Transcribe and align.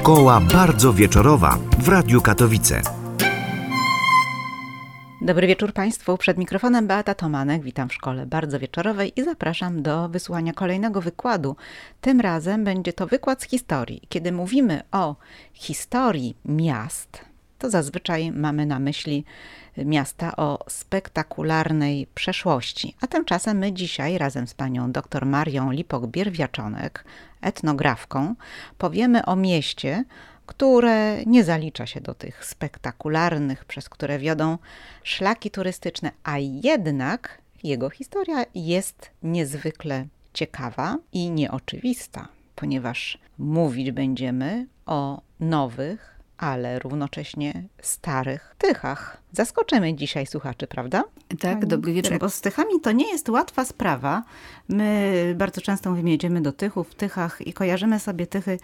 Szkoła 0.00 0.40
bardzo 0.40 0.92
wieczorowa 0.92 1.58
w 1.78 1.88
Radiu 1.88 2.20
Katowice. 2.20 2.82
Dobry 5.20 5.46
wieczór 5.46 5.72
Państwu. 5.72 6.18
Przed 6.18 6.38
mikrofonem 6.38 6.86
Beata 6.86 7.14
Tomanek. 7.14 7.62
Witam 7.62 7.88
w 7.88 7.94
szkole 7.94 8.26
bardzo 8.26 8.58
wieczorowej 8.58 9.12
i 9.16 9.24
zapraszam 9.24 9.82
do 9.82 10.08
wysłuchania 10.08 10.52
kolejnego 10.52 11.00
wykładu. 11.00 11.56
Tym 12.00 12.20
razem 12.20 12.64
będzie 12.64 12.92
to 12.92 13.06
wykład 13.06 13.42
z 13.42 13.46
historii. 13.46 14.02
Kiedy 14.08 14.32
mówimy 14.32 14.82
o 14.92 15.16
historii 15.52 16.36
miast, 16.44 17.24
to 17.58 17.70
zazwyczaj 17.70 18.32
mamy 18.32 18.66
na 18.66 18.78
myśli 18.78 19.24
miasta 19.76 20.36
o 20.36 20.58
spektakularnej 20.68 22.06
przeszłości. 22.14 22.96
A 23.00 23.06
tymczasem 23.06 23.58
my 23.58 23.72
dzisiaj 23.72 24.18
razem 24.18 24.46
z 24.46 24.54
panią 24.54 24.92
dr 24.92 25.26
Marią 25.26 25.70
Lipok-Bierwiaczonek, 25.70 26.90
etnografką, 27.40 28.34
powiemy 28.78 29.24
o 29.26 29.36
mieście, 29.36 30.04
które 30.46 31.24
nie 31.24 31.44
zalicza 31.44 31.86
się 31.86 32.00
do 32.00 32.14
tych 32.14 32.44
spektakularnych, 32.44 33.64
przez 33.64 33.88
które 33.88 34.18
wiodą 34.18 34.58
szlaki 35.02 35.50
turystyczne, 35.50 36.10
a 36.24 36.38
jednak 36.38 37.42
jego 37.62 37.90
historia 37.90 38.44
jest 38.54 39.10
niezwykle 39.22 40.06
ciekawa 40.34 40.96
i 41.12 41.30
nieoczywista, 41.30 42.28
ponieważ 42.54 43.18
mówić 43.38 43.90
będziemy 43.90 44.66
o 44.86 45.20
nowych, 45.40 46.19
ale 46.40 46.78
równocześnie 46.78 47.64
starych 47.82 48.54
Tychach. 48.58 49.22
Zaskoczymy 49.32 49.94
dzisiaj 49.94 50.26
słuchaczy, 50.26 50.66
prawda? 50.66 51.04
Tak, 51.40 51.66
dobry 51.66 51.92
wieczór. 51.92 52.18
Bo 52.18 52.30
z 52.30 52.40
Tychami 52.40 52.80
to 52.82 52.92
nie 52.92 53.10
jest 53.12 53.28
łatwa 53.28 53.64
sprawa. 53.64 54.22
My 54.68 55.34
bardzo 55.38 55.60
często 55.60 55.90
mówimy, 55.90 56.10
jedziemy 56.10 56.40
do 56.40 56.52
Tychów, 56.52 56.90
w 56.90 56.94
Tychach 56.94 57.46
i 57.46 57.52
kojarzymy 57.52 57.98
sobie 57.98 58.26
Tychy 58.26 58.58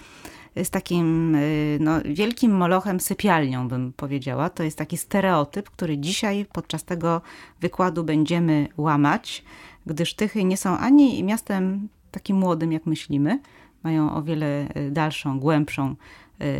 z 0.65 0.71
takim 0.71 1.35
y, 1.35 1.79
no, 1.81 2.01
wielkim 2.05 2.53
molochem 2.57 3.01
sypialnią, 3.01 3.69
bym 3.69 3.93
powiedziała. 3.93 4.51
To 4.51 4.63
jest 4.63 4.79
taki 4.79 4.97
stereotyp, 4.97 5.71
który 5.71 5.99
dzisiaj 5.99 6.47
podczas 6.53 6.85
tego 6.85 7.23
wykładu 7.61 8.05
będziemy 8.05 8.69
łamać, 8.77 9.45
gdyż 9.87 10.15
Tychy 10.15 10.45
nie 10.45 10.57
są 10.57 10.79
ani 10.79 11.25
miastem 11.25 11.89
takim 12.11 12.37
młodym, 12.37 12.73
jak 12.73 12.87
myślimy, 12.87 13.41
mają 13.83 14.15
o 14.15 14.23
wiele 14.23 14.69
y, 14.77 14.91
dalszą, 14.91 15.41
głębszą 15.41 15.97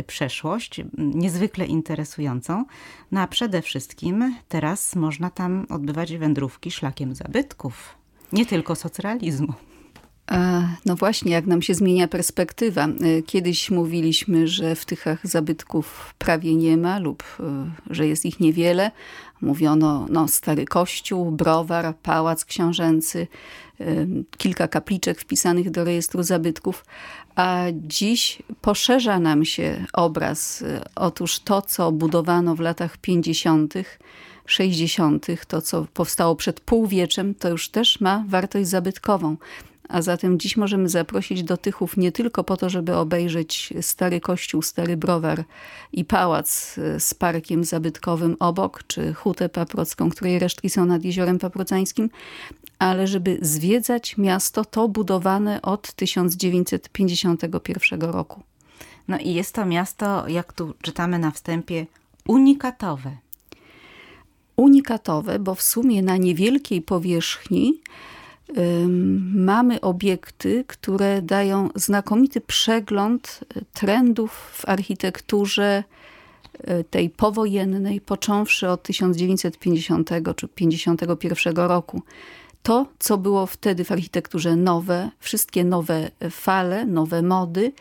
przeszłość, 0.07 0.81
niezwykle 0.97 1.65
interesującą. 1.65 2.65
No 3.11 3.21
a 3.21 3.27
przede 3.27 3.61
wszystkim 3.61 4.35
teraz 4.47 4.95
można 4.95 5.29
tam 5.29 5.65
odbywać 5.69 6.17
wędrówki 6.17 6.71
szlakiem 6.71 7.15
zabytków, 7.15 7.97
nie 8.33 8.45
tylko 8.45 8.75
socrealizmu. 8.75 9.53
No 10.85 10.95
właśnie, 10.95 11.31
jak 11.31 11.45
nam 11.45 11.61
się 11.61 11.73
zmienia 11.73 12.07
perspektywa. 12.07 12.87
Y, 12.87 13.23
kiedyś 13.23 13.71
mówiliśmy, 13.71 14.47
że 14.47 14.75
w 14.75 14.85
Tychach 14.85 15.27
zabytków 15.27 16.13
prawie 16.17 16.55
nie 16.55 16.77
ma 16.77 16.99
lub 16.99 17.23
y, 17.23 17.43
że 17.93 18.07
jest 18.07 18.25
ich 18.25 18.39
niewiele. 18.39 18.91
Mówiono 19.41 20.05
no, 20.09 20.27
stary 20.27 20.65
kościół, 20.65 21.31
browar, 21.31 21.95
pałac 22.03 22.45
książęcy, 22.45 23.27
kilka 24.37 24.67
kapliczek 24.67 25.19
wpisanych 25.19 25.71
do 25.71 25.83
rejestru 25.83 26.23
zabytków, 26.23 26.85
a 27.35 27.63
dziś 27.73 28.41
poszerza 28.61 29.19
nam 29.19 29.45
się 29.45 29.85
obraz. 29.93 30.63
Otóż 30.95 31.39
to, 31.39 31.61
co 31.61 31.91
budowano 31.91 32.55
w 32.55 32.59
latach 32.59 32.97
50., 32.97 33.73
60., 34.45 35.25
to 35.47 35.61
co 35.61 35.85
powstało 35.93 36.35
przed 36.35 36.59
półwieczem, 36.59 37.35
to 37.35 37.49
już 37.49 37.69
też 37.69 37.99
ma 37.99 38.23
wartość 38.27 38.69
zabytkową. 38.69 39.37
A 39.89 40.01
zatem 40.01 40.39
dziś 40.39 40.57
możemy 40.57 40.89
zaprosić 40.89 41.43
do 41.43 41.57
Tychów 41.57 41.97
nie 41.97 42.11
tylko 42.11 42.43
po 42.43 42.57
to, 42.57 42.69
żeby 42.69 42.95
obejrzeć 42.95 43.73
stary 43.81 44.19
kościół, 44.19 44.61
stary 44.61 44.97
browar 44.97 45.43
i 45.93 46.05
pałac 46.05 46.75
e, 46.77 46.99
z 46.99 47.13
parkiem 47.13 47.63
zabytkowym 47.63 48.35
obok, 48.39 48.83
czy 48.87 49.13
hutę 49.13 49.49
paprocką, 49.49 50.09
której 50.09 50.39
resztki 50.39 50.69
są 50.69 50.85
nad 50.85 51.03
jeziorem 51.03 51.39
paprocańskim, 51.39 52.09
ale 52.79 53.07
żeby 53.07 53.37
zwiedzać 53.41 54.17
miasto 54.17 54.65
to 54.65 54.87
budowane 54.87 55.61
od 55.61 55.93
1951 55.93 58.01
roku. 58.01 58.43
No 59.07 59.17
i 59.17 59.33
jest 59.33 59.55
to 59.55 59.65
miasto, 59.65 60.27
jak 60.27 60.53
tu 60.53 60.73
czytamy 60.81 61.19
na 61.19 61.31
wstępie, 61.31 61.85
unikatowe. 62.27 63.17
Unikatowe, 64.55 65.39
bo 65.39 65.55
w 65.55 65.61
sumie 65.61 66.01
na 66.01 66.17
niewielkiej 66.17 66.81
powierzchni 66.81 67.81
mamy 69.33 69.81
obiekty, 69.81 70.63
które 70.67 71.21
dają 71.21 71.69
znakomity 71.75 72.41
przegląd 72.41 73.39
e, 73.55 73.61
trendów 73.73 74.31
w 74.31 74.69
architekturze 74.69 75.83
e, 76.59 76.83
tej 76.83 77.09
powojennej, 77.09 78.01
począwszy 78.01 78.69
od 78.69 78.83
1950 78.83 80.09
czy 80.35 80.47
1951 80.47 81.55
roku. 81.55 82.01
To, 82.63 82.85
co 82.99 83.17
było 83.17 83.45
wtedy 83.45 83.83
w 83.83 83.91
architekturze 83.91 84.55
nowe, 84.55 85.09
wszystkie 85.19 85.63
nowe 85.63 86.11
fale, 86.31 86.85
nowe 86.85 87.21
mody 87.21 87.71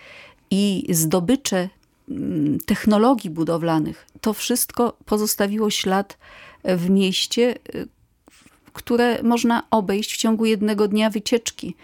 i 0.50 0.86
zdobycze 0.90 1.68
mm, 2.08 2.58
technologii 2.66 3.30
budowlanych, 3.30 4.06
to 4.20 4.32
wszystko 4.32 4.96
pozostawiło 5.04 5.70
ślad 5.70 6.18
w 6.64 6.90
mieście, 6.90 7.54
e, 7.74 7.95
które 8.76 9.22
można 9.22 9.62
obejść 9.70 10.14
w 10.14 10.16
ciągu 10.16 10.44
jednego 10.44 10.88
dnia 10.88 11.10
wycieczki. 11.10 11.74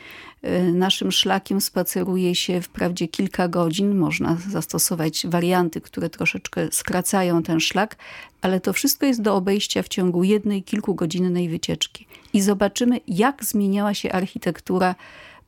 Y, 0.44 0.72
naszym 0.72 1.12
szlakiem 1.12 1.60
spaceruje 1.60 2.34
się 2.34 2.60
wprawdzie 2.60 3.08
kilka 3.08 3.48
godzin, 3.48 3.94
można 3.98 4.36
zastosować 4.50 5.26
warianty, 5.26 5.80
które 5.80 6.10
troszeczkę 6.10 6.68
skracają 6.72 7.42
ten 7.42 7.60
szlak, 7.60 7.96
ale 8.42 8.60
to 8.60 8.72
wszystko 8.72 9.06
jest 9.06 9.22
do 9.22 9.36
obejścia 9.36 9.82
w 9.82 9.88
ciągu 9.88 10.24
jednej, 10.24 10.62
kilkugodzinnej 10.62 11.48
wycieczki. 11.48 12.06
I 12.32 12.40
zobaczymy, 12.40 13.00
jak 13.08 13.44
zmieniała 13.44 13.94
się 13.94 14.12
architektura, 14.12 14.94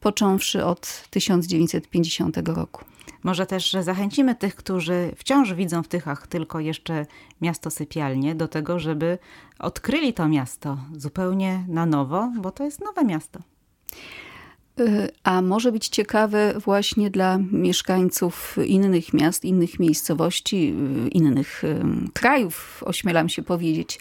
począwszy 0.00 0.64
od 0.64 1.04
1950 1.10 2.36
roku. 2.48 2.84
Może 3.22 3.46
też 3.46 3.76
zachęcimy 3.80 4.34
tych, 4.34 4.56
którzy 4.56 5.12
wciąż 5.16 5.54
widzą 5.54 5.82
w 5.82 5.88
Tychach 5.88 6.26
tylko 6.26 6.60
jeszcze 6.60 7.06
miasto 7.40 7.70
sypialnie, 7.70 8.34
do 8.34 8.48
tego, 8.48 8.78
żeby 8.78 9.18
odkryli 9.58 10.14
to 10.14 10.28
miasto 10.28 10.78
zupełnie 10.92 11.64
na 11.68 11.86
nowo, 11.86 12.32
bo 12.40 12.50
to 12.50 12.64
jest 12.64 12.80
nowe 12.80 13.04
miasto. 13.04 13.40
Y, 14.80 15.08
a 15.24 15.42
może 15.42 15.72
być 15.72 15.88
ciekawe 15.88 16.54
właśnie 16.58 17.10
dla 17.10 17.38
mieszkańców 17.52 18.56
innych 18.66 19.14
miast, 19.14 19.44
innych 19.44 19.80
miejscowości, 19.80 20.74
y, 21.06 21.08
innych 21.08 21.62
krajów, 22.12 22.82
ośmielam 22.86 23.28
się 23.28 23.42
powiedzieć. 23.42 23.98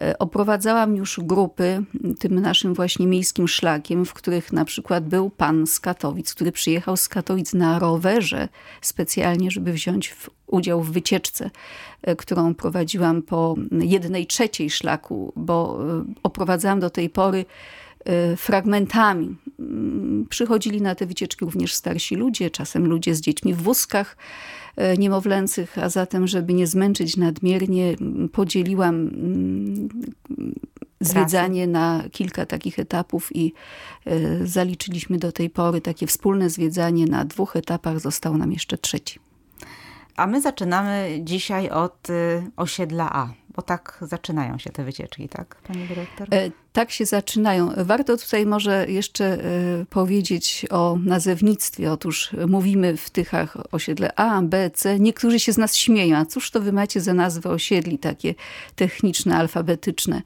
E, 0.00 0.18
oprowadzałam 0.18 0.96
już 0.96 1.20
grupy 1.22 1.84
tym 2.18 2.40
naszym 2.40 2.74
właśnie 2.74 3.06
miejskim 3.06 3.48
szlakiem, 3.48 4.04
w 4.04 4.14
których 4.14 4.52
na 4.52 4.64
przykład 4.64 5.08
był 5.08 5.30
pan 5.30 5.66
z 5.66 5.80
Katowic, 5.80 6.34
który 6.34 6.52
przyjechał 6.52 6.96
z 6.96 7.08
Katowic 7.08 7.54
na 7.54 7.78
rowerze 7.78 8.48
specjalnie, 8.80 9.50
żeby 9.50 9.72
wziąć 9.72 10.08
w 10.08 10.30
udział 10.46 10.82
w 10.82 10.92
wycieczce, 10.92 11.50
e, 12.02 12.16
którą 12.16 12.54
prowadziłam 12.54 13.22
po 13.22 13.54
jednej 13.80 14.26
trzeciej 14.26 14.70
szlaku, 14.70 15.32
bo 15.36 15.78
e, 16.00 16.04
oprowadzałam 16.22 16.80
do 16.80 16.90
tej 16.90 17.10
pory 17.10 17.44
fragmentami. 18.36 19.36
Mm, 19.58 20.26
przychodzili 20.28 20.82
na 20.82 20.94
te 20.94 21.06
wycieczki 21.06 21.44
również 21.44 21.74
starsi 21.74 22.16
ludzie, 22.16 22.50
czasem 22.50 22.86
ludzie 22.86 23.14
z 23.14 23.20
dziećmi 23.20 23.54
w 23.54 23.62
wózkach, 23.62 24.16
niemowlęcych, 24.98 25.78
a 25.78 25.88
zatem, 25.88 26.26
żeby 26.26 26.54
nie 26.54 26.66
zmęczyć 26.66 27.16
nadmiernie, 27.16 27.96
podzieliłam 28.32 28.94
mm, 28.94 29.88
zwiedzanie 31.00 31.66
na 31.66 32.04
kilka 32.12 32.46
takich 32.46 32.78
etapów 32.78 33.36
i 33.36 33.52
e, 34.06 34.46
zaliczyliśmy 34.46 35.18
do 35.18 35.32
tej 35.32 35.50
pory 35.50 35.80
takie 35.80 36.06
wspólne 36.06 36.50
zwiedzanie 36.50 37.06
na 37.06 37.24
dwóch 37.24 37.56
etapach, 37.56 38.00
został 38.00 38.36
nam 38.36 38.52
jeszcze 38.52 38.78
trzeci. 38.78 39.20
A 40.16 40.26
my 40.26 40.40
zaczynamy 40.40 41.20
dzisiaj 41.20 41.70
od 41.70 42.10
y, 42.10 42.50
osiedla 42.56 43.12
A, 43.12 43.28
bo 43.56 43.62
tak 43.62 43.98
zaczynają 44.00 44.58
się 44.58 44.70
te 44.70 44.84
wycieczki, 44.84 45.28
tak, 45.28 45.56
pani 45.62 45.88
dyrektor? 45.88 46.28
E, 46.72 46.82
tak 46.82 46.90
się 46.90 47.06
zaczynają. 47.06 47.72
Warto 47.76 48.16
tutaj 48.16 48.46
może 48.46 48.86
jeszcze 48.88 49.38
powiedzieć 49.90 50.66
o 50.70 50.98
nazewnictwie. 51.04 51.92
Otóż 51.92 52.30
mówimy 52.48 52.96
w 52.96 53.10
Tychach 53.10 53.56
osiedle 53.72 54.14
A, 54.16 54.42
B, 54.42 54.70
C. 54.70 55.00
Niektórzy 55.00 55.40
się 55.40 55.52
z 55.52 55.58
nas 55.58 55.76
śmieją. 55.76 56.16
A 56.16 56.24
cóż 56.24 56.50
to 56.50 56.60
wy 56.60 56.72
macie 56.72 57.00
za 57.00 57.14
nazwy 57.14 57.48
osiedli 57.48 57.98
takie 57.98 58.34
techniczne, 58.76 59.36
alfabetyczne? 59.36 60.22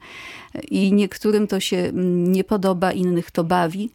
I 0.71 0.93
niektórym 0.93 1.47
to 1.47 1.59
się 1.59 1.77
mm, 1.77 2.31
nie 2.31 2.43
podoba, 2.43 2.91
innych 2.91 3.31
to 3.31 3.43
bawi 3.43 3.89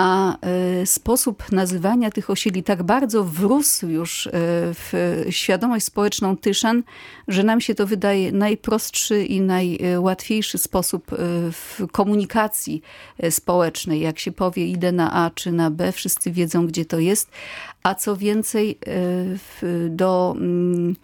a 0.00 0.36
e, 0.40 0.86
sposób 0.86 1.52
nazywania 1.52 2.10
tych 2.10 2.30
osiedli 2.30 2.62
tak 2.62 2.82
bardzo 2.82 3.24
wrósł 3.24 3.88
już 3.88 4.26
e, 4.26 4.30
w 4.74 4.92
świadomość 5.30 5.84
społeczną 5.84 6.36
Tyszan, 6.36 6.82
że 7.28 7.44
nam 7.44 7.60
się 7.60 7.74
to 7.74 7.86
wydaje 7.86 8.32
najprostszy 8.32 9.24
i 9.24 9.40
najłatwiejszy 9.40 10.58
sposób 10.58 11.12
e, 11.12 11.16
w 11.52 11.80
komunikacji 11.92 12.82
społecznej. 13.30 14.00
Jak 14.00 14.18
się 14.18 14.32
powie 14.32 14.66
idę 14.66 14.92
na 14.92 15.12
A 15.12 15.30
czy 15.30 15.52
na 15.52 15.70
B, 15.70 15.92
wszyscy 15.92 16.30
wiedzą 16.30 16.66
gdzie 16.66 16.84
to 16.84 16.98
jest, 16.98 17.30
a 17.82 17.94
co 17.94 18.16
więcej 18.16 18.78
do 19.88 20.34
mm, 20.36 20.96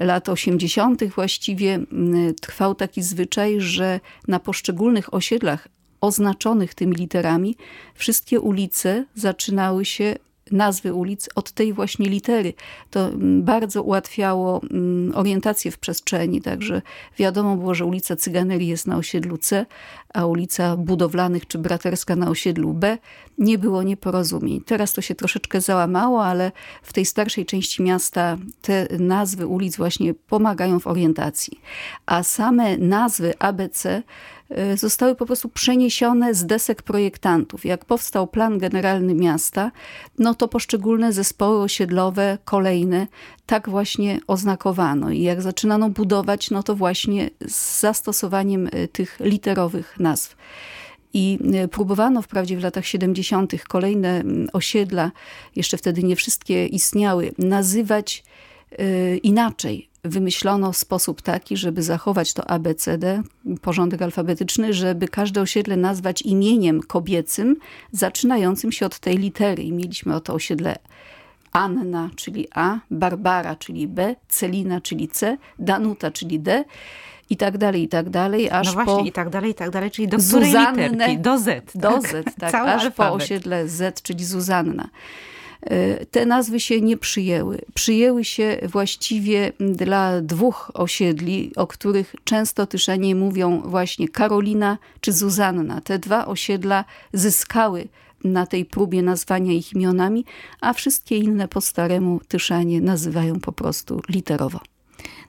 lat 0.00 0.28
80. 0.28 1.04
właściwie 1.04 1.74
mm, 1.74 2.34
trwał 2.34 2.74
taki 2.74 3.02
zwyczaj, 3.02 3.60
że 3.60 4.00
na 4.28 4.40
poszczególnych 4.40 5.14
osiedlach 5.14 5.68
oznaczonych 6.02 6.74
tymi 6.74 6.96
literami, 6.96 7.56
wszystkie 7.94 8.40
ulice 8.40 9.04
zaczynały 9.14 9.84
się 9.84 10.16
nazwy 10.50 10.94
ulic 10.94 11.28
od 11.34 11.52
tej 11.52 11.72
właśnie 11.72 12.08
litery. 12.08 12.54
To 12.90 13.08
mm, 13.08 13.42
bardzo 13.42 13.82
ułatwiało 13.82 14.60
mm, 14.70 15.12
orientację 15.14 15.70
w 15.70 15.78
przestrzeni, 15.78 16.40
także 16.40 16.82
wiadomo 17.18 17.56
było, 17.56 17.74
że 17.74 17.84
ulica 17.84 18.16
Cyganerii 18.16 18.68
jest 18.68 18.86
na 18.86 18.96
osiedlu 18.96 19.38
C, 19.38 19.66
a 20.14 20.26
ulica 20.26 20.76
Budowlanych 20.76 21.46
czy 21.46 21.58
Braterska 21.58 22.16
na 22.16 22.30
osiedlu 22.30 22.74
B. 22.74 22.98
Nie 23.38 23.58
było 23.58 23.82
nieporozumień. 23.82 24.60
Teraz 24.60 24.92
to 24.92 25.00
się 25.00 25.14
troszeczkę 25.14 25.60
załamało, 25.60 26.24
ale 26.24 26.52
w 26.82 26.92
tej 26.92 27.04
starszej 27.04 27.46
części 27.46 27.82
miasta 27.82 28.36
te 28.62 28.86
nazwy 28.98 29.46
ulic 29.46 29.76
właśnie 29.76 30.14
pomagają 30.14 30.80
w 30.80 30.86
orientacji. 30.86 31.60
A 32.06 32.22
same 32.22 32.76
nazwy 32.76 33.34
ABC 33.38 34.02
zostały 34.74 35.14
po 35.14 35.26
prostu 35.26 35.48
przeniesione 35.48 36.34
z 36.34 36.46
desek 36.46 36.82
projektantów. 36.82 37.64
Jak 37.64 37.84
powstał 37.84 38.26
plan 38.26 38.58
generalny 38.58 39.14
miasta, 39.14 39.70
no 40.18 40.34
to 40.34 40.48
poszczególne 40.48 41.12
zespoły 41.12 41.62
osiedlowe, 41.62 42.38
kolejne, 42.44 43.06
tak 43.46 43.68
właśnie 43.68 44.20
oznakowano. 44.26 45.10
I 45.10 45.22
jak 45.22 45.42
zaczynano 45.42 45.90
budować, 45.90 46.50
no 46.50 46.62
to 46.62 46.76
właśnie 46.76 47.30
z 47.48 47.80
zastosowaniem 47.80 48.66
y, 48.66 48.88
tych 48.88 49.20
literowych 49.20 50.00
nazw. 50.00 50.36
I 51.14 51.38
y, 51.64 51.68
próbowano 51.68 52.22
wprawdzie 52.22 52.56
w 52.56 52.62
latach 52.62 52.86
70. 52.86 53.52
kolejne 53.68 54.22
osiedla, 54.52 55.10
jeszcze 55.56 55.76
wtedy 55.76 56.02
nie 56.02 56.16
wszystkie 56.16 56.66
istniały, 56.66 57.32
nazywać 57.38 58.24
inaczej, 59.22 59.91
wymyślono 60.04 60.72
sposób 60.72 61.22
taki, 61.22 61.56
żeby 61.56 61.82
zachować 61.82 62.32
to 62.32 62.50
ABCD, 62.50 63.22
porządek 63.60 64.02
alfabetyczny, 64.02 64.72
żeby 64.72 65.08
każde 65.08 65.40
osiedle 65.40 65.76
nazwać 65.76 66.22
imieniem 66.22 66.80
kobiecym, 66.80 67.56
zaczynającym 67.92 68.72
się 68.72 68.86
od 68.86 68.98
tej 68.98 69.16
litery. 69.16 69.62
I 69.62 69.72
mieliśmy 69.72 70.14
oto 70.14 70.34
osiedle 70.34 70.76
Anna, 71.52 72.10
czyli 72.16 72.48
A, 72.54 72.78
Barbara, 72.90 73.56
czyli 73.56 73.88
B, 73.88 74.16
Celina, 74.28 74.80
czyli 74.80 75.08
C, 75.08 75.36
Danuta, 75.58 76.10
czyli 76.10 76.40
D 76.40 76.64
i 77.30 77.36
tak 77.36 77.58
dalej, 77.58 77.82
i 77.82 77.88
tak 77.88 78.10
dalej, 78.10 78.50
aż 78.50 78.66
no 78.66 78.72
właśnie, 78.72 78.94
po... 78.94 79.00
i 79.00 79.12
tak 79.12 79.30
dalej, 79.30 79.50
i 79.50 79.54
tak 79.54 79.70
dalej, 79.70 79.90
czyli 79.90 80.08
do 80.08 80.20
Zuzannę, 80.20 80.88
literki? 80.88 81.18
Do 81.18 81.38
Z. 81.38 81.72
Do 81.74 82.00
Z, 82.00 82.24
tak, 82.40 82.54
aż 82.54 82.84
alfabet. 82.84 82.94
po 82.94 83.12
osiedle 83.12 83.68
Z, 83.68 84.02
czyli 84.02 84.24
Zuzanna. 84.24 84.88
E, 85.62 86.06
te 86.06 86.26
nazwy 86.26 86.60
się 86.60 86.80
nie 86.80 86.96
przyjęły. 86.96 87.60
Przyjęły 87.74 88.24
się 88.24 88.58
właściwie 88.62 89.52
dla 89.60 90.20
dwóch 90.20 90.70
osiedli, 90.74 91.52
o 91.56 91.66
których 91.66 92.14
często 92.24 92.66
Tyszanie 92.66 93.14
mówią 93.14 93.62
właśnie 93.64 94.08
Karolina 94.08 94.78
czy 95.00 95.12
Zuzanna. 95.12 95.80
Te 95.80 95.98
dwa 95.98 96.26
osiedla 96.26 96.84
zyskały 97.12 97.88
na 98.24 98.46
tej 98.46 98.64
próbie 98.64 99.02
nazwania 99.02 99.52
ich 99.52 99.72
imionami, 99.72 100.24
a 100.60 100.72
wszystkie 100.72 101.16
inne 101.16 101.48
po 101.48 101.60
staremu 101.60 102.20
Tyszanie 102.28 102.80
nazywają 102.80 103.40
po 103.40 103.52
prostu 103.52 104.00
literowo. 104.08 104.71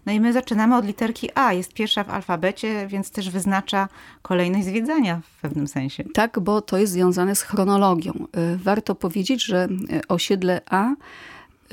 No 0.06 0.14
i 0.14 0.20
my 0.20 0.34
zaczynamy 0.34 0.78
od 0.78 0.86
literki 0.86 1.30
A. 1.36 1.54
Jest 1.54 1.74
pierwsza 1.74 2.04
w 2.04 2.10
alfabecie, 2.10 2.88
więc 2.88 3.12
też 3.12 3.30
wyznacza 3.30 3.88
kolejność 4.22 4.66
zwiedzania 4.66 5.22
w 5.38 5.42
pewnym 5.42 5.68
sensie. 5.68 6.04
Tak, 6.14 6.40
bo 6.40 6.62
to 6.62 6.78
jest 6.78 6.94
związane 6.94 7.36
z 7.36 7.42
chronologią. 7.42 8.14
Y, 8.54 8.58
warto 8.58 8.96
powiedzieć, 8.96 9.46
że 9.46 9.68
y, 9.94 10.08
osiedle 10.08 10.62
A 10.70 10.92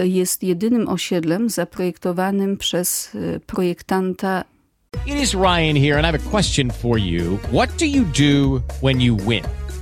y, 0.00 0.08
jest 0.08 0.42
jedynym 0.42 0.88
osiedlem 0.88 1.50
zaprojektowanym 1.50 2.56
przez 2.56 3.16
projektanta 3.46 4.44
It 5.06 5.14
is 5.22 5.34
Ryan 5.34 5.76
here 5.76 5.96
and 5.98 6.04
I 6.04 6.06
have 6.06 6.14
a 6.14 6.30
question 6.30 6.70
for 6.70 6.98
you. 6.98 7.38
What 7.52 7.70
do 7.78 7.86
you 7.86 8.04
do 8.04 8.60
when 8.82 9.00
you 9.00 9.16
win? 9.16 9.44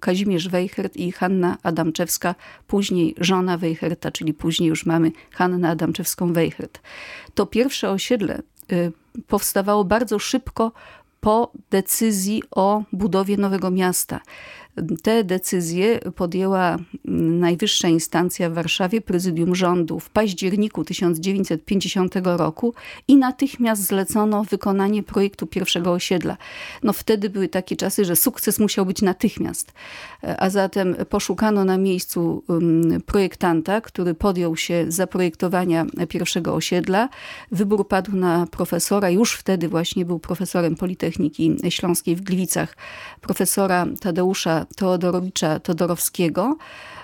Kazimierz 0.00 0.48
Wejhert 0.48 0.96
i 0.96 1.12
Hanna 1.12 1.58
Adamczewska, 1.62 2.34
później 2.66 3.14
żona 3.18 3.58
Wejherta, 3.58 4.10
czyli 4.10 4.34
później 4.34 4.68
już 4.68 4.86
mamy 4.86 5.12
Hannę 5.30 5.68
Adamczewską-Wejhert. 5.76 6.78
To 7.34 7.46
pierwsze 7.46 7.90
osiedle 7.90 8.42
y, 8.72 8.92
powstawało 9.26 9.84
bardzo 9.84 10.18
szybko 10.18 10.72
po 11.20 11.52
decyzji 11.70 12.42
o 12.50 12.82
budowie 12.92 13.36
nowego 13.36 13.70
miasta. 13.70 14.20
Te 15.02 15.24
decyzje 15.24 15.98
podjęła 16.16 16.76
najwyższa 17.04 17.88
instancja 17.88 18.50
w 18.50 18.52
Warszawie, 18.52 19.00
prezydium 19.00 19.54
rządu 19.54 20.00
w 20.00 20.10
październiku 20.10 20.84
1950 20.84 22.14
roku 22.24 22.74
i 23.08 23.16
natychmiast 23.16 23.82
zlecono 23.82 24.44
wykonanie 24.44 25.02
projektu 25.02 25.46
pierwszego 25.46 25.92
osiedla. 25.92 26.36
No 26.82 26.92
wtedy 26.92 27.30
były 27.30 27.48
takie 27.48 27.76
czasy, 27.76 28.04
że 28.04 28.16
sukces 28.16 28.58
musiał 28.58 28.86
być 28.86 29.02
natychmiast. 29.02 29.72
A 30.38 30.50
zatem 30.50 30.96
poszukano 31.08 31.64
na 31.64 31.78
miejscu 31.78 32.44
projektanta, 33.06 33.80
który 33.80 34.14
podjął 34.14 34.56
się 34.56 34.84
zaprojektowania 34.88 35.86
pierwszego 36.08 36.54
osiedla. 36.54 37.08
Wybór 37.52 37.88
padł 37.88 38.16
na 38.16 38.46
profesora, 38.50 39.10
już 39.10 39.32
wtedy 39.32 39.68
właśnie 39.68 40.04
był 40.04 40.18
profesorem 40.18 40.76
Politechniki 40.76 41.56
Śląskiej 41.68 42.16
w 42.16 42.20
Gliwicach, 42.20 42.76
profesora 43.20 43.86
Tadeusza 44.00 44.65
Teodorowicza 44.76 45.60
Todorowskiego, 45.60 46.56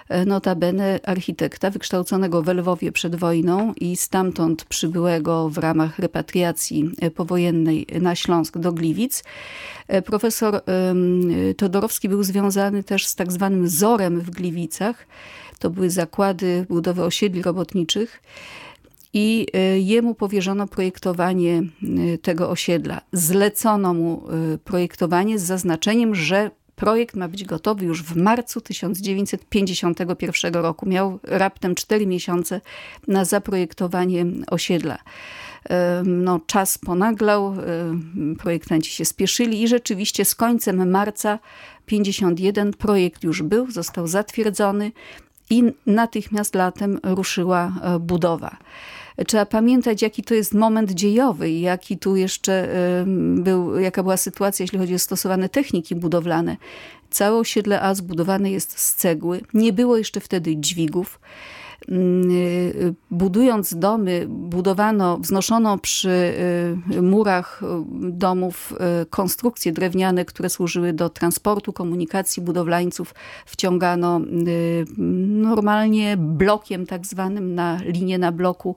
e, 0.08 0.24
notabene 0.26 1.00
architekta 1.02 1.70
wykształconego 1.70 2.42
w 2.42 2.48
Lwowie 2.48 2.92
przed 2.92 3.16
wojną 3.16 3.74
i 3.80 3.96
stamtąd 3.96 4.64
przybyłego 4.64 5.48
w 5.48 5.58
ramach 5.58 5.98
repatriacji 5.98 6.90
e, 7.00 7.10
powojennej 7.10 7.86
na 8.00 8.14
Śląsk 8.14 8.58
do 8.58 8.72
Gliwic. 8.72 9.24
E, 9.88 10.02
profesor 10.02 10.60
Todorowski 11.56 12.08
był 12.08 12.22
związany 12.22 12.84
też 12.84 13.06
z 13.06 13.14
tak 13.14 13.32
zwanym 13.32 13.68
Zorem 13.68 14.20
w 14.20 14.30
Gliwicach. 14.30 15.06
To 15.58 15.70
były 15.70 15.90
zakłady 15.90 16.66
budowy 16.68 17.04
osiedli 17.04 17.42
robotniczych 17.42 18.22
i 19.12 19.46
jemu 19.76 20.14
powierzono 20.14 20.66
projektowanie 20.66 21.62
tego 22.22 22.50
osiedla. 22.50 23.00
Zlecono 23.12 23.94
mu 23.94 24.22
projektowanie 24.64 25.38
z 25.38 25.42
zaznaczeniem, 25.42 26.14
że 26.14 26.50
projekt 26.82 27.16
ma 27.16 27.28
być 27.28 27.44
gotowy 27.44 27.84
już 27.84 28.02
w 28.02 28.16
marcu 28.16 28.60
1951 28.60 30.54
roku. 30.54 30.88
Miał 30.88 31.18
raptem 31.22 31.74
4 31.74 32.06
miesiące 32.06 32.60
na 33.08 33.24
zaprojektowanie 33.24 34.26
osiedla 34.46 34.98
no, 36.04 36.40
czas 36.46 36.78
ponaglał, 36.78 37.54
projektanci 38.38 38.90
się 38.90 39.04
spieszyli 39.04 39.62
i 39.62 39.68
rzeczywiście 39.68 40.24
z 40.24 40.34
końcem 40.34 40.90
marca 40.90 41.38
51 41.86 42.72
projekt 42.72 43.24
już 43.24 43.42
był, 43.42 43.70
został 43.70 44.06
zatwierdzony 44.06 44.92
i 45.50 45.62
natychmiast 45.86 46.54
latem 46.54 46.98
ruszyła 47.02 47.72
e, 47.82 47.98
budowa. 47.98 48.56
Trzeba 49.26 49.46
pamiętać, 49.46 50.02
jaki 50.02 50.22
to 50.22 50.34
jest 50.34 50.54
moment 50.54 50.90
dziejowy 50.90 51.50
jaki 51.50 51.98
tu 51.98 52.16
jeszcze 52.16 52.68
był, 53.36 53.78
jaka 53.78 54.02
była 54.02 54.16
sytuacja, 54.16 54.62
jeśli 54.62 54.78
chodzi 54.78 54.94
o 54.94 54.98
stosowane 54.98 55.48
techniki 55.48 55.94
budowlane. 55.94 56.56
Całe 57.10 57.38
osiedle 57.38 57.80
A 57.80 57.94
zbudowane 57.94 58.50
jest 58.50 58.80
z 58.80 58.94
cegły. 58.94 59.40
Nie 59.54 59.72
było 59.72 59.96
jeszcze 59.96 60.20
wtedy 60.20 60.56
dźwigów. 60.56 61.20
Mm, 61.88 62.30
y, 62.30 62.94
budując 63.10 63.74
domy, 63.74 64.26
budowano, 64.28 65.18
wznoszono 65.18 65.78
przy 65.78 66.34
y, 66.92 67.02
murach 67.02 67.62
y, 67.62 67.66
domów 68.10 68.74
konstrukcje 69.10 69.72
drewniane, 69.72 70.24
które 70.24 70.50
służyły 70.50 70.92
do 70.92 71.08
transportu, 71.08 71.72
komunikacji 71.72 72.42
budowlańców. 72.42 73.14
Wciągano 73.46 74.20
normalnie 75.28 76.16
blokiem 76.16 76.86
tak 76.86 77.06
zwanym 77.06 77.54
na 77.54 77.78
linię 77.84 78.18
na 78.18 78.32
bloku 78.32 78.76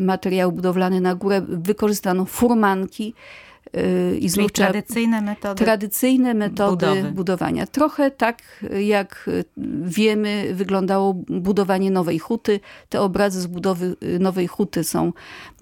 materiał 0.00 0.52
budowlany 0.52 1.00
na 1.00 1.14
górę. 1.14 1.42
Wykorzystano 1.48 2.24
furmanki, 2.24 3.14
Y, 3.76 4.18
i 4.18 4.28
znów 4.28 4.52
tradycyjne 4.52 5.20
metody, 5.20 5.64
tradycyjne 5.64 6.34
metody 6.34 6.86
budowy. 6.86 7.12
budowania. 7.12 7.66
Trochę 7.66 8.10
tak 8.10 8.42
jak 8.80 9.30
wiemy 9.82 10.50
wyglądało 10.54 11.14
budowanie 11.28 11.90
Nowej 11.90 12.18
Huty. 12.18 12.60
Te 12.88 13.00
obrazy 13.00 13.40
z 13.40 13.46
budowy 13.46 13.96
y, 14.02 14.18
Nowej 14.18 14.46
Huty 14.46 14.84
są 14.84 15.12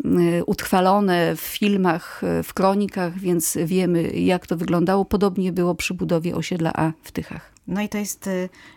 y, 0.05 0.45
utrwalone 0.45 1.37
w 1.37 1.41
filmach, 1.41 2.23
w 2.45 2.55
kronikach, 2.55 3.19
więc 3.19 3.59
wiemy 3.65 4.03
jak 4.11 4.47
to 4.47 4.57
wyglądało. 4.57 5.05
Podobnie 5.05 5.53
było 5.53 5.75
przy 5.75 5.95
budowie 5.95 6.35
osiedla 6.35 6.73
A 6.75 6.93
w 7.03 7.13
Tychach. 7.13 7.53
No 7.67 7.81
i 7.83 7.89
to 7.89 7.99
jest, 7.99 8.31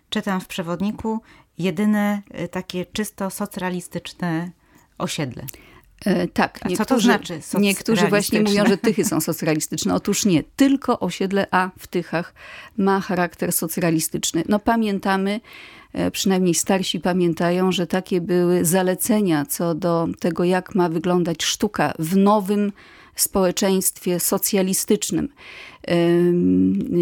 czytam 0.10 0.42
w 0.42 0.48
przewodniku, 0.48 1.20
jedyne 1.58 2.22
takie 2.51 2.86
czysto 2.86 3.30
socrealistyczne 3.30 4.51
osiedle. 4.98 5.44
E, 6.05 6.27
tak. 6.27 6.59
A 6.62 6.69
co 6.75 6.85
to 6.85 7.00
znaczy 7.00 7.39
Niektórzy 7.59 8.07
właśnie 8.07 8.41
mówią, 8.41 8.65
że 8.65 8.77
Tychy 8.77 9.05
są 9.05 9.21
socrealistyczne. 9.21 9.95
Otóż 9.95 10.25
nie. 10.25 10.43
Tylko 10.55 11.00
osiedle 11.00 11.47
A 11.51 11.69
w 11.79 11.88
Tychach 11.88 12.33
ma 12.77 13.00
charakter 13.00 13.51
socrealistyczny. 13.51 14.43
No 14.50 14.59
pamiętamy, 14.59 15.39
e, 15.93 16.12
przynajmniej 16.12 16.55
starsi 16.55 17.00
pamiętają, 17.00 17.71
że 17.71 17.88
takie 17.88 18.21
były 18.21 18.65
zalecenia 18.65 19.45
co 19.45 19.75
do 19.75 20.07
tego, 20.19 20.43
jak 20.43 20.75
ma 20.75 20.89
wyglądać 20.89 21.43
sztuka 21.43 21.93
w 22.00 22.17
nowym 22.17 22.71
społeczeństwie 23.15 24.19
socjalistycznym 24.19 25.29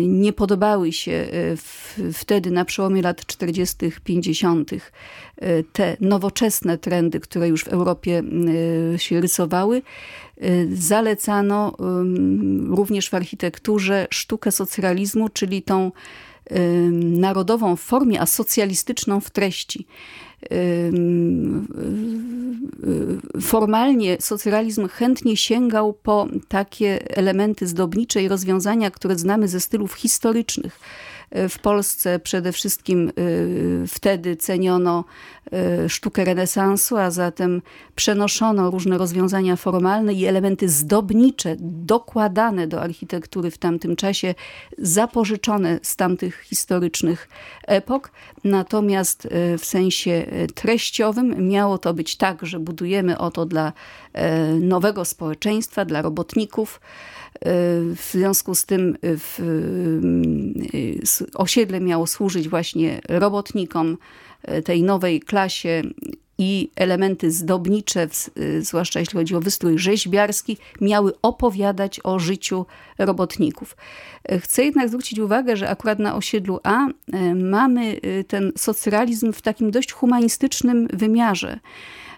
nie 0.07 0.33
podobały 0.33 0.91
się 0.91 1.11
e, 1.11 2.11
wtedy 2.13 2.51
na 2.51 2.65
przełomie 2.65 3.01
lat 3.01 3.25
40., 3.25 3.75
50. 4.03 4.71
E, 4.73 4.79
te 5.63 5.97
nowoczesne 6.01 6.77
trendy, 6.77 7.19
które 7.19 7.47
już 7.47 7.63
w 7.63 7.67
Europie 7.67 8.23
e, 8.93 8.99
się 8.99 9.21
rysowały. 9.21 9.81
Zalecano 10.73 11.77
również 12.69 13.09
w 13.09 13.13
architekturze 13.13 14.07
sztukę 14.09 14.51
socrealizmu, 14.51 15.29
czyli 15.29 15.61
tą 15.61 15.91
narodową 16.91 17.75
w 17.75 17.81
formie, 17.81 18.21
a 18.21 18.25
socjalistyczną 18.25 19.19
w 19.19 19.29
treści. 19.29 19.87
Formalnie 23.41 24.17
socrealizm 24.19 24.87
chętnie 24.87 25.37
sięgał 25.37 25.93
po 25.93 26.27
takie 26.47 27.17
elementy 27.17 27.67
zdobnicze 27.67 28.23
i 28.23 28.27
rozwiązania, 28.27 28.91
które 28.91 29.15
znamy 29.15 29.47
ze 29.47 29.59
stylów 29.59 29.93
historycznych 29.93 30.79
w 31.49 31.59
Polsce 31.59 32.19
przede 32.19 32.51
wszystkim 32.51 33.11
y, 33.19 33.83
wtedy 33.87 34.35
ceniono 34.35 35.05
y, 35.85 35.89
sztukę 35.89 36.25
renesansu, 36.25 36.97
a 36.97 37.11
zatem 37.11 37.61
przenoszono 37.95 38.71
różne 38.71 38.97
rozwiązania 38.97 39.55
formalne 39.55 40.13
i 40.13 40.25
elementy 40.25 40.69
zdobnicze, 40.69 41.55
dokładane 41.59 42.67
do 42.67 42.81
architektury 42.81 43.51
w 43.51 43.57
tamtym 43.57 43.95
czasie, 43.95 44.35
zapożyczone 44.77 45.79
z 45.81 45.95
tamtych 45.95 46.41
historycznych 46.41 47.29
epok. 47.67 48.11
Natomiast 48.43 49.25
y, 49.25 49.57
w 49.57 49.65
sensie 49.65 50.25
treściowym 50.55 51.49
miało 51.49 51.77
to 51.77 51.93
być 51.93 52.17
tak, 52.17 52.45
że 52.45 52.59
budujemy 52.59 53.17
oto 53.17 53.45
dla 53.45 53.73
nowego 54.61 55.05
społeczeństwa, 55.05 55.85
dla 55.85 56.01
robotników, 56.01 56.79
w 57.95 58.09
związku 58.11 58.55
z 58.55 58.65
tym 58.65 58.97
w, 59.03 59.39
osiedle 61.35 61.81
miało 61.81 62.07
służyć 62.07 62.49
właśnie 62.49 63.01
robotnikom 63.09 63.97
e, 64.43 64.61
tej 64.61 64.83
nowej 64.83 65.19
klasie 65.19 65.81
i 66.37 66.69
elementy 66.75 67.31
zdobnicze, 67.31 68.07
zwłaszcza 68.59 68.99
jeśli 68.99 69.19
chodzi 69.19 69.35
o 69.35 69.39
wystrój 69.39 69.79
rzeźbiarski, 69.79 70.57
miały 70.81 71.13
opowiadać 71.21 71.99
o 72.03 72.19
życiu 72.19 72.65
robotników. 72.97 73.77
Chcę 74.39 74.63
jednak 74.63 74.87
zwrócić 74.87 75.19
uwagę, 75.19 75.57
że 75.57 75.69
akurat 75.69 75.99
na 75.99 76.15
osiedlu 76.15 76.59
A 76.63 76.87
mamy 77.35 77.99
ten 78.27 78.51
socrealizm 78.57 79.33
w 79.33 79.41
takim 79.41 79.71
dość 79.71 79.91
humanistycznym 79.91 80.87
wymiarze. 80.93 81.59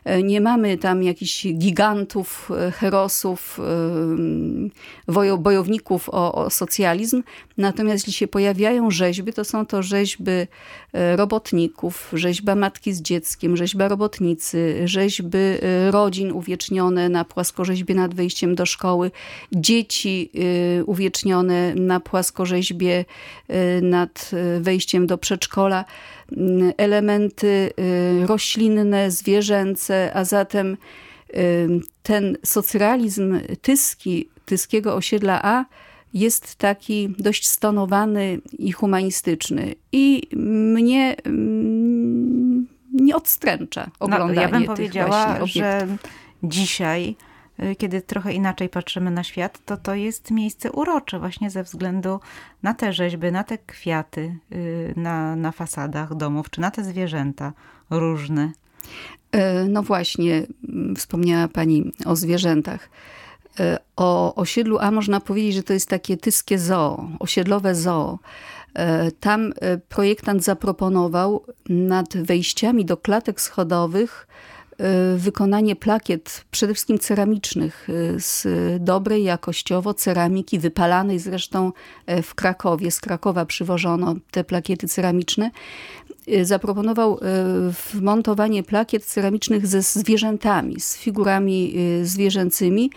E, 0.05 0.23
nie 0.23 0.41
mamy 0.41 0.77
tam 0.77 1.03
jakichś 1.03 1.47
gigantów, 1.47 2.51
e, 2.67 2.71
herosów, 2.71 3.59
e, 5.09 5.37
bojowników 5.37 6.09
o, 6.09 6.35
o 6.35 6.49
socjalizm. 6.49 7.23
Natomiast 7.57 7.97
jeśli 7.97 8.13
się 8.13 8.27
pojawiają 8.27 8.91
rzeźby, 8.91 9.33
to 9.33 9.45
są 9.45 9.65
to 9.65 9.83
rzeźby 9.83 10.31
robotników, 11.15 12.11
rzeźba 12.13 12.55
matki 12.55 12.93
z 12.93 13.01
dzieckiem, 13.01 13.57
rzeźba 13.57 13.87
robotnicy, 13.87 14.81
rzeźby 14.85 15.37
rodzin 15.89 16.31
uwiecznione 16.31 17.09
na 17.09 17.25
płaskorzeźbie 17.25 17.95
nad 17.95 18.13
wejściem 18.13 18.55
do 18.55 18.65
szkoły, 18.65 19.11
dzieci 19.51 20.31
uwiecznione 20.85 21.75
na 21.75 21.99
płaskorzeźbie 21.99 23.05
nad 23.81 24.31
wejściem 24.59 25.07
do 25.07 25.17
przedszkola. 25.17 25.85
Elementy 26.77 27.71
roślinne, 28.25 29.11
zwierzęce, 29.11 30.11
a 30.13 30.23
zatem 30.23 30.77
ten 32.03 32.37
socrealizm 32.43 33.39
tyski, 33.61 34.29
tyskiego 34.45 34.95
osiedla 34.95 35.39
A 35.43 35.65
jest 36.13 36.55
taki 36.55 37.15
dość 37.19 37.47
stonowany 37.47 38.41
i 38.57 38.71
humanistyczny. 38.71 39.75
I 39.91 40.27
mnie 40.35 41.15
mm, 41.23 42.67
nie 42.93 43.15
odstręcza 43.15 43.91
oglądanie 43.99 44.35
no, 44.35 44.41
Ja 44.41 44.49
bym 44.49 44.65
powiedziała, 44.65 45.45
że 45.45 45.87
dzisiaj 46.43 47.15
Y, 47.63 47.75
kiedy 47.75 48.01
trochę 48.01 48.33
inaczej 48.33 48.69
patrzymy 48.69 49.11
na 49.11 49.23
świat, 49.23 49.59
to 49.65 49.77
to 49.77 49.95
jest 49.95 50.31
miejsce 50.31 50.71
urocze 50.71 51.19
właśnie 51.19 51.49
ze 51.49 51.63
względu 51.63 52.19
na 52.63 52.73
te 52.73 52.93
rzeźby, 52.93 53.31
na 53.31 53.43
te 53.43 53.57
kwiaty 53.57 54.37
y, 54.51 54.93
na, 54.97 55.35
na 55.35 55.51
fasadach 55.51 56.15
domów, 56.15 56.49
czy 56.49 56.61
na 56.61 56.71
te 56.71 56.83
zwierzęta 56.83 57.53
różne. 57.89 58.51
E, 59.31 59.63
no 59.63 59.83
właśnie, 59.83 60.47
mm, 60.69 60.95
wspomniała 60.95 61.47
Pani 61.47 61.91
o 62.05 62.15
zwierzętach. 62.15 62.89
E, 63.59 63.77
o 63.95 64.35
osiedlu 64.35 64.77
A 64.79 64.91
można 64.91 65.19
powiedzieć, 65.19 65.55
że 65.55 65.63
to 65.63 65.73
jest 65.73 65.89
takie 65.89 66.17
tyskie 66.17 66.59
zoo, 66.59 67.09
osiedlowe 67.19 67.75
zoo. 67.75 68.19
E, 68.73 69.11
tam 69.11 69.53
projektant 69.89 70.43
zaproponował 70.43 71.45
nad 71.69 72.17
wejściami 72.17 72.85
do 72.85 72.97
klatek 72.97 73.41
schodowych 73.41 74.27
Y, 74.81 75.17
wykonanie 75.17 75.75
plakiet, 75.75 76.45
przede 76.51 76.73
wszystkim 76.73 76.99
ceramicznych, 76.99 77.89
y, 77.89 78.19
z 78.19 78.47
dobrej 78.83 79.23
jakościowo 79.23 79.93
ceramiki, 79.93 80.59
wypalanej 80.59 81.19
zresztą 81.19 81.71
w 82.23 82.35
Krakowie. 82.35 82.91
Z 82.91 82.99
Krakowa 82.99 83.45
przywożono 83.45 84.15
te 84.31 84.43
plakiety 84.43 84.87
ceramiczne. 84.87 85.51
Y, 86.27 86.45
zaproponował 86.45 87.19
wmontowanie 87.93 88.63
plakiet 88.63 89.05
ceramicznych 89.05 89.67
ze 89.67 89.81
zwierzętami, 89.81 90.79
z 90.79 90.97
figurami 90.97 91.75
zwierzęcymi. 92.03 92.89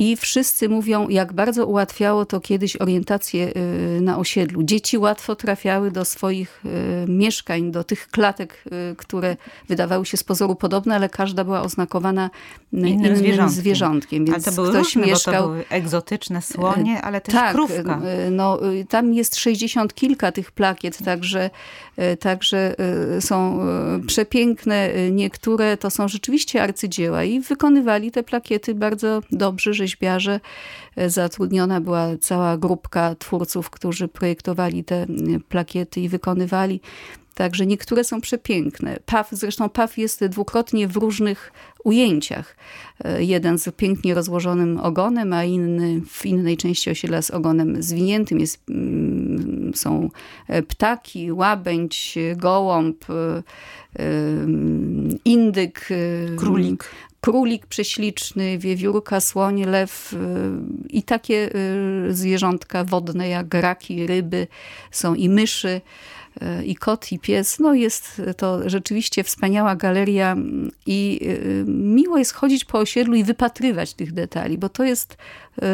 I 0.00 0.16
wszyscy 0.16 0.68
mówią, 0.68 1.08
jak 1.08 1.32
bardzo 1.32 1.66
ułatwiało 1.66 2.26
to 2.26 2.40
kiedyś 2.40 2.76
orientację 2.76 3.52
y, 3.96 4.00
na 4.00 4.18
osiedlu. 4.18 4.62
Dzieci 4.62 4.98
łatwo 4.98 5.36
trafiały 5.36 5.90
do 5.90 6.04
swoich 6.04 6.62
y, 6.64 7.10
mieszkań, 7.10 7.70
do 7.70 7.84
tych 7.84 8.08
klatek, 8.08 8.64
y, 8.92 8.96
które 8.96 9.36
wydawały 9.68 10.06
się 10.06 10.16
z 10.16 10.24
pozoru 10.24 10.54
podobne, 10.54 10.94
ale 10.94 11.08
każda 11.08 11.44
była 11.44 11.62
oznakowana 11.62 12.30
innym, 12.72 12.88
innym 12.88 13.16
zwierzątkiem. 13.16 13.60
zwierzątkiem. 13.60 14.24
Więc 14.24 14.34
ale 14.34 14.42
to 14.42 14.52
były 14.52 14.68
ktoś 14.68 14.94
różne, 14.94 15.06
mieszkał... 15.06 15.42
to 15.42 15.48
były 15.48 15.64
egzotyczne 15.68 16.42
słonie, 16.42 17.02
ale 17.02 17.20
też 17.20 17.34
tak, 17.34 17.52
krówka. 17.52 18.00
No, 18.30 18.58
tam 18.88 19.14
jest 19.14 19.36
60 19.36 19.94
kilka 19.94 20.32
tych 20.32 20.52
plakiet, 20.52 20.98
także, 21.04 21.50
także 22.20 22.74
są 23.20 23.60
przepiękne. 24.06 24.90
Niektóre 25.10 25.76
to 25.76 25.90
są 25.90 26.08
rzeczywiście 26.08 26.62
arcydzieła 26.62 27.24
i 27.24 27.40
wykonywali 27.40 28.10
te 28.10 28.22
plakiety 28.22 28.74
bardzo 28.74 29.22
dobrze, 29.32 29.74
rzeźbiarze. 29.74 29.89
E, 30.96 31.10
zatrudniona 31.10 31.80
była 31.80 32.06
cała 32.20 32.56
grupka 32.58 33.14
twórców, 33.14 33.70
którzy 33.70 34.08
projektowali 34.08 34.84
te 34.84 35.06
plakiety 35.48 36.00
i 36.00 36.08
wykonywali. 36.08 36.80
Także 37.34 37.66
niektóre 37.66 38.04
są 38.04 38.20
przepiękne. 38.20 38.98
Paw, 39.06 39.28
zresztą 39.32 39.68
paw 39.68 39.98
jest 39.98 40.24
dwukrotnie 40.24 40.88
w 40.88 40.96
różnych 40.96 41.52
ujęciach. 41.84 42.56
E, 43.04 43.24
jeden 43.24 43.58
z 43.58 43.76
pięknie 43.76 44.14
rozłożonym 44.14 44.78
ogonem, 44.78 45.32
a 45.32 45.44
inny 45.44 46.00
w 46.08 46.26
innej 46.26 46.56
części 46.56 46.90
osiedla 46.90 47.22
z 47.22 47.30
ogonem 47.30 47.82
zwiniętym. 47.82 48.40
Jest, 48.40 48.62
mm, 48.70 49.72
są 49.74 50.10
e, 50.48 50.62
ptaki, 50.62 51.32
łabędź, 51.32 52.18
gołąb, 52.36 53.04
indyk, 55.24 55.88
królik 56.36 56.90
królik 57.20 57.66
prześliczny, 57.66 58.58
wiewiórka, 58.58 59.20
słoń, 59.20 59.64
lew 59.64 60.12
y, 60.12 60.16
i 60.88 61.02
takie 61.02 61.50
y, 61.54 62.14
zwierzątka 62.14 62.84
wodne 62.84 63.28
jak 63.28 63.54
raki, 63.54 64.06
ryby, 64.06 64.46
są 64.90 65.14
i 65.14 65.28
myszy 65.28 65.80
i 66.64 66.76
kot, 66.76 67.12
i 67.12 67.18
pies. 67.18 67.58
No 67.58 67.74
jest 67.74 68.22
to 68.36 68.68
rzeczywiście 68.68 69.24
wspaniała 69.24 69.76
galeria 69.76 70.36
i 70.86 71.20
miło 71.66 72.18
jest 72.18 72.32
chodzić 72.32 72.64
po 72.64 72.78
osiedlu 72.78 73.14
i 73.14 73.24
wypatrywać 73.24 73.94
tych 73.94 74.12
detali, 74.12 74.58
bo 74.58 74.68
to 74.68 74.84
jest 74.84 75.16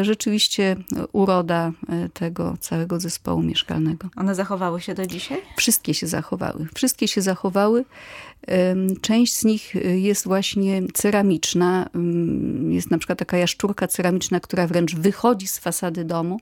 rzeczywiście 0.01 0.75
uroda 1.11 1.71
tego 2.13 2.57
całego 2.59 2.99
zespołu 2.99 3.41
mieszkalnego. 3.41 4.09
One 4.15 4.35
zachowały 4.35 4.81
się 4.81 4.93
do 4.93 5.05
dzisiaj? 5.05 5.37
Wszystkie 5.57 5.93
się 5.93 6.07
zachowały. 6.07 6.67
Wszystkie 6.75 7.07
się 7.07 7.21
zachowały. 7.21 7.85
Część 9.01 9.35
z 9.35 9.45
nich 9.45 9.75
y, 9.75 9.99
jest 9.99 10.25
właśnie 10.25 10.81
ceramiczna. 10.93 11.89
Jest 12.69 12.91
na 12.91 12.97
przykład 12.97 13.19
taka 13.19 13.37
jaszczurka 13.37 13.87
ceramiczna, 13.87 14.39
która 14.39 14.67
wręcz 14.67 14.95
wychodzi 14.95 15.47
z 15.47 15.59
fasady 15.59 16.03
domu 16.05 16.39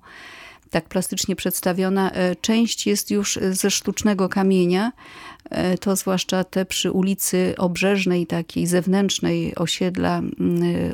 tak 0.69 0.85
plastycznie 0.85 1.35
przedstawiona. 1.35 2.11
E, 2.11 2.35
część 2.35 2.87
jest 2.87 3.11
już 3.11 3.39
ze 3.51 3.71
sztucznego 3.71 4.29
kamienia, 4.29 4.91
e, 5.49 5.77
to 5.77 5.95
zwłaszcza 5.95 6.43
te 6.43 6.65
przy 6.65 6.91
ulicy 6.91 7.53
Obrzeżnej, 7.57 8.27
takiej 8.27 8.67
zewnętrznej 8.67 9.55
osiedla 9.55 10.21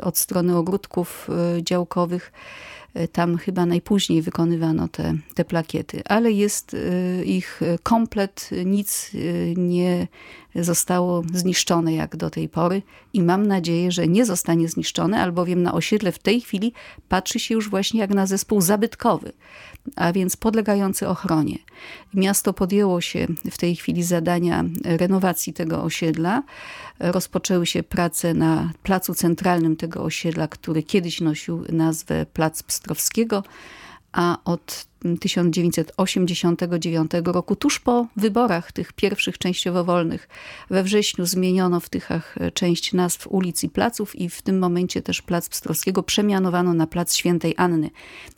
od 0.01 0.17
strony 0.17 0.57
ogródków 0.57 1.27
e, 1.57 1.63
działkowych. 1.63 2.31
Tam 3.11 3.37
chyba 3.37 3.65
najpóźniej 3.65 4.21
wykonywano 4.21 4.87
te, 4.87 5.13
te 5.35 5.45
plakiety, 5.45 6.01
ale 6.05 6.31
jest 6.31 6.75
ich 7.25 7.61
komplet, 7.83 8.49
nic 8.65 9.11
nie 9.57 10.07
zostało 10.55 11.23
zniszczone 11.33 11.93
jak 11.93 12.15
do 12.15 12.29
tej 12.29 12.49
pory 12.49 12.81
i 13.13 13.23
mam 13.23 13.47
nadzieję, 13.47 13.91
że 13.91 14.07
nie 14.07 14.25
zostanie 14.25 14.69
zniszczone, 14.69 15.21
albowiem 15.21 15.63
na 15.63 15.73
osiedle 15.73 16.11
w 16.11 16.19
tej 16.19 16.41
chwili 16.41 16.73
patrzy 17.09 17.39
się 17.39 17.53
już 17.55 17.69
właśnie 17.69 17.99
jak 17.99 18.09
na 18.09 18.25
zespół 18.25 18.61
zabytkowy, 18.61 19.31
a 19.95 20.13
więc 20.13 20.35
podlegający 20.35 21.07
ochronie. 21.07 21.57
Miasto 22.13 22.53
podjęło 22.53 23.01
się 23.01 23.27
w 23.51 23.57
tej 23.57 23.75
chwili 23.75 24.03
zadania 24.03 24.63
renowacji 24.83 25.53
tego 25.53 25.83
osiedla. 25.83 26.43
Rozpoczęły 26.99 27.65
się 27.65 27.83
prace 27.83 28.33
na 28.33 28.71
placu 28.83 29.13
centralnym 29.13 29.75
tego 29.75 30.03
osiedla, 30.03 30.47
który 30.47 30.83
kiedyś 30.83 31.21
nosił 31.21 31.65
nazwę 31.69 32.25
Plac 32.25 32.63
Pstrowskiego, 32.63 33.43
a 34.11 34.37
od 34.45 34.91
1989 35.19 37.11
roku, 37.25 37.55
tuż 37.55 37.79
po 37.79 38.07
wyborach 38.15 38.71
tych 38.71 38.93
pierwszych 38.93 39.37
częściowo 39.37 39.83
wolnych, 39.83 40.29
we 40.69 40.83
wrześniu 40.83 41.25
zmieniono 41.25 41.79
w 41.79 41.89
Tychach 41.89 42.35
część 42.53 42.93
nazw 42.93 43.27
ulic 43.27 43.63
i 43.63 43.69
placów 43.69 44.15
i 44.15 44.29
w 44.29 44.41
tym 44.41 44.59
momencie 44.59 45.01
też 45.01 45.21
Plac 45.21 45.49
Pstrowskiego 45.49 46.03
przemianowano 46.03 46.73
na 46.73 46.87
Plac 46.87 47.15
Świętej 47.15 47.53
Anny. 47.57 47.89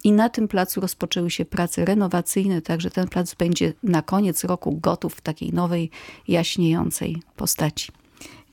I 0.04 0.12
na 0.12 0.30
tym 0.30 0.48
placu 0.48 0.82
rozpoczęły 0.82 1.32
się 1.32 1.46
prace 1.46 1.86
renowacyjne, 1.86 2.62
także 2.62 2.92
ten 2.92 3.08
plac 3.08 3.36
będzie 3.36 3.74
na 3.84 4.02
koniec 4.02 4.44
roku 4.44 4.80
gotów 4.82 5.14
w 5.14 5.22
takiej 5.22 5.54
nowej, 5.54 5.90
jaśniejącej 6.28 7.22
postaci. 7.36 7.92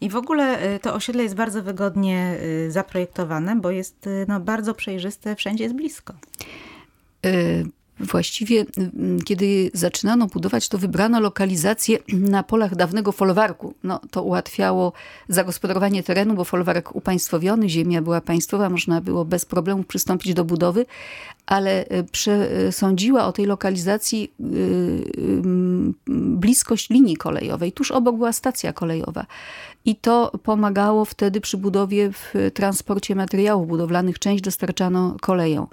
I 0.00 0.08
w 0.08 0.16
ogóle 0.16 0.74
y, 0.74 0.78
to 0.78 0.94
osiedle 0.94 1.22
jest 1.22 1.34
bardzo 1.34 1.62
wygodnie 1.62 2.38
y, 2.66 2.70
zaprojektowane, 2.70 3.56
bo 3.56 3.70
jest 3.70 4.08
no, 4.28 4.40
bardzo 4.40 4.74
przejrzyste, 4.74 5.36
wszędzie 5.36 5.64
jest 5.64 5.76
blisko. 5.76 6.14
Właściwie, 8.00 8.64
mm, 8.76 9.22
kiedy 9.22 9.70
zaczynano 9.74 10.26
budować, 10.26 10.68
to 10.68 10.78
wybrano 10.78 11.20
lokalizację 11.20 11.98
na 12.36 12.42
polach 12.42 12.74
dawnego 12.74 13.12
folwarku. 13.12 13.74
No, 13.84 14.00
to 14.10 14.22
ułatwiało 14.22 14.92
zagospodarowanie 15.28 16.02
terenu, 16.02 16.34
bo 16.34 16.44
folwarek 16.44 16.96
upaństwowiony, 16.96 17.68
ziemia 17.68 18.02
była 18.02 18.20
państwowa, 18.20 18.70
można 18.70 19.00
było 19.00 19.24
bez 19.24 19.44
problemu 19.44 19.84
przystąpić 19.84 20.34
do 20.34 20.44
budowy, 20.44 20.86
ale 21.50 21.84
e, 21.88 22.02
przesądziła 22.04 23.26
o 23.26 23.32
tej 23.32 23.46
lokalizacji 23.46 24.32
y, 24.40 25.42
bliskość 26.16 26.90
linii 26.90 27.16
kolejowej. 27.16 27.72
Tuż 27.72 27.90
obok 27.90 28.16
była 28.16 28.32
stacja 28.32 28.72
kolejowa. 28.72 29.26
I 29.84 29.96
to 29.96 30.32
pomagało 30.42 31.04
wtedy 31.04 31.40
przy 31.40 31.56
budowie 31.56 32.12
w 32.12 32.34
transporcie 32.54 33.14
materiałów 33.14 33.68
budowlanych. 33.68 34.18
Część 34.18 34.44
dostarczano 34.44 35.16
koleją. 35.20 35.66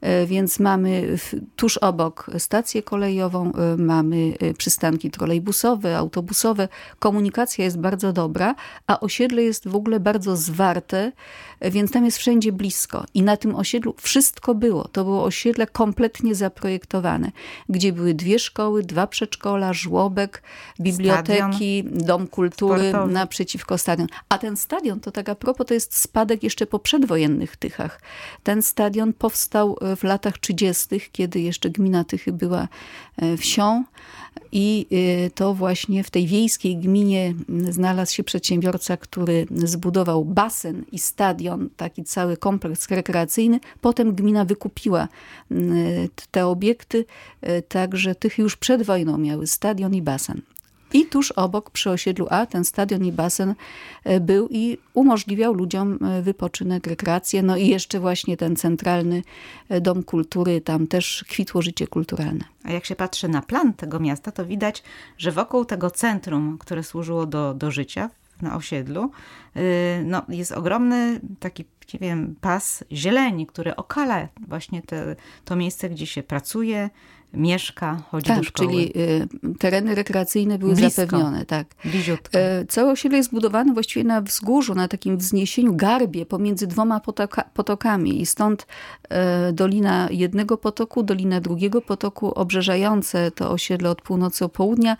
E, 0.00 0.26
więc 0.26 0.60
mamy 0.60 1.16
tuż 1.56 1.76
obok 1.76 2.30
stację 2.38 2.82
kolejową, 2.82 3.52
e, 3.52 3.76
mamy 3.76 4.34
e, 4.40 4.54
przystanki 4.54 5.10
trolejbusowe, 5.10 5.98
autobusowe. 5.98 6.68
Komunikacja 6.98 7.64
jest 7.64 7.78
bardzo 7.78 8.12
dobra, 8.12 8.54
a 8.86 9.00
osiedle 9.00 9.42
jest 9.42 9.68
w 9.68 9.76
ogóle 9.76 10.00
bardzo 10.00 10.36
zwarte, 10.36 11.12
więc 11.60 11.90
tam 11.90 12.04
jest 12.04 12.18
wszędzie 12.18 12.52
blisko. 12.52 13.04
I 13.14 13.22
na 13.22 13.36
tym 13.36 13.54
osiedlu 13.54 13.94
wszystko 13.98 14.54
było. 14.54 14.88
To 14.88 15.04
było 15.04 15.15
osiedle 15.24 15.66
kompletnie 15.66 16.34
zaprojektowane, 16.34 17.32
gdzie 17.68 17.92
były 17.92 18.14
dwie 18.14 18.38
szkoły, 18.38 18.82
dwa 18.82 19.06
przedszkola, 19.06 19.72
żłobek, 19.72 20.42
biblioteki, 20.80 21.84
stadion 21.86 22.06
dom 22.06 22.26
kultury 22.26 22.88
sportowy. 22.88 23.12
naprzeciwko 23.12 23.78
stadion. 23.78 24.08
A 24.28 24.38
ten 24.38 24.56
stadion, 24.56 25.00
to 25.00 25.12
tak 25.12 25.28
a 25.28 25.34
propos, 25.34 25.66
to 25.66 25.74
jest 25.74 25.96
spadek 25.96 26.42
jeszcze 26.42 26.66
po 26.66 26.78
przedwojennych 26.78 27.56
Tychach. 27.56 28.00
Ten 28.42 28.62
stadion 28.62 29.12
powstał 29.12 29.78
w 29.96 30.04
latach 30.04 30.38
30., 30.38 31.00
kiedy 31.12 31.40
jeszcze 31.40 31.70
gmina 31.70 32.04
Tychy 32.04 32.32
była 32.32 32.68
e, 33.16 33.36
wsią 33.36 33.84
i 34.52 34.86
e, 35.26 35.30
to 35.30 35.54
właśnie 35.54 36.04
w 36.04 36.10
tej 36.10 36.26
wiejskiej 36.26 36.76
gminie 36.76 37.34
znalazł 37.70 38.14
się 38.14 38.24
przedsiębiorca, 38.24 38.96
który 38.96 39.46
zbudował 39.50 40.24
basen 40.24 40.84
i 40.92 40.98
stadion, 40.98 41.68
taki 41.76 42.04
cały 42.04 42.36
kompleks 42.36 42.90
rekreacyjny. 42.90 43.60
Potem 43.80 44.14
gmina 44.14 44.44
wykupiła 44.44 44.95
te 46.30 46.46
obiekty, 46.46 47.04
e, 47.40 47.62
także 47.62 48.14
Tychy 48.14 48.42
już 48.42 48.56
przed 48.56 48.82
wojną 48.82 49.18
miały 49.18 49.46
stadion 49.46 49.94
i 49.94 50.02
basen. 50.02 50.40
I 50.92 51.06
tuż 51.06 51.32
obok 51.32 51.70
przy 51.70 51.90
osiedlu 51.90 52.26
A 52.30 52.46
ten 52.46 52.64
stadion 52.64 53.04
i 53.04 53.12
basen 53.12 53.54
e, 54.04 54.20
był 54.20 54.48
i 54.50 54.78
umożliwiał 54.94 55.54
ludziom 55.54 55.98
wypoczynek, 56.22 56.86
rekreację. 56.86 57.42
No 57.42 57.56
i 57.56 57.68
jeszcze 57.68 58.00
właśnie 58.00 58.36
ten 58.36 58.56
centralny 58.56 59.22
dom 59.80 60.02
kultury, 60.02 60.60
tam 60.60 60.86
też 60.86 61.24
kwitło 61.28 61.62
życie 61.62 61.86
kulturalne. 61.86 62.44
A 62.64 62.72
jak 62.72 62.84
się 62.84 62.96
patrzy 62.96 63.28
na 63.28 63.42
plan 63.42 63.72
tego 63.72 64.00
miasta, 64.00 64.32
to 64.32 64.46
widać, 64.46 64.82
że 65.18 65.32
wokół 65.32 65.64
tego 65.64 65.90
centrum, 65.90 66.58
które 66.58 66.82
służyło 66.82 67.26
do, 67.26 67.54
do 67.54 67.70
życia 67.70 68.10
na 68.42 68.56
osiedlu, 68.56 69.10
no, 70.04 70.22
jest 70.28 70.52
ogromny 70.52 71.20
taki 71.40 71.64
nie 71.94 72.00
wiem, 72.00 72.36
pas 72.40 72.84
zieleni, 72.92 73.46
który 73.46 73.76
okala 73.76 74.28
właśnie 74.48 74.82
te, 74.82 75.16
to 75.44 75.56
miejsce, 75.56 75.90
gdzie 75.90 76.06
się 76.06 76.22
pracuje, 76.22 76.90
mieszka, 77.36 78.02
chodzi 78.10 78.28
tak, 78.28 78.38
do 78.38 78.44
szkoły. 78.44 78.68
czyli 78.68 78.92
y, 78.96 79.28
tereny 79.58 79.94
rekreacyjne 79.94 80.58
były 80.58 80.74
Blisko. 80.74 81.02
zapewnione. 81.02 81.46
Tak. 81.46 81.66
Bliziutko. 81.84 82.38
Y, 82.38 82.66
całe 82.68 82.90
osiedle 82.90 83.18
jest 83.18 83.30
zbudowane 83.30 83.72
właściwie 83.72 84.04
na 84.04 84.20
wzgórzu, 84.20 84.74
na 84.74 84.88
takim 84.88 85.16
wzniesieniu, 85.16 85.74
garbie 85.74 86.26
pomiędzy 86.26 86.66
dwoma 86.66 87.00
potoka, 87.00 87.44
potokami 87.54 88.20
i 88.20 88.26
stąd 88.26 88.62
y, 88.62 89.52
dolina 89.52 90.08
jednego 90.10 90.56
potoku, 90.56 91.02
dolina 91.02 91.40
drugiego 91.40 91.80
potoku, 91.80 92.32
obrzeżające 92.34 93.30
to 93.30 93.50
osiedle 93.50 93.90
od 93.90 94.02
północy 94.02 94.40
do 94.40 94.48
południa, 94.48 94.96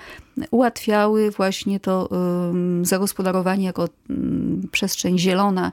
ułatwiały 0.50 1.30
właśnie 1.30 1.80
to 1.80 2.08
zagospodarowanie 2.82 3.64
jako 3.64 3.88
przestrzeń 4.70 5.18
zielona 5.18 5.72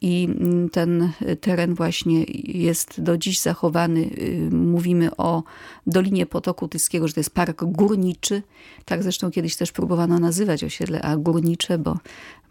i 0.00 0.28
mm, 0.40 0.70
ten 0.70 1.12
teren 1.40 1.74
właśnie 1.74 2.24
jest 2.44 3.00
do 3.00 3.18
dziś 3.18 3.40
zachowany. 3.40 4.00
Y, 4.00 4.48
mówimy 4.52 5.16
o 5.16 5.42
Dolinie 5.86 6.26
Potoku 6.26 6.68
Tyskiego, 6.68 7.08
że 7.08 7.14
to 7.14 7.20
jest 7.20 7.34
park 7.34 7.64
górniczy. 7.64 8.42
Tak 8.84 9.02
zresztą 9.02 9.30
kiedyś 9.30 9.56
też 9.56 9.72
próbowano 9.72 10.18
nazywać 10.18 10.64
osiedle 10.64 11.02
A 11.02 11.16
górnicze, 11.16 11.78
bo 11.78 11.98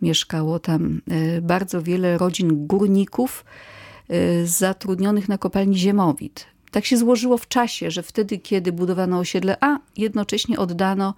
mieszkało 0.01 0.59
tam 0.59 1.01
y, 1.37 1.41
bardzo 1.41 1.81
wiele 1.81 2.17
rodzin 2.17 2.67
górników 2.67 3.45
y, 4.11 4.47
zatrudnionych 4.47 5.29
na 5.29 5.37
kopalni 5.37 5.77
Ziemowit. 5.77 6.45
Tak 6.71 6.85
się 6.85 6.97
złożyło 6.97 7.37
w 7.37 7.47
czasie, 7.47 7.91
że 7.91 8.03
wtedy, 8.03 8.37
kiedy 8.37 8.71
budowano 8.71 9.19
osiedle 9.19 9.57
A, 9.61 9.79
jednocześnie 9.97 10.59
oddano 10.59 11.13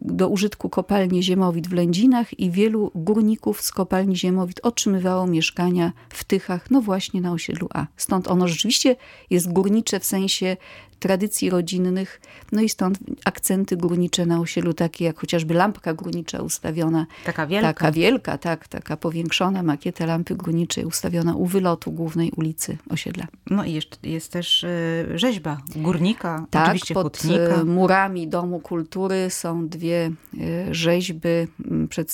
do 0.00 0.28
użytku 0.28 0.68
kopalni 0.68 1.22
Ziemowit 1.22 1.68
w 1.68 1.72
Lędzinach 1.72 2.40
i 2.40 2.50
wielu 2.50 2.90
górników 2.94 3.62
z 3.62 3.72
kopalni 3.72 4.16
Ziemowit 4.16 4.60
otrzymywało 4.62 5.26
mieszkania 5.26 5.92
w 6.08 6.24
Tychach, 6.24 6.70
no 6.70 6.80
właśnie 6.80 7.20
na 7.20 7.32
osiedlu 7.32 7.68
A. 7.74 7.86
Stąd 7.96 8.28
ono 8.28 8.48
rzeczywiście 8.48 8.96
jest 9.30 9.52
górnicze 9.52 10.00
w 10.00 10.04
sensie 10.04 10.56
tradycji 10.98 11.50
rodzinnych, 11.50 12.20
no 12.52 12.60
i 12.60 12.68
stąd 12.68 12.98
akcenty 13.24 13.76
górnicze 13.76 14.26
na 14.26 14.40
osiedlu, 14.40 14.72
takie 14.72 15.04
jak 15.04 15.20
chociażby 15.20 15.54
lampka 15.54 15.94
górnicza 15.94 16.42
ustawiona. 16.42 17.06
Taka 17.24 17.46
wielka. 17.46 17.66
Taka 17.68 17.92
wielka, 17.92 18.38
tak, 18.38 18.68
taka 18.68 18.96
powiększona 18.96 19.62
makieta 19.62 20.06
lampy 20.06 20.34
górniczej 20.34 20.84
ustawiona 20.84 21.34
u 21.34 21.46
wylotu 21.46 21.92
głównej 21.92 22.32
ulicy 22.36 22.78
osiedla. 22.90 23.26
No 23.50 23.64
i 23.64 23.72
jeszcze 23.72 23.96
jest 24.02 24.32
też 24.32 24.64
y, 24.64 25.06
rzeźba 25.14 25.58
górnika, 25.76 26.46
tak, 26.50 26.66
oczywiście 26.66 26.94
pod 26.94 27.16
hutnika. 27.16 27.60
y, 27.60 27.64
murami 27.64 28.28
Domu 28.28 28.60
Kultury 28.60 29.30
są 29.30 29.68
dwie 29.68 30.10
y, 30.34 30.74
rzeźby. 30.74 31.28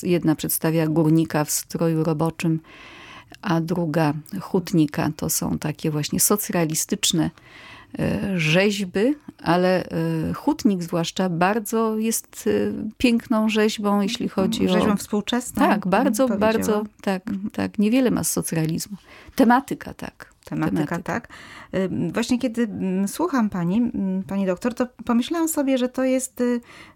Jedna 0.02 0.34
przedstawia 0.34 0.86
górnika 0.86 1.44
w 1.44 1.50
stroju 1.50 2.04
roboczym, 2.04 2.60
a 3.42 3.60
druga 3.60 4.12
hutnika. 4.40 5.10
To 5.16 5.30
są 5.30 5.58
takie 5.58 5.90
właśnie 5.90 6.20
socrealistyczne 6.20 7.30
E, 7.30 7.30
rzeźby, 8.36 9.14
ale 9.42 9.84
e, 9.84 10.32
hutnik 10.34 10.82
zwłaszcza 10.82 11.28
bardzo 11.28 11.98
jest 11.98 12.44
e, 12.46 12.50
piękną 12.98 13.48
rzeźbą, 13.48 14.00
jeśli 14.00 14.28
chodzi 14.28 14.60
rzeźbą 14.60 14.76
o... 14.76 14.80
Rzeźbą 14.80 14.96
współczesną? 14.96 15.68
Tak, 15.68 15.86
bardzo, 15.86 16.28
bardzo, 16.28 16.84
tak, 17.02 17.22
tak. 17.52 17.78
Niewiele 17.78 18.10
ma 18.10 18.24
z 18.24 18.32
socrealizmu. 18.32 18.96
Tematyka, 19.34 19.94
tak. 19.94 20.34
Tematyka, 20.44 20.76
Tematyka, 20.76 21.02
tak. 21.02 21.28
Właśnie 22.12 22.38
kiedy 22.38 22.68
słucham 23.06 23.50
pani, 23.50 23.92
pani 24.28 24.46
doktor, 24.46 24.74
to 24.74 24.86
pomyślałam 25.04 25.48
sobie, 25.48 25.78
że 25.78 25.88
to 25.88 26.04
jest 26.04 26.42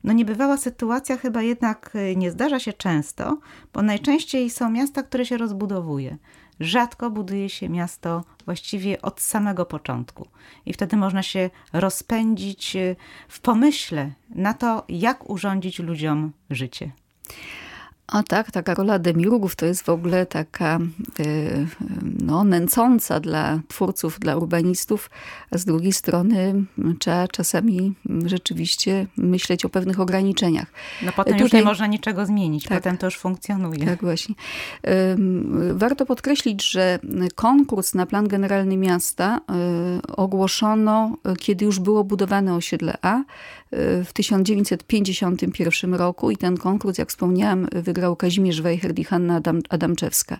no 0.04 0.12
niebywała 0.12 0.56
sytuacja, 0.56 1.16
chyba 1.16 1.42
jednak 1.42 1.92
nie 2.16 2.30
zdarza 2.30 2.58
się 2.58 2.72
często, 2.72 3.38
bo 3.72 3.82
najczęściej 3.82 4.50
są 4.50 4.70
miasta, 4.70 5.02
które 5.02 5.26
się 5.26 5.36
rozbudowuje 5.36 6.18
rzadko 6.60 7.10
buduje 7.10 7.48
się 7.48 7.68
miasto 7.68 8.24
właściwie 8.44 9.02
od 9.02 9.20
samego 9.20 9.66
początku. 9.66 10.28
I 10.66 10.72
wtedy 10.72 10.96
można 10.96 11.22
się 11.22 11.50
rozpędzić 11.72 12.76
y, 12.76 12.96
w 13.28 13.40
pomyśle 13.40 14.12
na 14.30 14.54
to, 14.54 14.84
jak 14.88 15.30
urządzić 15.30 15.78
ludziom 15.78 16.32
życie. 16.50 16.90
A 18.08 18.22
tak, 18.22 18.50
taka 18.50 18.74
rola 18.74 18.98
demiurgów 18.98 19.56
to 19.56 19.66
jest 19.66 19.82
w 19.82 19.88
ogóle 19.88 20.26
taka 20.26 20.78
e, 21.20 21.24
no, 22.24 22.44
nęcąca 22.44 23.20
dla 23.20 23.60
twórców, 23.68 24.20
dla 24.20 24.36
urbanistów, 24.36 25.10
a 25.50 25.58
z 25.58 25.64
drugiej 25.64 25.92
strony 25.92 26.64
trzeba 26.98 27.28
czasami 27.28 27.94
rzeczywiście 28.26 29.06
myśleć 29.16 29.64
o 29.64 29.68
pewnych 29.68 30.00
ograniczeniach. 30.00 30.72
No 31.02 31.12
potem 31.12 31.32
Tutaj, 31.32 31.44
już 31.44 31.52
nie 31.52 31.62
można 31.62 31.86
niczego 31.86 32.26
zmienić, 32.26 32.64
tak, 32.64 32.78
potem 32.78 32.98
to 32.98 33.06
już 33.06 33.18
funkcjonuje. 33.18 33.86
Tak 33.86 34.00
właśnie. 34.00 34.34
Warto 35.72 36.06
podkreślić, 36.06 36.70
że 36.70 36.98
konkurs 37.34 37.94
na 37.94 38.06
plan 38.06 38.28
generalny 38.28 38.76
miasta 38.76 39.40
e, 39.48 40.16
ogłoszono, 40.16 41.16
kiedy 41.38 41.64
już 41.64 41.80
było 41.80 42.04
budowane 42.04 42.54
osiedle 42.54 42.98
A 43.02 43.22
w 44.04 44.12
1951 44.12 45.94
roku 45.94 46.30
i 46.30 46.36
ten 46.36 46.56
konkurs, 46.56 46.98
jak 46.98 47.08
wspomniałam, 47.08 47.68
wygrał 47.72 48.16
Kazimierz 48.16 48.62
Wejherd 48.62 48.98
i 48.98 49.04
Hanna 49.04 49.36
Adam, 49.36 49.60
Adamczewska. 49.68 50.38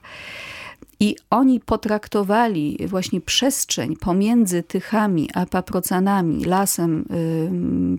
I 1.01 1.17
oni 1.31 1.61
potraktowali 1.61 2.79
właśnie 2.87 3.21
przestrzeń 3.21 3.97
pomiędzy 3.97 4.62
Tychami 4.62 5.29
a 5.35 5.47
Paprocanami, 5.47 6.45
lasem 6.45 7.05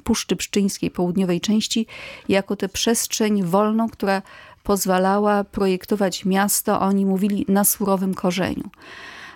Puszczy 0.04 0.36
Pszczyńskiej, 0.36 0.92
południowej 0.92 1.42
części, 1.42 1.86
jako 2.30 2.56
tę 2.56 2.70
przestrzeń 2.70 3.44
wolną, 3.44 3.89
która 3.89 4.22
pozwalała 4.63 5.44
projektować 5.44 6.26
miasto, 6.26 6.80
oni 6.82 7.06
mówili, 7.06 7.46
na 7.48 7.63
surowym 7.63 8.13
korzeniu. 8.13 8.70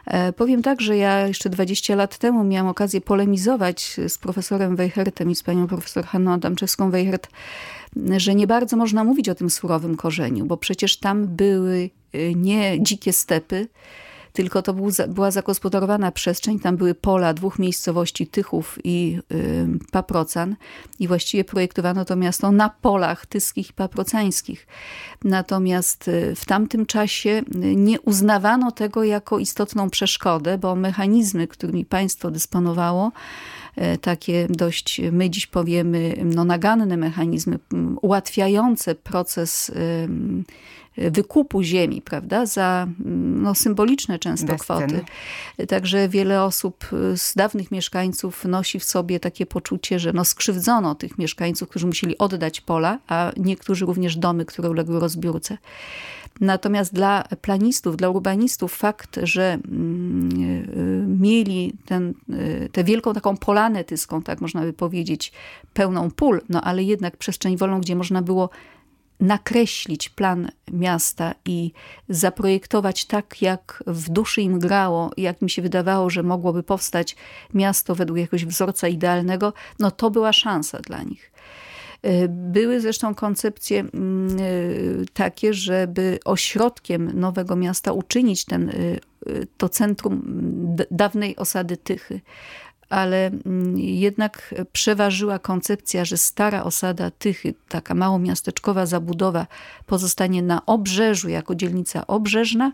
E, 0.06 0.34
powiem 0.34 0.62
tak, 0.62 0.82
że 0.82 0.98
ja 0.98 1.28
jeszcze 1.28 1.50
20 1.50 1.96
lat 1.96 2.18
temu 2.18 2.44
miałam 2.44 2.68
okazję 2.68 3.02
polemizować 3.02 4.00
z 4.08 4.18
profesorem 4.18 4.76
Weichertem 4.76 5.32
i 5.32 5.36
z 5.36 5.44
panią 5.44 5.68
profesor 5.68 6.06
Hanną 6.06 6.38
Adamczewską-Weichert, 6.38 7.28
że 8.18 8.36
nie 8.36 8.48
bardzo 8.48 8.78
można 8.78 9.04
mówić 9.04 9.30
o 9.30 9.36
tym 9.36 9.50
surowym 9.50 9.98
korzeniu, 9.98 10.46
bo 10.46 10.58
przecież 10.58 10.98
tam 10.98 11.28
były 11.28 11.90
e, 12.14 12.34
nie 12.34 12.84
dzikie 12.84 13.14
stepy, 13.14 13.68
tylko 14.34 14.62
to 14.62 14.74
był, 14.74 14.90
była 15.08 15.32
zagospodarowana 15.32 16.12
przestrzeń, 16.12 16.60
tam 16.60 16.78
były 16.78 16.96
pola 16.96 17.34
dwóch 17.34 17.60
miejscowości 17.60 18.28
Tychów 18.28 18.80
i 18.84 19.20
y, 19.32 19.68
Paprocan 19.92 20.56
i 21.00 21.08
właściwie 21.08 21.44
projektowano 21.44 22.06
to 22.06 22.16
miasto 22.16 22.52
na 22.52 22.70
polach 22.70 23.26
tyskich 23.26 23.70
i 23.70 23.74
paprocańskich. 23.74 24.68
Natomiast 25.24 26.08
y, 26.08 26.36
w 26.36 26.46
tamtym 26.46 26.86
czasie 26.86 27.30
y, 27.30 27.76
nie 27.76 28.02
uznawano 28.02 28.72
tego 28.72 29.04
jako 29.04 29.40
istotną 29.40 29.90
przeszkodę, 29.90 30.58
bo 30.58 30.76
mechanizmy, 30.76 31.48
którymi 31.48 31.86
państwo 31.86 32.32
dysponowało, 32.32 33.12
y, 33.78 33.98
takie 33.98 34.48
dość, 34.50 35.02
my 35.12 35.30
dziś 35.30 35.48
powiemy, 35.48 36.16
no, 36.24 36.46
naganne 36.46 36.98
mechanizmy 36.98 37.60
ułatwiające 38.02 38.96
proces 38.96 39.72
wykupu 40.98 41.64
ziemi, 41.64 42.02
prawda, 42.02 42.46
za 42.46 42.88
no, 43.06 43.56
symboliczne 43.56 44.20
często 44.20 44.56
kwoty. 44.56 45.02
Także 45.68 46.10
wiele 46.10 46.44
osób 46.44 46.86
z 47.16 47.36
dawnych 47.36 47.72
mieszkańców 47.72 48.46
nosi 48.46 48.80
w 48.80 48.84
sobie 48.84 49.20
takie 49.20 49.46
poczucie, 49.46 50.00
że 50.00 50.14
no, 50.14 50.26
skrzywdzono 50.26 50.96
tych 50.96 51.18
mieszkańców, 51.18 51.70
którzy 51.70 51.88
musieli 51.88 52.18
oddać 52.18 52.62
pola, 52.62 53.00
a 53.08 53.32
niektórzy 53.38 53.86
również 53.86 54.18
domy, 54.18 54.46
które 54.46 54.70
uległy 54.70 55.00
rozbiórce. 55.00 55.58
Natomiast 56.42 56.94
dla 56.94 57.24
planistów, 57.42 57.98
dla 57.98 58.10
urbanistów 58.10 58.76
fakt, 58.76 59.20
że 59.24 59.58
mm, 59.68 61.22
mieli 61.22 61.74
ten, 61.86 62.14
tę 62.72 62.84
wielką 62.84 63.14
taką 63.14 63.38
polanę 63.38 63.84
tyską, 63.84 64.22
tak 64.22 64.42
można 64.42 64.62
by 64.62 64.74
powiedzieć, 64.74 65.32
pełną 65.74 66.12
pól, 66.12 66.42
no 66.50 66.62
ale 66.62 66.84
jednak 66.84 67.18
przestrzeń 67.18 67.58
wolną, 67.58 67.82
gdzie 67.82 67.96
można 67.96 68.22
było 68.22 68.50
nakreślić 69.24 70.10
plan 70.10 70.52
miasta 70.72 71.36
i 71.46 71.72
zaprojektować 72.10 73.06
tak, 73.06 73.42
jak 73.42 73.84
w 73.88 74.10
duszy 74.10 74.42
im 74.42 74.60
grało, 74.60 75.12
jak 75.18 75.42
mi 75.42 75.50
się 75.50 75.62
wydawało, 75.62 76.10
że 76.10 76.24
mogłoby 76.24 76.64
powstać 76.64 77.16
miasto 77.54 77.96
według 77.96 78.20
jakiegoś 78.20 78.46
wzorca 78.46 78.88
idealnego, 78.88 79.54
no 79.80 79.92
to 79.92 80.12
była 80.12 80.34
szansa 80.34 80.80
dla 80.80 81.04
nich. 81.04 81.32
E, 82.02 82.28
były 82.28 82.82
zresztą 82.82 83.16
koncepcje 83.16 83.80
mm, 83.80 84.38
e, 84.40 84.42
takie, 85.14 85.54
żeby 85.54 86.20
ośrodkiem 86.26 87.20
nowego 87.20 87.56
miasta 87.56 87.94
uczynić 87.94 88.46
ten, 88.46 88.70
e, 88.70 88.74
to 89.58 89.70
centrum 89.70 90.22
dawnej 90.92 91.36
osady 91.36 91.78
Tychy 91.78 92.22
ale 92.94 93.28
mm, 93.28 93.80
jednak 93.80 94.56
przeważyła 94.74 95.40
koncepcja, 95.40 96.06
że 96.06 96.18
stara 96.18 96.64
osada 96.64 97.12
Tychy, 97.12 97.54
taka 97.70 97.94
małomiasteczkowa 97.94 98.86
zabudowa 98.86 99.48
pozostanie 99.86 100.42
na 100.42 100.66
obrzeżu 100.66 101.30
jako 101.30 101.56
dzielnica 101.56 102.08
obrzeżna, 102.08 102.72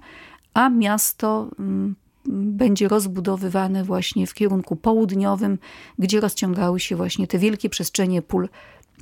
a 0.53 0.69
miasto 0.69 1.47
mm, 1.59 1.95
będzie 2.29 2.87
rozbudowywane 2.87 3.83
właśnie 3.83 4.27
w 4.27 4.33
kierunku 4.33 4.75
południowym, 4.75 5.57
gdzie 5.99 6.19
rozciągały 6.19 6.79
się 6.79 6.95
właśnie 6.95 7.27
te 7.27 7.37
wielkie 7.37 7.69
przestrzenie 7.69 8.21
pól 8.21 8.49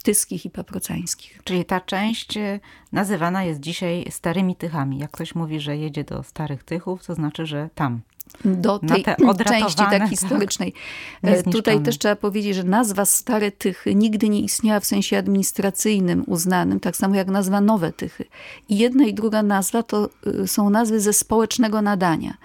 tyskich 0.03 0.45
i 0.45 0.49
paprocańskich. 0.49 1.39
Czyli 1.43 1.65
ta 1.65 1.81
część 1.81 2.37
y, 2.37 2.59
nazywana 2.91 3.43
jest 3.43 3.59
dzisiaj 3.59 4.05
Starymi 4.09 4.55
Tychami. 4.55 4.97
Jak 4.97 5.11
ktoś 5.11 5.35
mówi, 5.35 5.59
że 5.59 5.77
jedzie 5.77 6.03
do 6.03 6.23
Starych 6.23 6.63
Tychów, 6.63 7.05
to 7.05 7.15
znaczy, 7.15 7.45
że 7.45 7.69
tam 7.75 8.01
do 8.45 8.79
tej 8.79 9.05
części 9.51 9.77
tak 9.77 10.09
historycznej. 10.09 10.73
Tak, 11.21 11.43
Tutaj 11.51 11.81
też 11.81 11.97
trzeba 11.97 12.15
powiedzieć, 12.15 12.55
że 12.55 12.63
nazwa 12.63 13.05
Stare 13.05 13.51
Tychy 13.51 13.95
nigdy 13.95 14.29
nie 14.29 14.41
istniała 14.41 14.79
w 14.79 14.85
sensie 14.85 15.17
administracyjnym 15.17 16.23
uznanym, 16.27 16.79
tak 16.79 16.95
samo 16.95 17.15
jak 17.15 17.27
nazwa 17.27 17.61
Nowe 17.61 17.93
Tychy. 17.93 18.25
I 18.69 18.77
jedna 18.77 19.05
i 19.05 19.13
druga 19.13 19.43
nazwa 19.43 19.83
to 19.83 20.09
y, 20.27 20.47
są 20.47 20.69
nazwy 20.69 20.99
ze 20.99 21.13
społecznego 21.13 21.81
nadania. 21.81 22.37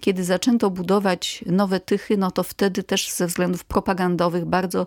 kiedy 0.00 0.24
zaczęto 0.24 0.70
budować 0.70 1.44
nowe 1.46 1.80
tychy, 1.80 2.16
no 2.16 2.30
to 2.30 2.42
wtedy 2.42 2.82
też 2.82 3.10
ze 3.10 3.26
względów 3.26 3.64
propagandowych 3.64 4.44
bardzo 4.44 4.86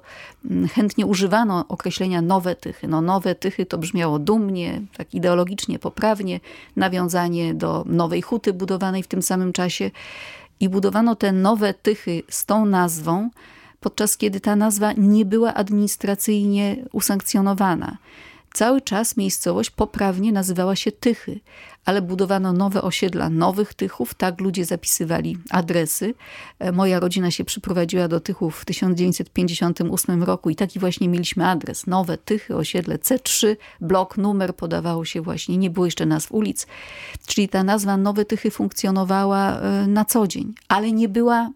mm, 0.52 0.68
chętnie 0.68 1.06
używano 1.06 1.66
określenia 1.68 2.22
nowe 2.22 2.56
tychy. 2.56 2.88
No 2.88 3.02
nowe 3.02 3.36
tychy 3.36 3.66
to 3.66 3.78
brzmiało 3.78 4.20
dumnie, 4.20 4.82
tak 4.98 5.14
ideologicznie 5.14 5.80
poprawnie, 5.80 6.40
nawiązanie 6.76 7.54
do 7.54 7.84
nowej 7.86 8.22
huty 8.22 8.54
budowanej 8.54 9.04
w 9.04 9.08
tym 9.08 9.22
samym 9.22 9.54
czasie 9.54 9.92
i 10.64 10.70
budowano 10.70 11.16
te 11.16 11.32
nowe 11.32 11.74
tychy 11.74 12.24
z 12.30 12.46
tą 12.46 12.66
nazwą, 12.66 13.30
podczas 13.80 14.18
kiedy 14.18 14.40
ta 14.40 14.56
nazwa 14.56 14.92
nie 14.98 15.26
była 15.26 15.54
administracyjnie 15.54 16.76
usankcjonowana. 16.92 17.98
Cały 18.54 18.82
czas 18.82 19.18
miejscowość 19.18 19.70
poprawnie 19.70 20.32
nazywała 20.32 20.76
się 20.76 20.92
Tychy, 20.92 21.40
ale 21.86 22.02
budowano 22.02 22.54
nowe 22.54 22.82
osiedla 22.82 23.30
nowych 23.30 23.74
Tychów, 23.74 24.14
tak 24.14 24.42
ludzie 24.42 24.66
zapisywali 24.66 25.38
adresy. 25.50 26.14
E, 26.60 26.72
moja 26.72 27.00
rodzina 27.00 27.32
się 27.32 27.46
przyprowadziła 27.46 28.08
do 28.08 28.20
Tychów 28.20 28.60
w 28.60 28.66
1958 28.66 30.24
roku 30.24 30.50
i 30.50 30.56
taki 30.56 30.80
właśnie 30.80 31.10
mieliśmy 31.10 31.48
adres. 31.48 31.88
Nowe 31.88 32.18
Tychy, 32.18 32.56
osiedle 32.56 32.98
C3, 32.98 33.56
blok, 33.82 34.18
numer 34.18 34.56
podawało 34.56 35.06
się 35.06 35.22
właśnie, 35.22 35.58
nie 35.58 35.70
było 35.70 35.86
jeszcze 35.86 36.06
nazw 36.06 36.32
ulic. 36.32 36.68
Czyli 37.26 37.50
ta 37.50 37.64
nazwa 37.64 37.98
Nowe 37.98 38.26
Tychy 38.26 38.52
funkcjonowała 38.52 39.60
e, 39.60 39.88
na 39.88 40.06
co 40.06 40.28
dzień, 40.28 40.54
ale 40.68 40.92
nie 40.92 41.10
była 41.10 41.50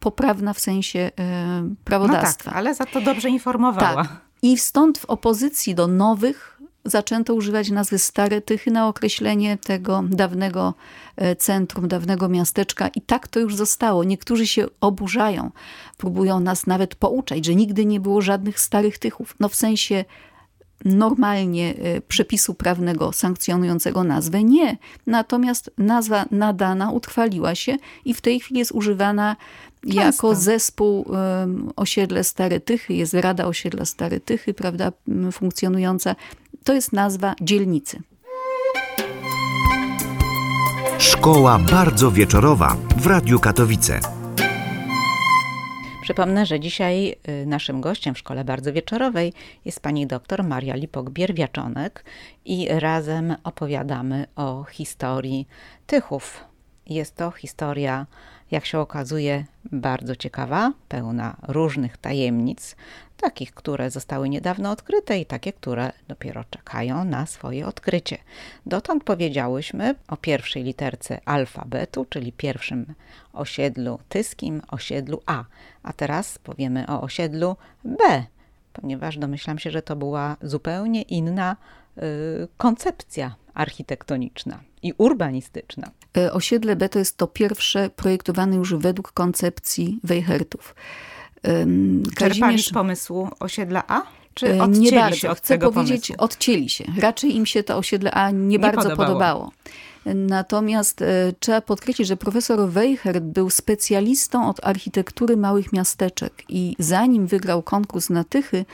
poprawna 0.00 0.52
w 0.52 0.60
sensie 0.60 1.10
e, 1.18 1.74
prawodawstwa. 1.84 2.50
No 2.50 2.54
tak, 2.54 2.58
ale 2.58 2.74
za 2.74 2.86
to 2.86 3.00
dobrze 3.00 3.28
informowała. 3.28 4.04
Tak. 4.04 4.20
I 4.42 4.58
stąd 4.58 4.98
w 4.98 5.04
opozycji 5.04 5.74
do 5.74 5.86
nowych 5.86 6.51
zaczęto 6.84 7.34
używać 7.34 7.70
nazwy 7.70 7.98
Stare 7.98 8.40
Tychy 8.40 8.70
na 8.70 8.88
określenie 8.88 9.58
tego 9.58 10.04
dawnego 10.10 10.74
e, 11.16 11.36
centrum, 11.36 11.88
dawnego 11.88 12.28
miasteczka 12.28 12.88
i 12.88 13.00
tak 13.00 13.28
to 13.28 13.40
już 13.40 13.56
zostało. 13.56 14.04
Niektórzy 14.04 14.46
się 14.46 14.66
oburzają, 14.80 15.50
próbują 15.96 16.40
nas 16.40 16.66
nawet 16.66 16.94
pouczać, 16.94 17.44
że 17.44 17.54
nigdy 17.54 17.86
nie 17.86 18.00
było 18.00 18.20
żadnych 18.20 18.60
Starych 18.60 18.98
Tychów. 18.98 19.34
No 19.40 19.48
w 19.48 19.54
sensie 19.54 20.04
normalnie 20.84 21.74
e, 21.76 22.00
przepisu 22.00 22.54
prawnego 22.54 23.12
sankcjonującego 23.12 24.04
nazwę. 24.04 24.44
Nie. 24.44 24.76
Natomiast 25.06 25.70
nazwa 25.78 26.24
nadana 26.30 26.90
utrwaliła 26.90 27.54
się 27.54 27.76
i 28.04 28.14
w 28.14 28.20
tej 28.20 28.40
chwili 28.40 28.58
jest 28.58 28.72
używana 28.72 29.36
Często. 29.84 30.00
jako 30.00 30.34
zespół 30.34 31.02
um, 31.02 31.70
osiedle 31.76 32.24
Stare 32.24 32.60
Tychy. 32.60 32.94
Jest 32.94 33.14
Rada 33.14 33.44
Osiedla 33.44 33.84
Stare 33.84 34.20
Tychy, 34.20 34.54
prawda, 34.54 34.92
funkcjonująca. 35.32 36.16
To 36.64 36.72
jest 36.72 36.92
nazwa 36.92 37.34
dzielnicy. 37.40 38.02
Szkoła 40.98 41.58
bardzo 41.58 42.10
wieczorowa 42.10 42.76
w 42.96 43.06
Radiu 43.06 43.40
Katowice. 43.40 44.00
Przypomnę, 46.02 46.46
że 46.46 46.60
dzisiaj 46.60 47.16
y, 47.42 47.46
naszym 47.46 47.80
gościem 47.80 48.14
w 48.14 48.18
szkole 48.18 48.44
bardzo 48.44 48.72
wieczorowej 48.72 49.32
jest 49.64 49.80
pani 49.80 50.06
doktor 50.06 50.44
Maria 50.44 50.76
Lipok-Bierwiaczonek 50.76 51.90
i 52.44 52.68
razem 52.70 53.36
opowiadamy 53.44 54.26
o 54.36 54.64
historii 54.64 55.48
Tychów. 55.86 56.44
Jest 56.86 57.16
to 57.16 57.30
historia, 57.30 58.06
jak 58.52 58.66
się 58.66 58.78
okazuje, 58.78 59.44
bardzo 59.72 60.16
ciekawa, 60.16 60.72
pełna 60.88 61.36
różnych 61.48 61.96
tajemnic, 61.96 62.76
takich, 63.16 63.54
które 63.54 63.90
zostały 63.90 64.28
niedawno 64.28 64.70
odkryte 64.70 65.18
i 65.18 65.26
takie, 65.26 65.52
które 65.52 65.92
dopiero 66.08 66.44
czekają 66.50 67.04
na 67.04 67.26
swoje 67.26 67.66
odkrycie. 67.66 68.18
Dotąd 68.66 69.04
powiedziałyśmy 69.04 69.94
o 70.08 70.16
pierwszej 70.16 70.64
literce 70.64 71.20
alfabetu, 71.24 72.04
czyli 72.04 72.32
pierwszym 72.32 72.94
osiedlu 73.32 73.98
tyskim, 74.08 74.62
osiedlu 74.68 75.22
A. 75.26 75.44
A 75.82 75.92
teraz 75.92 76.38
powiemy 76.38 76.86
o 76.86 77.00
osiedlu 77.00 77.56
B, 77.84 78.24
ponieważ 78.72 79.18
domyślam 79.18 79.58
się, 79.58 79.70
że 79.70 79.82
to 79.82 79.96
była 79.96 80.36
zupełnie 80.42 81.02
inna 81.02 81.56
y, 81.98 82.02
koncepcja 82.56 83.34
architektoniczna 83.54 84.60
i 84.82 84.92
urbanistyczna. 84.98 85.90
E, 86.16 86.32
osiedle 86.32 86.76
B 86.76 86.88
to 86.88 86.98
jest 86.98 87.16
to 87.16 87.26
pierwsze 87.26 87.90
projektowane 87.90 88.56
już 88.56 88.74
według 88.74 89.12
koncepcji 89.12 89.98
Weichertów. 90.04 90.74
Kazimierz... 92.14 92.66
z 92.66 92.72
pomysłu 92.72 93.28
osiedla 93.40 93.82
A? 93.88 94.02
Czy 94.34 94.54
e, 94.54 94.62
odcięli 94.62 94.80
nie 94.80 94.92
bardzo. 94.92 95.16
się 95.16 95.30
od 95.30 95.38
Chcę 95.38 95.54
tego 95.54 95.72
powiedzieć, 95.72 96.06
pomysłu? 96.06 96.24
odcięli 96.24 96.68
się. 96.68 96.84
Raczej 96.98 97.36
im 97.36 97.46
się 97.46 97.62
to 97.62 97.76
osiedle 97.76 98.10
A 98.10 98.30
nie, 98.30 98.38
nie 98.38 98.58
bardzo 98.58 98.82
podobało. 98.82 99.06
podobało. 99.08 99.52
Natomiast 100.14 101.02
e, 101.02 101.32
trzeba 101.40 101.60
podkreślić, 101.60 102.08
że 102.08 102.16
profesor 102.16 102.70
Weichert 102.70 103.24
był 103.24 103.50
specjalistą 103.50 104.48
od 104.48 104.66
architektury 104.66 105.36
małych 105.36 105.72
miasteczek 105.72 106.32
i 106.48 106.76
zanim 106.78 107.26
wygrał 107.26 107.62
konkurs 107.62 108.10
na 108.10 108.24
Tychy, 108.24 108.64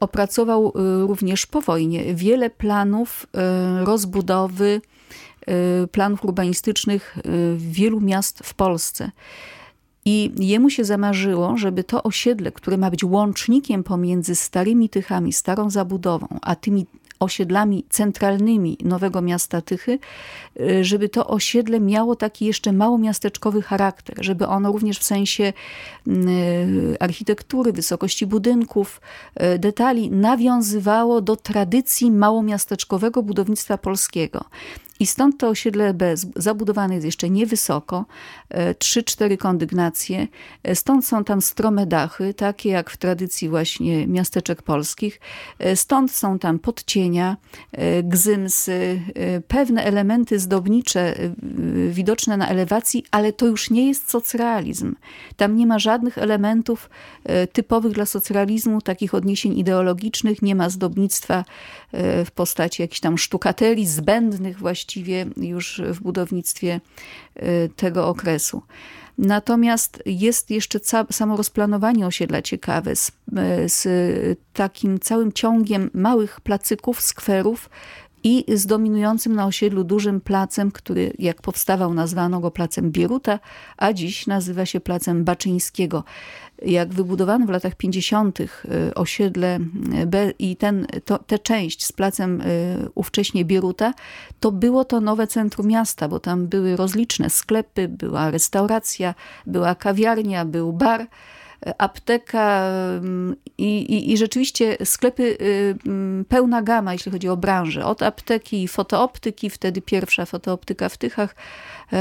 opracował 0.00 0.66
e, 0.66 1.06
również 1.06 1.46
po 1.46 1.60
wojnie 1.60 2.14
wiele 2.14 2.50
planów 2.50 3.26
e, 3.34 3.84
rozbudowy, 3.84 4.80
planów 5.92 6.24
urbanistycznych 6.24 7.18
wielu 7.56 8.00
miast 8.00 8.38
w 8.44 8.54
Polsce. 8.54 9.10
I 10.04 10.32
jemu 10.38 10.70
się 10.70 10.84
zamarzyło, 10.84 11.56
żeby 11.56 11.84
to 11.84 12.02
osiedle, 12.02 12.52
które 12.52 12.76
ma 12.76 12.90
być 12.90 13.04
łącznikiem 13.04 13.84
pomiędzy 13.84 14.34
starymi 14.34 14.88
Tychami, 14.88 15.32
starą 15.32 15.70
zabudową, 15.70 16.26
a 16.42 16.56
tymi 16.56 16.86
osiedlami 17.20 17.84
centralnymi 17.90 18.78
Nowego 18.84 19.22
Miasta 19.22 19.60
Tychy, 19.60 19.98
y, 20.60 20.84
żeby 20.84 21.08
to 21.08 21.26
osiedle 21.26 21.80
miało 21.80 22.16
taki 22.16 22.44
jeszcze 22.44 22.72
małomiasteczkowy 22.72 23.62
charakter, 23.62 24.16
żeby 24.20 24.46
ono 24.46 24.72
również 24.72 24.98
w 24.98 25.04
sensie 25.04 25.52
y, 26.06 26.96
architektury, 27.00 27.72
wysokości 27.72 28.26
budynków, 28.26 29.00
y, 29.54 29.58
detali 29.58 30.10
nawiązywało 30.10 31.20
do 31.20 31.36
tradycji 31.36 32.10
małomiasteczkowego 32.10 33.22
budownictwa 33.22 33.78
polskiego. 33.78 34.44
I 35.00 35.06
stąd 35.06 35.38
to 35.38 35.48
osiedle 35.48 35.94
B 35.94 36.14
zabudowane 36.36 36.94
jest 36.94 37.06
jeszcze 37.06 37.30
niewysoko, 37.30 38.04
3-4 38.50 39.32
e, 39.32 39.36
kondygnacje, 39.36 40.26
e, 40.62 40.74
stąd 40.74 41.06
są 41.06 41.24
tam 41.24 41.42
strome 41.42 41.86
dachy, 41.86 42.34
takie 42.34 42.70
jak 42.70 42.90
w 42.90 42.96
tradycji 42.96 43.48
właśnie 43.48 44.06
miasteczek 44.06 44.62
polskich, 44.62 45.20
e, 45.58 45.76
stąd 45.76 46.12
są 46.12 46.38
tam 46.38 46.58
podcienia, 46.58 47.36
gzymsy, 48.02 49.00
pewne 49.48 49.84
elementy 49.84 50.38
zdobnicze 50.38 51.14
widoczne 51.90 52.36
na 52.36 52.48
elewacji, 52.48 53.04
ale 53.10 53.32
to 53.32 53.46
już 53.46 53.70
nie 53.70 53.88
jest 53.88 54.10
socrealizm. 54.10 54.94
Tam 55.36 55.56
nie 55.56 55.66
ma 55.66 55.78
żadnych 55.78 56.18
elementów 56.18 56.90
typowych 57.52 57.92
dla 57.92 58.06
socrealizmu, 58.06 58.80
takich 58.80 59.14
odniesień 59.14 59.58
ideologicznych, 59.58 60.42
nie 60.42 60.54
ma 60.54 60.70
zdobnictwa 60.70 61.44
w 62.24 62.30
postaci 62.34 62.82
jakichś 62.82 63.00
tam 63.00 63.18
sztukaterii 63.18 63.86
zbędnych 63.86 64.58
właściwie 64.58 64.87
właściwie 64.88 65.26
już 65.36 65.80
w 65.84 66.00
budownictwie 66.00 66.80
y, 67.36 67.70
tego 67.76 68.08
okresu. 68.08 68.62
Natomiast 69.18 70.02
jest 70.06 70.50
jeszcze 70.50 70.78
samo 71.10 71.36
rozplanowanie 71.36 72.06
osiedla 72.06 72.42
ciekawe 72.42 72.96
z, 72.96 73.08
y, 73.08 73.12
z 73.68 74.38
takim 74.52 74.98
całym 74.98 75.32
ciągiem 75.32 75.90
małych 75.94 76.40
placyków, 76.40 77.00
skwerów, 77.00 77.70
i 78.24 78.44
z 78.48 78.66
dominującym 78.66 79.34
na 79.34 79.46
osiedlu 79.46 79.84
dużym 79.84 80.20
placem, 80.20 80.70
który 80.70 81.12
jak 81.18 81.42
powstawał 81.42 81.94
nazwano 81.94 82.40
go 82.40 82.50
placem 82.50 82.90
Bieruta, 82.90 83.38
a 83.76 83.92
dziś 83.92 84.26
nazywa 84.26 84.66
się 84.66 84.80
placem 84.80 85.24
Baczyńskiego. 85.24 86.04
Jak 86.62 86.94
wybudowano 86.94 87.46
w 87.46 87.50
latach 87.50 87.74
50. 87.74 88.40
Y, 88.40 88.48
osiedle 88.94 89.58
y, 90.02 90.06
B 90.06 90.32
i 90.38 90.56
ten, 90.56 90.86
to, 91.04 91.18
tę 91.18 91.38
część 91.38 91.86
z 91.86 91.92
placem 91.92 92.40
y, 92.40 92.88
ówcześnie 92.94 93.44
Bieruta, 93.44 93.94
to 94.40 94.52
było 94.52 94.84
to 94.84 95.00
nowe 95.00 95.26
centrum 95.26 95.66
miasta, 95.66 96.08
bo 96.08 96.20
tam 96.20 96.46
były 96.46 96.76
rozliczne 96.76 97.30
sklepy, 97.30 97.88
była 97.88 98.30
restauracja, 98.30 99.14
była 99.46 99.74
kawiarnia, 99.74 100.44
był 100.44 100.72
bar 100.72 101.06
apteka 101.78 102.70
i, 103.58 103.78
i, 103.78 104.12
i, 104.12 104.16
rzeczywiście 104.16 104.76
sklepy 104.84 105.22
y, 105.40 105.76
mm, 105.86 106.24
pełna 106.24 106.62
gama, 106.62 106.92
jeśli 106.92 107.12
chodzi 107.12 107.28
o 107.28 107.36
branżę. 107.36 107.86
Od 107.86 108.02
apteki 108.02 108.62
i 108.62 108.68
fotooptyki, 108.68 109.50
wtedy 109.50 109.82
pierwsza 109.82 110.26
fotooptyka 110.26 110.88
w 110.88 110.96
Tychach, 110.96 111.34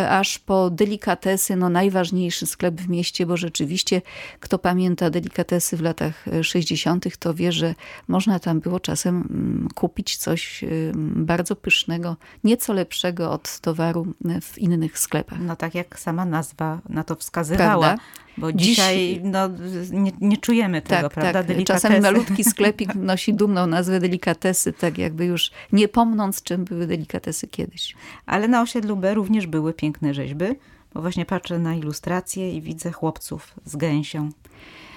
aż 0.10 0.40
po 0.40 0.70
delikatesy, 0.70 1.56
no 1.56 1.70
najważniejszy 1.70 2.48
sklep 2.48 2.82
w 2.82 2.90
mieście, 2.90 3.26
bo 3.26 3.38
rzeczywiście 3.38 4.02
kto 4.40 4.60
pamięta 4.60 5.10
delikatesy 5.10 5.78
w 5.78 5.82
latach 5.82 6.26
60., 6.42 7.18
to 7.18 7.34
wie, 7.34 7.52
że 7.52 7.76
można 8.08 8.40
tam 8.40 8.60
było 8.60 8.80
czasem 8.80 9.16
mm, 9.16 9.68
kupić 9.76 10.18
coś 10.18 10.64
y, 10.64 10.92
bardzo 11.16 11.56
pysznego, 11.56 12.16
nieco 12.44 12.74
lepszego 12.74 13.32
od 13.32 13.60
towaru 13.60 14.14
w 14.42 14.58
innych 14.58 15.00
sklepach. 15.00 15.40
No 15.40 15.56
tak 15.56 15.76
jak 15.76 16.00
sama 16.00 16.26
nazwa 16.26 16.82
na 16.90 17.04
to 17.04 17.16
wskazywała. 17.16 17.88
Prawda? 17.88 18.04
Bo 18.38 18.54
dzisiaj 18.54 18.98
Dziś... 18.98 19.20
no, 19.24 19.50
nie, 19.92 20.12
nie, 20.22 20.38
czujemy 20.38 20.82
tego, 20.82 21.10
tak, 21.10 21.14
prawda? 21.14 21.44
Tak. 21.44 21.64
Czasami 21.66 22.00
malutki 22.00 22.44
sklepik 22.54 22.96
nosi 22.96 23.34
dumną 23.34 23.68
nazwę 23.68 24.00
delikatesy, 24.00 24.74
tak 24.74 24.98
jakby 24.98 25.26
już 25.26 25.52
nie 25.72 25.88
pomnąc, 25.88 26.44
czym 26.44 26.66
były 26.66 26.88
delikatesy 26.88 27.48
kiedyś. 27.48 27.96
Ale 28.26 28.48
na 28.48 28.62
osiedlu 28.62 28.96
B 28.96 29.14
również 29.14 29.48
były 29.48 29.74
piękne 29.78 30.14
rzeźby, 30.14 30.46
Bo 30.94 31.02
właśnie 31.02 31.26
patrzę 31.26 31.60
na 31.60 31.76
ilustrację 31.76 32.54
i 32.54 32.62
widzę 32.62 32.92
chłopców 32.92 33.54
z 33.66 33.76
gęsią. 33.76 34.30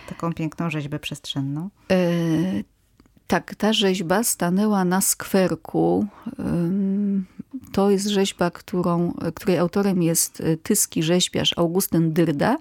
Taką 0.08 0.32
piękną 0.32 0.70
rzeźbę 0.70 0.98
przestrzenną. 0.98 1.70
E, 1.90 1.98
tak, 3.26 3.54
ta 3.54 3.72
rzeźba 3.72 4.24
stanęła 4.24 4.84
na 4.84 5.00
skwerku. 5.00 6.06
To 7.72 7.90
jest 7.90 8.06
rzeźba, 8.06 8.50
którą, 8.50 9.12
której 9.34 9.58
autorem 9.58 10.02
jest 10.02 10.40
e, 10.40 10.56
tyski 10.56 11.02
rzeźbiarz 11.02 11.58
Augustyn 11.58 12.12
Dyrda, 12.12 12.56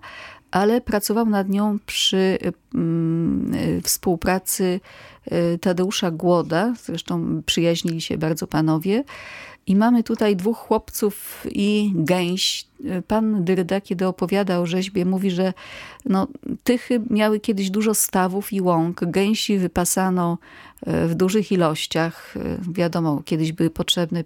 ale 0.51 0.81
pracował 0.81 1.25
nad 1.25 1.49
nią 1.49 1.77
przy 1.85 2.37
mm, 2.73 3.81
współpracy 3.83 4.79
e, 5.25 5.57
Tadeusza 5.57 6.11
Głoda. 6.11 6.73
Zresztą 6.83 7.41
przyjaźnili 7.45 8.01
się 8.01 8.17
bardzo 8.17 8.47
panowie. 8.47 9.03
I 9.69 9.75
mamy 9.75 10.03
tutaj 10.03 10.35
dwóch 10.35 10.57
chłopców 10.57 11.45
i 11.51 11.91
gęś. 11.95 12.67
Pan 13.07 13.43
Dyrda, 13.43 13.81
kiedy 13.81 14.07
opowiada 14.07 14.59
o 14.59 14.65
rzeźbie, 14.65 15.05
mówi, 15.05 15.31
że 15.31 15.53
no, 16.05 16.27
tychy 16.63 17.01
miały 17.09 17.39
kiedyś 17.39 17.69
dużo 17.69 17.93
stawów 17.93 18.53
i 18.53 18.61
łąk. 18.61 19.01
Gęsi 19.05 19.57
wypasano 19.57 20.37
e, 20.85 21.07
w 21.07 21.15
dużych 21.15 21.51
ilościach. 21.51 22.37
E, 22.37 22.57
wiadomo, 22.73 23.21
kiedyś 23.25 23.51
były 23.51 23.69
potrzebne 23.69 24.23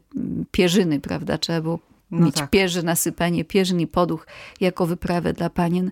pierzyny, 0.52 1.00
prawda? 1.00 1.38
Trzeba 1.38 1.62
było 1.62 1.80
no 2.12 2.26
mieć 2.26 2.36
tak. 2.36 2.50
pierzy, 2.50 2.84
nasypanie 2.84 3.46
pierzyn 3.46 3.80
i 3.80 3.88
poduch 3.88 4.28
jako 4.62 4.86
wyprawę 4.86 5.34
dla 5.34 5.50
panien. 5.50 5.92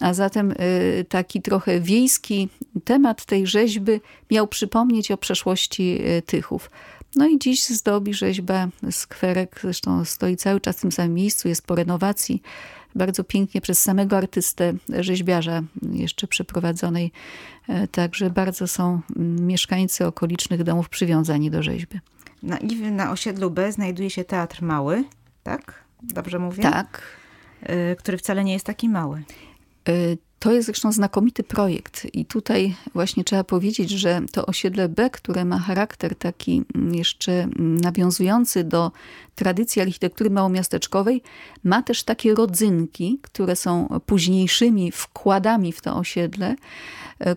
A 0.00 0.14
zatem 0.14 0.50
e, 0.50 0.54
taki 1.04 1.42
trochę 1.42 1.80
wiejski 1.80 2.48
temat 2.84 3.24
tej 3.24 3.46
rzeźby 3.46 4.00
miał 4.30 4.48
przypomnieć 4.48 5.10
o 5.10 5.16
przeszłości 5.16 6.00
Tychów. 6.26 6.70
No 7.16 7.26
i 7.26 7.38
dziś 7.38 7.64
zdobi 7.64 8.14
rzeźba 8.14 8.68
skwerek, 8.90 9.58
zresztą 9.62 10.04
stoi 10.04 10.36
cały 10.36 10.60
czas 10.60 10.76
w 10.76 10.80
tym 10.80 10.92
samym 10.92 11.14
miejscu, 11.14 11.48
jest 11.48 11.66
po 11.66 11.74
renowacji, 11.74 12.42
bardzo 12.94 13.24
pięknie 13.24 13.60
przez 13.60 13.82
samego 13.82 14.16
artystę, 14.16 14.72
rzeźbiarza 14.98 15.62
jeszcze 15.92 16.26
przeprowadzonej. 16.26 17.12
E, 17.68 17.88
także 17.88 18.30
bardzo 18.30 18.66
są 18.66 19.00
mieszkańcy 19.40 20.06
okolicznych 20.06 20.62
domów 20.62 20.88
przywiązani 20.88 21.50
do 21.50 21.62
rzeźby. 21.62 22.00
Na, 22.42 22.58
na 22.90 23.10
osiedlu 23.10 23.50
B 23.50 23.72
znajduje 23.72 24.10
się 24.10 24.24
Teatr 24.24 24.62
Mały, 24.62 25.04
tak? 25.42 25.84
Dobrze 26.02 26.38
mówię? 26.38 26.62
Tak. 26.62 27.02
E, 27.62 27.96
który 27.96 28.18
wcale 28.18 28.44
nie 28.44 28.52
jest 28.52 28.66
taki 28.66 28.88
mały. 28.88 29.22
To 30.44 30.52
jest 30.52 30.66
zresztą 30.66 30.92
znakomity 30.92 31.42
projekt 31.42 32.06
i 32.12 32.26
tutaj 32.26 32.74
właśnie 32.94 33.24
trzeba 33.24 33.44
powiedzieć, 33.44 33.90
że 33.90 34.20
to 34.32 34.46
osiedle 34.46 34.88
B, 34.88 35.10
które 35.10 35.44
ma 35.44 35.58
charakter 35.58 36.16
taki 36.16 36.62
jeszcze 36.92 37.48
nawiązujący 37.56 38.64
do 38.64 38.92
tradycji 39.34 39.82
architektury 39.82 40.30
małomiasteczkowej, 40.30 41.22
ma 41.64 41.82
też 41.82 42.02
takie 42.02 42.34
rodzynki, 42.34 43.18
które 43.22 43.56
są 43.56 44.00
późniejszymi 44.06 44.92
wkładami 44.92 45.72
w 45.72 45.80
to 45.80 45.96
osiedle, 45.96 46.56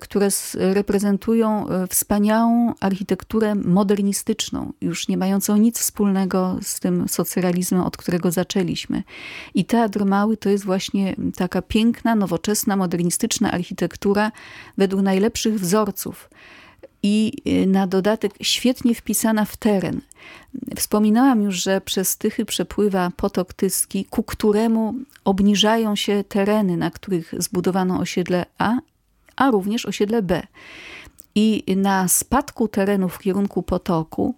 które 0.01 0.27
reprezentują 0.53 1.67
e, 1.67 1.87
wspaniałą 1.87 2.73
architekturę 2.79 3.55
modernistyczną, 3.55 4.73
już 4.81 5.07
nie 5.07 5.17
mającą 5.17 5.57
nic 5.57 5.79
wspólnego 5.79 6.59
z 6.61 6.79
tym 6.79 7.07
socrealizmem, 7.07 7.81
od 7.81 7.97
którego 7.97 8.31
zaczęliśmy. 8.31 9.03
I 9.53 9.65
Teatr 9.65 10.05
Mały 10.05 10.37
to 10.37 10.49
jest 10.49 10.65
właśnie 10.65 11.15
taka 11.35 11.61
piękna, 11.61 12.15
nowoczesna, 12.15 12.75
modernistyczna 12.75 13.51
architektura 13.51 14.31
według 14.77 15.01
najlepszych 15.01 15.59
wzorców 15.59 16.29
i 17.03 17.33
e, 17.45 17.67
na 17.67 17.87
dodatek 17.87 18.33
świetnie 18.41 18.95
wpisana 18.95 19.45
w 19.45 19.57
teren. 19.57 20.01
Wspominałam 20.75 21.41
już, 21.41 21.63
że 21.63 21.81
przez 21.81 22.17
Tychy 22.17 22.45
przepływa 22.45 23.11
potok 23.17 23.53
Tyski, 23.53 24.05
ku 24.05 24.23
któremu 24.23 24.95
obniżają 25.25 25.95
się 25.95 26.23
tereny, 26.23 26.77
na 26.77 26.91
których 26.91 27.33
zbudowano 27.37 27.99
osiedle 27.99 28.45
A 28.57 28.77
a 29.37 29.51
również 29.51 29.85
osiedle 29.85 30.21
B. 30.21 30.47
I 31.35 31.63
na 31.75 32.07
spadku 32.07 32.67
terenu 32.67 33.09
w 33.09 33.19
kierunku 33.19 33.63
potoku 33.63 34.35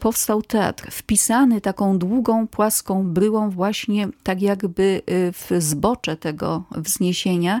powstał 0.00 0.42
teatr, 0.42 0.90
wpisany 0.90 1.60
taką 1.60 1.98
długą, 1.98 2.46
płaską 2.46 3.08
bryłą 3.08 3.50
właśnie 3.50 4.08
tak 4.22 4.42
jakby 4.42 5.02
y, 5.10 5.32
w 5.32 5.50
zbocze 5.58 6.16
tego 6.16 6.62
wzniesienia. 6.70 7.60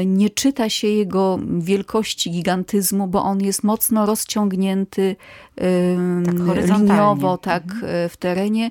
Y, 0.00 0.06
nie 0.06 0.30
czyta 0.30 0.68
się 0.68 0.88
jego 0.88 1.38
wielkości, 1.58 2.30
gigantyzmu, 2.30 3.06
bo 3.06 3.22
on 3.22 3.40
jest 3.40 3.64
mocno 3.64 4.06
rozciągnięty 4.06 5.16
tak 6.26 6.66
liniowo 6.66 7.38
tak, 7.38 7.62
mhm. 7.62 8.08
w 8.08 8.16
terenie, 8.16 8.70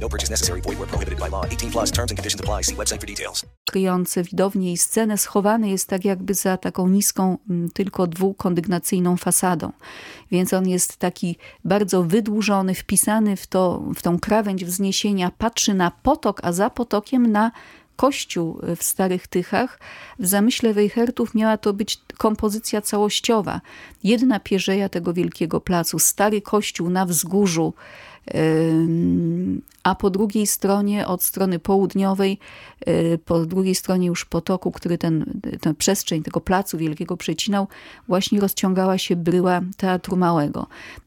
No 0.00 0.08
purchase 0.08 0.30
necessary. 0.30 0.60
Void 0.60 0.78
where 0.78 0.86
prohibited 0.86 1.18
by 1.18 1.28
law. 1.30 1.44
18 1.46 1.70
plus 1.70 1.90
terms 1.90 2.10
and 2.10 2.18
conditions 2.18 2.40
apply. 2.40 2.62
See 2.62 2.76
website 2.76 3.00
for 3.00 3.06
details. 3.06 3.46
Kryjący 3.70 4.22
widownię 4.22 4.72
i 4.72 4.76
scenę 4.76 5.18
schowany 5.18 5.70
jest 5.70 5.88
tak 5.88 6.04
jakby 6.04 6.34
za 6.34 6.56
taką 6.56 6.88
niską, 6.88 7.38
mm, 7.50 7.70
tylko 7.70 8.06
dwukondygnacyjną 8.06 9.16
fasadą. 9.16 9.72
Więc 10.30 10.52
on 10.52 10.68
jest 10.68 10.96
taki 10.96 11.36
bardzo 11.64 12.02
wydłużony, 12.02 12.74
wpisany 12.74 13.36
w, 13.36 13.46
to, 13.46 13.82
w 13.96 14.02
tą 14.02 14.18
krawędź 14.18 14.64
wzniesienia, 14.64 15.30
patrzy 15.38 15.74
na 15.74 15.90
potok, 15.90 16.40
a 16.42 16.52
za 16.52 16.70
potokiem 16.70 17.32
na 17.32 17.50
kościół 17.96 18.60
w 18.76 18.82
Starych 18.84 19.26
Tychach. 19.26 19.80
W 20.18 20.26
zamyśle 20.26 20.74
Wejhertów 20.74 21.34
miała 21.34 21.56
to 21.56 21.72
być 21.72 22.00
kompozycja 22.18 22.80
całościowa. 22.82 23.60
Jedna 24.04 24.40
pierzeja 24.40 24.88
tego 24.88 25.12
wielkiego 25.12 25.60
placu, 25.60 25.98
stary 25.98 26.42
kościół 26.42 26.90
na 26.90 27.06
wzgórzu, 27.06 27.74
a 29.86 29.94
po 29.94 30.10
drugiej 30.10 30.46
stronie, 30.46 31.06
od 31.06 31.22
strony 31.22 31.58
południowej, 31.58 32.38
y, 32.88 33.18
po 33.24 33.46
drugiej 33.46 33.74
stronie 33.74 34.06
już 34.06 34.24
potoku, 34.24 34.72
który 34.72 34.98
ten, 34.98 35.40
tę 35.60 35.74
przestrzeń 35.74 36.22
tego 36.22 36.40
placu 36.40 36.78
wielkiego 36.78 37.16
przecinał, 37.16 37.68
właśnie 38.08 38.40
rozciągała 38.40 38.98
się 38.98 39.16
bryła 39.16 39.60
Teatru 39.76 40.16
Małego. 40.16 40.66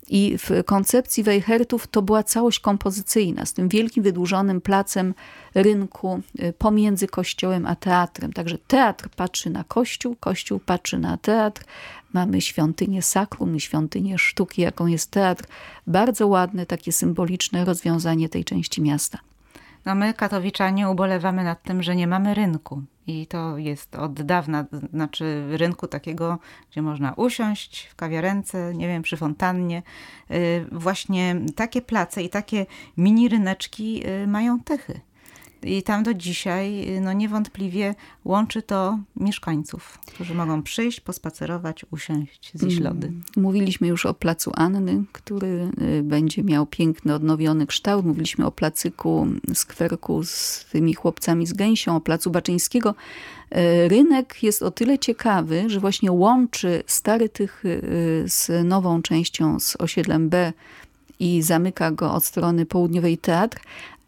I 0.09 0.37
w 0.37 0.63
koncepcji 0.65 1.23
Weichertów 1.23 1.87
to 1.87 2.01
była 2.01 2.23
całość 2.23 2.59
kompozycyjna, 2.59 3.45
z 3.45 3.53
tym 3.53 3.69
wielkim 3.69 4.03
wydłużonym 4.03 4.61
placem 4.61 5.13
rynku 5.55 6.21
y, 6.39 6.53
pomiędzy 6.57 7.07
kościołem 7.07 7.65
a 7.65 7.75
teatrem. 7.75 8.33
Także 8.33 8.57
teatr 8.57 9.09
patrzy 9.15 9.49
na 9.49 9.63
kościół, 9.63 10.15
kościół 10.19 10.59
patrzy 10.59 10.99
na 10.99 11.17
teatr, 11.17 11.63
Mamy 12.13 12.41
świątynię 12.41 13.01
sakrum 13.01 13.55
i 13.55 13.59
świątynię 13.59 14.17
sztuki, 14.17 14.61
jaką 14.61 14.87
jest 14.87 15.11
teatr. 15.11 15.43
Bardzo 15.87 16.27
ładne, 16.27 16.65
takie 16.65 16.91
symboliczne 16.91 17.65
rozwiązanie 17.65 18.29
tej 18.29 18.45
części 18.45 18.68
miasta. 18.77 19.19
No 19.85 19.95
my, 19.95 20.13
katowiczanie, 20.13 20.89
ubolewamy 20.89 21.43
nad 21.43 21.63
tym, 21.63 21.83
że 21.83 21.95
nie 21.95 22.07
mamy 22.07 22.33
rynku. 22.33 22.81
I 23.07 23.27
to 23.27 23.57
jest 23.57 23.95
od 23.95 24.21
dawna, 24.21 24.65
znaczy 24.93 25.45
rynku 25.57 25.87
takiego, 25.87 26.39
gdzie 26.71 26.81
można 26.81 27.13
usiąść 27.13 27.85
w 27.85 27.95
kawiarence, 27.95 28.73
nie 28.75 28.87
wiem, 28.87 29.01
przy 29.03 29.17
fontannie. 29.17 29.83
Y, 30.31 30.65
właśnie 30.71 31.35
takie 31.55 31.81
place 31.81 32.23
i 32.23 32.29
takie 32.29 32.65
mini 32.97 33.29
ryneczki 33.29 34.07
y, 34.07 34.27
mają 34.27 34.59
tychy. 34.59 35.01
I 35.63 35.83
tam 35.83 36.03
do 36.03 36.13
dzisiaj 36.13 36.87
no 37.01 37.13
niewątpliwie 37.13 37.95
łączy 38.25 38.61
to 38.61 38.99
mieszkańców, 39.15 39.99
którzy 40.05 40.33
mogą 40.33 40.63
przyjść, 40.63 40.99
pospacerować, 40.99 41.85
usiąść, 41.91 42.51
zjeść 42.53 42.77
mm. 42.77 42.93
lody. 42.93 43.11
Mówiliśmy 43.37 43.87
już 43.87 44.05
o 44.05 44.13
placu 44.13 44.51
Anny, 44.55 45.03
który 45.11 45.71
y, 45.99 46.03
będzie 46.03 46.43
miał 46.43 46.65
piękny, 46.65 47.13
odnowiony 47.15 47.67
kształt. 47.67 48.05
Mówiliśmy 48.05 48.45
o 48.45 48.51
placyku 48.51 49.27
skwerku 49.53 50.23
z 50.23 50.65
tymi 50.71 50.93
chłopcami 50.93 51.47
z 51.47 51.53
gęsią, 51.53 51.95
o 51.95 52.01
placu 52.01 52.31
Baczyńskiego. 52.31 52.95
Y, 53.55 53.87
rynek 53.87 54.43
jest 54.43 54.63
o 54.63 54.71
tyle 54.71 54.99
ciekawy, 54.99 55.63
że 55.67 55.79
właśnie 55.79 56.11
łączy 56.11 56.83
stary 56.87 57.29
tych 57.29 57.65
y, 57.65 58.23
z 58.27 58.65
nową 58.65 59.01
częścią, 59.01 59.59
z 59.59 59.75
osiedlem 59.75 60.29
B 60.29 60.53
i 61.19 61.41
zamyka 61.41 61.91
go 61.91 62.13
od 62.13 62.25
strony 62.25 62.65
południowej 62.65 63.17
teatr, 63.17 63.59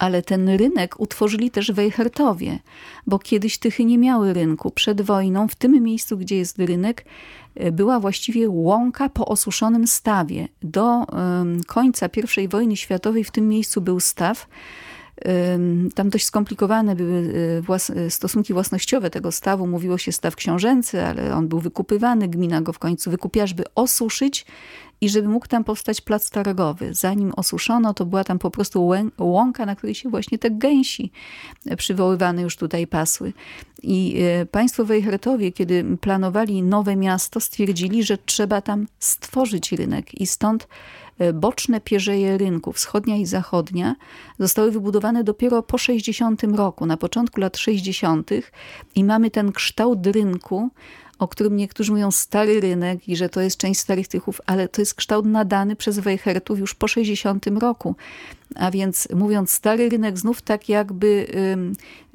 ale 0.02 0.22
ten 0.22 0.50
rynek 0.50 1.00
utworzyli 1.00 1.52
też 1.52 1.72
Wejhertowie, 1.72 2.60
bo 3.08 3.20
kiedyś 3.20 3.58
Tychy 3.58 3.86
nie 3.86 3.98
miały 3.98 4.34
rynku. 4.34 4.72
Przed 4.72 5.02
wojną 5.02 5.48
w 5.48 5.56
tym 5.56 5.84
miejscu, 5.84 6.18
gdzie 6.18 6.38
jest 6.38 6.60
rynek, 6.60 7.06
e, 7.56 7.72
była 7.72 8.00
właściwie 8.00 8.50
łąka 8.50 9.10
po 9.10 9.26
osuszonym 9.26 9.88
stawie. 9.88 10.48
Do 10.64 11.06
końca 11.68 12.10
I 12.38 12.48
wojny 12.48 12.78
światowej 12.78 13.24
w 13.24 13.32
tym 13.32 13.48
miejscu 13.48 13.82
był 13.82 14.00
staw, 14.00 14.48
Tam 15.96 16.10
dość 16.10 16.26
skomplikowane 16.26 16.96
były 16.96 17.64
stosunki 18.10 18.54
własnościowe 18.54 19.10
tego 19.10 19.32
stawu. 19.32 19.68
Mówiło 19.68 19.98
się 19.98 20.12
staw 20.12 20.36
książęcy, 20.36 21.04
ale 21.06 21.36
on 21.36 21.48
był 21.48 21.60
wykupywany. 21.60 22.28
Gmina 22.28 22.62
go 22.62 22.74
w 22.74 22.80
końcu 22.80 23.12
wykupiła, 23.12 23.48
żeby 23.48 23.64
osuszyć 23.76 24.46
i 25.02 25.10
żeby 25.10 25.28
mógł 25.28 25.48
tam 25.48 25.64
powstać 25.64 26.02
plac 26.02 26.30
targowy. 26.30 26.94
Zanim 26.94 27.34
osuszono, 27.36 27.94
to 27.94 28.06
była 28.06 28.24
tam 28.24 28.40
po 28.40 28.52
prostu 28.52 28.90
łąka, 29.18 29.66
na 29.66 29.76
której 29.76 29.96
się 29.96 30.10
właśnie 30.10 30.38
te 30.38 30.52
gęsi 30.52 31.12
przywoływane 31.78 32.42
już 32.42 32.58
tutaj 32.58 32.88
pasły. 32.88 33.34
I 33.84 34.24
państwo 34.52 34.86
Wejhertowie, 34.86 35.52
kiedy 35.52 35.98
planowali 36.02 36.64
nowe 36.64 36.96
miasto, 36.96 37.40
stwierdzili, 37.40 38.04
że 38.04 38.18
trzeba 38.18 38.62
tam 38.62 38.88
stworzyć 39.00 39.72
rynek 39.72 40.22
i 40.22 40.28
stąd 40.28 40.68
boczne 41.34 41.82
pierzeje 41.82 42.38
rynku, 42.38 42.72
wschodnia 42.74 43.16
i 43.16 43.26
zachodnia, 43.26 43.96
zostały 44.40 44.72
wybudowane 44.72 45.24
dopiero 45.24 45.64
po 45.64 45.78
60 45.78 46.44
roku, 46.44 46.86
na 46.86 46.98
początku 46.98 47.42
lat 47.42 47.58
60. 47.58 48.30
i 48.96 49.04
mamy 49.04 49.32
ten 49.32 49.52
kształt 49.52 50.08
rynku, 50.08 50.70
o 51.22 51.28
którym 51.28 51.56
niektórzy 51.56 51.92
mówią 51.92 52.12
stary 52.12 52.60
rynek 52.60 53.10
i 53.10 53.16
że 53.16 53.30
to 53.30 53.42
jest 53.42 53.58
część 53.58 53.80
starych 53.80 54.08
tychów, 54.08 54.42
ale 54.46 54.68
to 54.68 54.82
jest 54.82 54.96
kształt 54.96 55.26
nadany 55.26 55.76
przez 55.76 56.00
Weichertów 56.00 56.60
już 56.60 56.76
po 56.76 56.88
60 56.88 57.48
roku. 57.48 57.96
A 58.56 58.72
więc 58.72 59.08
mówiąc 59.16 59.52
stary 59.52 59.90
rynek, 59.90 60.18
znów 60.18 60.42
tak 60.42 60.70
jakby 60.70 61.28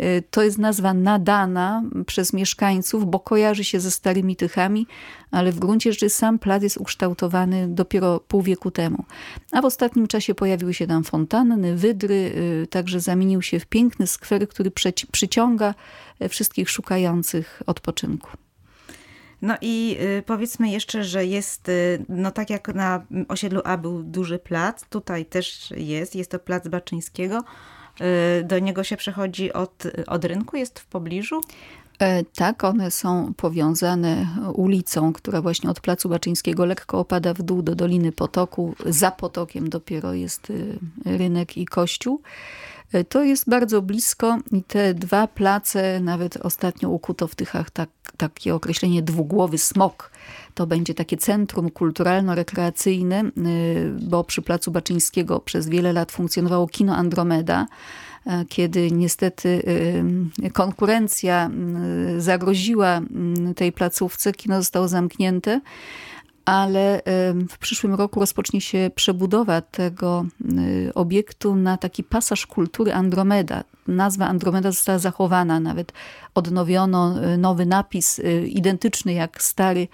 y, 0.01 0.23
to 0.31 0.43
jest 0.43 0.59
nazwa 0.59 0.95
nadana 0.95 1.83
przez 2.07 2.33
mieszkańców, 2.33 3.11
bo 3.11 3.21
kojarzy 3.21 3.65
się 3.65 3.81
ze 3.81 3.91
starymi 3.91 4.37
tychami, 4.37 4.87
ale 5.31 5.53
w 5.53 5.59
gruncie 5.59 5.93
rzeczy 5.93 6.11
sam 6.11 6.39
plac 6.39 6.63
jest 6.63 6.77
ukształtowany 6.77 7.69
dopiero 7.69 8.21
pół 8.21 8.43
wieku 8.43 8.71
temu. 8.71 9.05
A 9.53 9.63
w 9.63 9.65
ostatnim 9.65 10.07
czasie 10.07 10.35
pojawiły 10.35 10.75
się 10.75 10.87
tam 10.87 11.05
fontanny, 11.05 11.77
wydry, 11.77 12.15
y, 12.15 12.67
także 12.71 13.01
zamienił 13.01 13.43
się 13.43 13.61
w 13.61 13.67
piękny 13.67 14.07
skwer, 14.07 14.49
który 14.49 14.71
przyciąga 15.13 15.75
e, 16.21 16.29
wszystkich 16.29 16.71
szukających 16.71 17.63
odpoczynku. 17.67 18.46
No 19.43 19.55
i 19.61 19.97
y, 20.18 20.22
powiedzmy 20.26 20.68
jeszcze, 20.68 21.05
że 21.05 21.26
jest, 21.26 21.68
y, 21.68 22.05
no 22.09 22.30
tak 22.30 22.51
jak 22.51 22.74
na 22.74 23.05
osiedlu 23.28 23.61
A 23.64 23.76
był 23.76 24.03
duży 24.03 24.39
plac, 24.39 24.84
tutaj 24.84 25.26
też 25.26 25.70
jest, 25.76 26.14
jest 26.14 26.30
to 26.30 26.39
plac 26.39 26.68
Baczyńskiego. 26.68 27.45
Y, 28.41 28.45
do 28.45 28.59
niego 28.59 28.84
się 28.84 28.97
przechodzi 28.97 29.53
od, 29.53 29.84
od 30.07 30.24
rynku, 30.24 30.57
jest 30.57 30.80
w 30.80 30.87
pobliżu? 30.87 31.41
E, 31.99 32.24
tak, 32.24 32.64
one 32.64 32.91
są 32.91 33.34
powiązane 33.37 34.26
ulicą, 34.55 35.12
która 35.12 35.43
właśnie 35.43 35.70
od 35.70 35.80
Placu 35.80 36.09
Baczyńskiego 36.09 36.64
lekko 36.64 36.99
opada 36.99 37.34
w 37.34 37.43
dół 37.43 37.62
do 37.62 37.74
Doliny 37.74 38.12
Potoku. 38.12 38.74
Za 38.87 39.11
potokiem 39.11 39.68
dopiero 39.68 40.14
jest 40.14 40.53
rynek 41.05 41.57
i 41.57 41.66
kościół. 41.66 42.20
E, 42.93 43.05
to 43.05 43.24
jest 43.24 43.51
bardzo 43.51 43.82
blisko 43.82 44.39
i 44.53 44.62
te 44.62 44.95
dwa 44.95 45.26
place, 45.26 46.01
nawet 46.01 46.37
ostatnio 46.37 46.89
ukuto 46.89 47.28
w 47.28 47.34
Tychach 47.34 47.70
tak, 47.70 47.89
takie 48.16 48.55
określenie 48.55 49.03
dwugłowy 49.03 49.59
smok. 49.59 50.11
To 50.55 50.66
będzie 50.66 50.95
takie 50.95 51.16
centrum 51.16 51.70
kulturalno-rekreacyjne, 51.70 53.20
e, 53.20 53.30
bo 54.01 54.24
przy 54.24 54.43
Placu 54.43 54.70
Baczyńskiego 54.70 55.41
przez 55.41 55.68
wiele 55.68 55.93
lat 55.93 56.12
funkcjonowało 56.12 56.68
kino 56.68 56.97
Andromeda, 56.97 57.66
e, 58.26 58.45
kiedy 58.49 58.91
niestety 58.91 59.62
konkurencja 60.53 61.51
zagroziła 62.18 63.01
tej 63.57 63.72
placówce, 63.72 64.32
kino 64.32 64.57
zostało 64.57 64.89
zamknięte 64.89 65.61
ale 66.47 67.03
w 67.49 67.59
przyszłym 67.59 67.95
roku 67.95 68.21
rozpocznie 68.21 68.61
się 68.61 68.91
przebudowa 68.95 69.61
tego 69.61 70.27
y, 70.59 70.95
obiektu 70.95 71.55
na 71.55 71.77
taki 71.77 72.05
pasaż 72.05 72.47
kultury 72.47 72.93
Andromeda. 72.93 73.65
Nazwa 73.89 74.27
Andromeda 74.27 74.71
została 74.71 74.99
zachowana, 74.99 75.61
nawet 75.61 75.93
odnowiono 76.35 77.25
y, 77.35 77.39
nowy 77.39 77.67
napis 77.67 78.19
y, 78.19 78.47
identyczny 78.49 79.13
jak 79.13 79.43
stary 79.43 79.89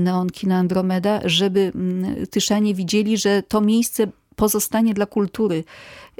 neon 0.00 0.30
kina 0.30 0.58
Andromeda, 0.58 1.20
żeby 1.24 1.72
mm, 1.74 2.26
Tyszanie 2.26 2.74
widzieli, 2.74 3.18
że 3.18 3.42
to 3.42 3.60
miejsce 3.60 4.06
pozostanie 4.38 4.94
dla 4.94 5.06
kultury. 5.06 5.64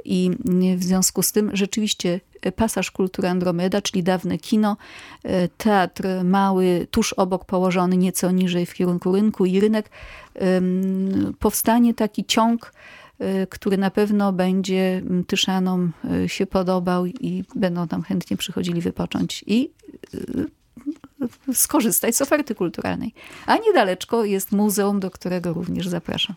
I 0.05 0.31
w 0.77 0.83
związku 0.83 1.21
z 1.23 1.31
tym 1.31 1.51
rzeczywiście 1.53 2.19
Pasaż 2.55 2.91
Kultury 2.91 3.27
Andromeda, 3.27 3.81
czyli 3.81 4.03
dawne 4.03 4.37
kino, 4.37 4.77
e, 5.23 5.47
teatr 5.47 6.03
mały, 6.23 6.87
tuż 6.91 7.13
obok 7.13 7.45
położony, 7.45 7.97
nieco 7.97 8.31
niżej 8.31 8.65
w 8.65 8.73
kierunku 8.73 9.11
rynku 9.11 9.45
i 9.45 9.59
rynek. 9.59 9.89
Powstanie 11.39 11.93
taki 11.93 12.25
ciąg, 12.25 12.73
e, 13.19 13.47
który 13.47 13.77
na 13.77 13.91
pewno 13.91 14.33
będzie 14.33 15.01
Tyszanom 15.27 15.91
e, 16.23 16.29
się 16.29 16.45
podobał 16.45 17.05
i 17.05 17.43
będą 17.55 17.87
tam 17.87 18.03
chętnie 18.03 18.37
przychodzili 18.37 18.81
wypocząć 18.81 19.43
i 19.47 19.71
skorzystać 21.53 22.15
z 22.15 22.21
oferty 22.21 22.55
kulturalnej. 22.55 23.13
A 23.45 23.57
niedaleczko 23.57 24.25
jest 24.25 24.51
muzeum, 24.51 24.99
do 24.99 25.11
którego 25.11 25.53
również 25.53 25.87
zapraszam. 25.87 26.35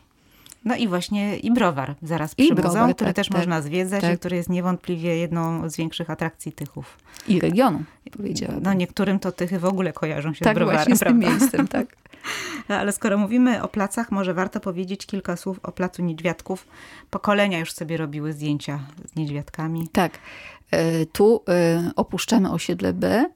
No 0.65 0.77
i 0.77 0.89
właśnie 0.89 1.39
i 1.39 1.51
browar 1.51 1.95
zaraz 2.03 2.35
I 2.39 2.45
przybudzą, 2.45 2.69
browar, 2.69 2.95
który 2.95 3.09
tak, 3.09 3.17
też 3.17 3.29
tak, 3.29 3.39
można 3.39 3.63
zwiedzać 3.63 4.01
tak. 4.01 4.15
i 4.15 4.19
który 4.19 4.37
jest 4.37 4.49
niewątpliwie 4.49 5.17
jedną 5.17 5.69
z 5.71 5.77
większych 5.77 6.11
atrakcji 6.11 6.53
Tychów. 6.53 6.99
I 7.29 7.41
regionu, 7.41 7.83
powiedziałabym. 8.17 8.63
No 8.63 8.73
niektórym 8.73 9.19
to 9.19 9.33
Tychy 9.33 9.59
w 9.59 9.65
ogóle 9.65 9.93
kojarzą 9.93 10.35
się 10.35 10.45
tak, 10.45 10.55
z 10.55 10.59
browarem. 10.59 10.79
Właśnie 10.79 10.97
z 10.97 11.01
tym 11.01 11.19
miejscem, 11.19 11.69
tak. 11.69 11.87
Ale 12.69 12.93
skoro 12.93 13.19
mówimy 13.19 13.63
o 13.63 13.69
placach, 13.69 14.13
może 14.13 14.35
warto 14.35 14.61
powiedzieć 14.61 15.07
kilka 15.07 15.37
słów 15.37 15.61
o 15.63 15.73
placu 15.73 16.03
Niedźwiadków. 16.03 16.67
Pokolenia 17.11 17.59
już 17.59 17.73
sobie 17.73 17.97
robiły 17.97 18.33
zdjęcia 18.33 18.81
z 19.13 19.17
niedźwiadkami. 19.17 19.89
Tak. 19.93 20.19
E, 20.71 21.07
tu 21.07 21.43
e, 21.49 21.91
opuszczamy 21.97 22.53
osiedle 22.53 22.93
B, 22.93 23.27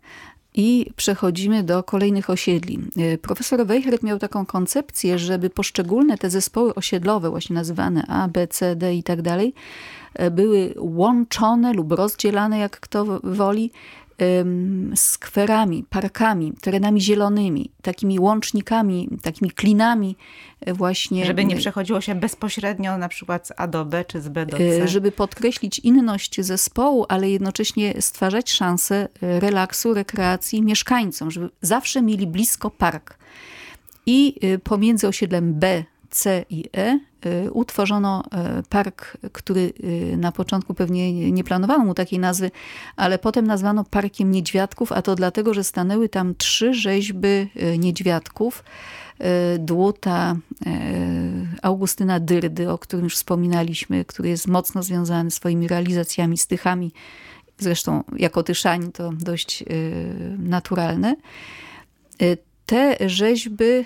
i 0.57 0.93
przechodzimy 0.97 1.63
do 1.63 1.83
kolejnych 1.83 2.31
osiedli. 2.31 2.79
E, 2.97 3.19
profesor 3.19 3.67
Weichert 3.67 4.03
miał 4.03 4.19
taką 4.19 4.47
koncepcję, 4.47 5.19
żeby 5.19 5.51
poszczególne 5.51 6.19
te 6.19 6.31
zespoły 6.31 6.75
osiedlowe, 6.75 7.31
właśnie 7.31 7.55
nazywane 7.55 8.07
A, 8.09 8.29
B, 8.29 8.49
C, 8.49 8.77
D 8.77 8.95
i 8.95 9.03
tak 9.03 9.23
dalej, 9.23 9.55
e, 10.15 10.31
były 10.31 10.75
łączone 10.79 11.73
lub 11.73 11.93
rozdzielane, 11.93 12.59
jak 12.59 12.81
kto 12.81 13.21
woli, 13.25 13.71
skwerami, 14.95 15.85
parkami, 15.91 16.53
terenami 16.61 17.01
zielonymi, 17.01 17.71
takimi 17.83 18.19
łącznikami, 18.19 19.09
takimi 19.23 19.51
klinami 19.51 20.17
e, 20.61 20.75
właśnie. 20.75 21.27
Żeby 21.27 21.45
nie 21.45 21.57
przechodziło 21.57 22.01
się 22.01 22.15
bezpośrednio 22.15 22.99
na 22.99 23.09
przykład 23.09 23.49
z 23.49 23.53
A 23.57 23.67
do 23.67 23.85
B 23.85 24.05
czy 24.05 24.21
z 24.21 24.29
B 24.29 24.47
do 24.47 24.57
C. 24.57 24.89
Żeby 24.89 25.13
podkreślić 25.13 25.79
inność 25.79 26.41
zespołu, 26.41 27.07
ale 27.09 27.31
jednocześnie 27.31 27.95
stwarzać 28.03 28.51
szansę 28.51 29.09
relaksu, 29.21 29.95
rekreacji 29.95 30.63
mieszkańcom, 30.63 31.31
żeby 31.31 31.51
zawsze 31.61 32.03
mieli 32.03 32.27
blisko 32.27 32.71
park. 32.71 33.19
I 34.07 34.35
pomiędzy 34.65 35.09
osiedlem 35.09 35.55
B, 35.55 35.85
C 36.17 36.45
i 36.51 36.65
E 36.77 36.99
Y, 37.27 37.51
utworzono 37.53 38.23
y, 38.61 38.63
park, 38.63 39.17
który 39.33 39.73
y, 39.85 40.17
na 40.17 40.33
początku 40.33 40.75
pewnie 40.75 41.33
nie 41.33 41.45
planowano 41.45 41.85
mu 41.85 41.95
takiej 41.95 42.19
nazwy, 42.19 42.51
ale 42.97 43.19
potem 43.19 43.47
nazwano 43.47 43.85
Parkiem 43.85 44.31
Niedźwiadków, 44.31 44.93
a 44.93 45.03
to 45.03 45.15
dlatego, 45.15 45.55
że 45.55 45.65
stanęły 45.65 46.09
tam 46.09 46.35
trzy 46.35 46.75
rzeźby 46.75 47.29
niedźwiadków. 47.79 48.65
Dłuta 49.59 50.37
Augustyna 51.63 52.21
Dyrdy, 52.21 52.71
o 52.71 52.79
którym 52.79 53.05
już 53.05 53.15
wspominaliśmy, 53.15 54.05
który 54.05 54.29
jest 54.29 54.49
mocno 54.49 54.83
związany 54.83 55.31
swoimi 55.31 55.69
realizacjami, 55.69 56.39
stychami. 56.39 56.93
Zresztą 57.59 58.05
jako 58.17 58.43
Tyszań 58.43 58.93
to 58.93 59.13
dość 59.13 59.65
naturalne 60.39 61.17
te 62.67 62.97
rzeźby 63.07 63.65
y, 63.65 63.85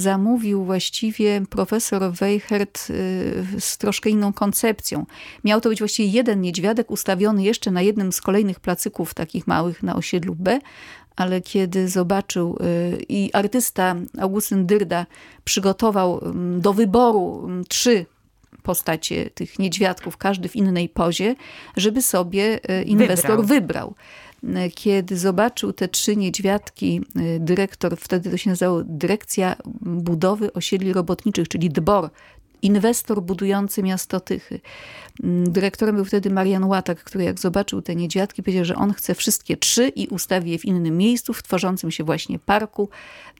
zamówił 0.00 0.64
właściwie 0.64 1.42
profesor 1.50 2.12
Weichert 2.12 2.90
y, 2.90 3.60
z 3.60 3.78
troszkę 3.78 4.10
inną 4.10 4.32
koncepcją. 4.32 5.06
Miał 5.44 5.60
to 5.60 5.68
być 5.68 5.78
właściwie 5.78 6.08
jeden 6.08 6.40
niedźwiadek 6.40 6.90
ustawiony 6.90 7.42
jeszcze 7.42 7.70
na 7.70 7.82
jednym 7.82 8.12
z 8.12 8.20
kolejnych 8.20 8.60
placyków 8.60 9.14
takich 9.14 9.46
małych 9.46 9.82
na 9.82 9.96
osiedlu 9.96 10.34
B, 10.34 10.58
ale 11.16 11.40
kiedy 11.40 11.88
zobaczył 11.88 12.58
y, 12.60 13.04
i 13.08 13.30
artysta 13.32 13.96
Augustyn 14.20 14.66
Dyrda 14.66 15.06
przygotował 15.44 16.20
mm, 16.24 16.60
do 16.60 16.72
wyboru 16.72 17.42
mm, 17.44 17.64
trzy 17.64 18.06
postacie 18.62 19.30
tych 19.30 19.58
niedźwiadków, 19.58 20.16
każdy 20.16 20.48
w 20.48 20.56
innej 20.56 20.88
pozie, 20.88 21.34
żeby 21.76 22.02
sobie 22.02 22.60
inwestor 22.86 23.44
wybrał. 23.44 23.46
wybrał 23.46 23.94
kiedy 24.74 25.16
zobaczył 25.16 25.72
te 25.72 25.88
trzy 25.88 26.16
niedźwiadki, 26.16 27.00
y, 27.16 27.38
dyrektor, 27.40 27.96
wtedy 27.96 28.30
to 28.30 28.36
się 28.36 28.50
nazywało 28.50 28.82
Dyrekcja 28.84 29.56
Budowy 29.80 30.52
Osiedli 30.52 30.92
Robotniczych, 30.92 31.48
czyli 31.48 31.70
DBOR, 31.70 32.10
inwestor 32.62 33.22
budujący 33.22 33.82
miasto 33.82 34.20
Tychy. 34.20 34.60
Mm, 35.22 35.52
dyrektorem 35.52 35.96
był 35.96 36.04
wtedy 36.04 36.30
Marian 36.30 36.64
Łatak, 36.64 37.04
który 37.04 37.24
jak 37.24 37.40
zobaczył 37.40 37.82
te 37.82 37.96
niedźwiadki, 37.96 38.42
powiedział, 38.42 38.64
że 38.64 38.76
on 38.76 38.92
chce 38.92 39.14
wszystkie 39.14 39.56
trzy 39.56 39.88
i 39.88 40.06
ustawi 40.08 40.50
je 40.50 40.58
w 40.58 40.64
innym 40.64 40.96
miejscu, 40.96 41.32
w 41.32 41.42
tworzącym 41.42 41.90
się 41.90 42.04
właśnie 42.04 42.38
parku, 42.38 42.88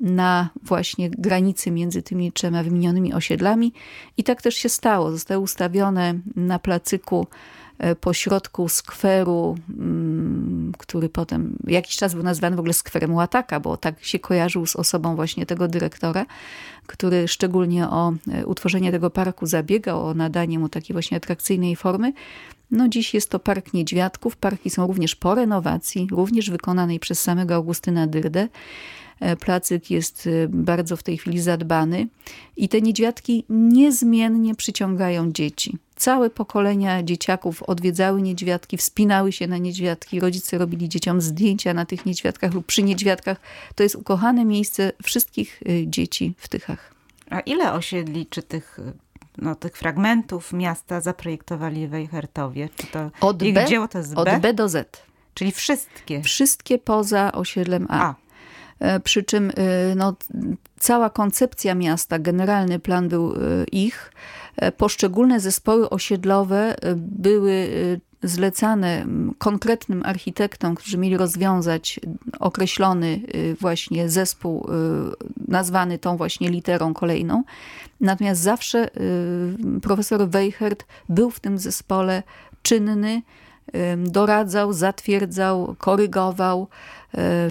na 0.00 0.50
właśnie 0.62 1.10
granicy 1.10 1.70
między 1.70 2.02
tymi 2.02 2.32
trzema 2.32 2.62
wymienionymi 2.62 3.14
osiedlami. 3.14 3.72
I 4.16 4.24
tak 4.24 4.42
też 4.42 4.54
się 4.54 4.68
stało. 4.68 5.10
Zostały 5.10 5.40
ustawione 5.40 6.14
na 6.36 6.58
placyku 6.58 7.26
pośrodku 8.00 8.68
skweru, 8.68 9.58
mm, 9.78 10.72
który 10.78 11.08
potem 11.08 11.56
jakiś 11.66 11.96
czas 11.96 12.14
był 12.14 12.22
nazwany 12.22 12.56
w 12.56 12.58
ogóle 12.58 12.72
skwerem 12.74 13.14
Łataka, 13.14 13.60
bo 13.60 13.76
tak 13.76 14.04
się 14.04 14.18
kojarzył 14.18 14.66
z 14.66 14.76
osobą 14.76 15.16
właśnie 15.16 15.46
tego 15.46 15.68
dyrektora, 15.68 16.26
który 16.86 17.28
szczególnie 17.28 17.88
o 17.88 18.12
e, 18.32 18.46
utworzenie 18.46 18.92
tego 18.92 19.10
parku 19.10 19.46
zabiegał, 19.46 20.06
o 20.06 20.14
nadanie 20.14 20.58
mu 20.58 20.68
takiej 20.68 20.94
właśnie 20.94 21.16
atrakcyjnej 21.16 21.76
formy. 21.76 22.12
No 22.70 22.88
dziś 22.88 23.14
jest 23.14 23.30
to 23.30 23.38
Park 23.38 23.74
Niedźwiadków. 23.74 24.36
Parki 24.36 24.70
są 24.70 24.86
również 24.86 25.16
po 25.16 25.34
renowacji, 25.34 26.08
również 26.10 26.50
wykonanej 26.50 27.00
przez 27.00 27.20
samego 27.20 27.54
Augustyna 27.54 28.06
Dyrdę. 28.06 28.48
E, 29.20 29.36
placyk 29.36 29.90
jest 29.90 30.28
bardzo 30.48 30.96
w 30.96 31.02
tej 31.02 31.18
chwili 31.18 31.40
zadbany 31.40 32.08
i 32.56 32.68
te 32.68 32.80
niedźwiadki 32.80 33.44
niezmiennie 33.48 34.54
przyciągają 34.54 35.32
dzieci. 35.32 35.78
Całe 36.02 36.30
pokolenia 36.30 37.02
dzieciaków 37.02 37.62
odwiedzały 37.62 38.22
niedźwiadki, 38.22 38.76
wspinały 38.76 39.32
się 39.32 39.46
na 39.46 39.58
niedźwiadki, 39.58 40.20
rodzice 40.20 40.58
robili 40.58 40.88
dzieciom 40.88 41.20
zdjęcia 41.20 41.74
na 41.74 41.86
tych 41.86 42.06
niedźwiadkach 42.06 42.54
lub 42.54 42.66
przy 42.66 42.82
niedźwiadkach. 42.82 43.40
To 43.74 43.82
jest 43.82 43.96
ukochane 43.96 44.44
miejsce 44.44 44.92
wszystkich 45.02 45.62
y, 45.68 45.84
dzieci 45.86 46.34
w 46.36 46.48
Tychach. 46.48 46.94
A 47.30 47.40
ile 47.40 47.72
osiedli, 47.72 48.26
czy 48.26 48.42
tych 48.42 48.80
no, 49.38 49.54
tych 49.54 49.76
fragmentów 49.76 50.52
miasta 50.52 51.00
zaprojektowali 51.00 51.88
Wejhertowie? 51.88 52.68
Czy 52.76 52.86
to 52.86 53.10
od 53.20 53.36
B, 53.36 53.64
dzieło 53.64 53.88
to 53.88 53.98
jest 53.98 54.16
Od 54.16 54.24
B? 54.24 54.38
B 54.40 54.54
do 54.54 54.68
Z. 54.68 55.02
Czyli 55.34 55.52
wszystkie? 55.52 56.22
Wszystkie 56.22 56.78
poza 56.78 57.32
osiedlem 57.32 57.86
A. 57.90 58.02
A. 58.02 58.14
E, 58.78 59.00
przy 59.00 59.22
czym 59.22 59.50
y, 59.50 59.54
no, 59.96 60.16
cała 60.78 61.10
koncepcja 61.10 61.74
miasta, 61.74 62.18
generalny 62.18 62.78
plan 62.78 63.08
był 63.08 63.32
y, 63.32 63.66
ich, 63.72 64.12
poszczególne 64.76 65.40
zespoły 65.40 65.90
osiedlowe 65.90 66.76
e, 66.82 66.94
były 66.96 67.52
e, 68.22 68.28
zlecane 68.28 69.06
konkretnym 69.38 70.02
architektom, 70.04 70.74
którzy 70.74 70.98
mieli 70.98 71.16
rozwiązać 71.16 72.00
określony 72.40 73.20
właśnie 73.60 74.08
zespół, 74.08 74.68
nazwany 75.48 75.98
tą 75.98 76.16
właśnie 76.16 76.50
literą 76.50 76.94
kolejną. 76.94 77.42
Natomiast 78.00 78.40
zawsze 78.40 78.88
profesor 79.82 80.28
Weichert 80.28 80.84
był 81.08 81.30
w 81.30 81.40
tym 81.40 81.58
zespole 81.58 82.22
czynny, 82.62 83.22
doradzał, 83.96 84.72
zatwierdzał, 84.72 85.74
korygował, 85.78 86.68
E, 87.01 87.01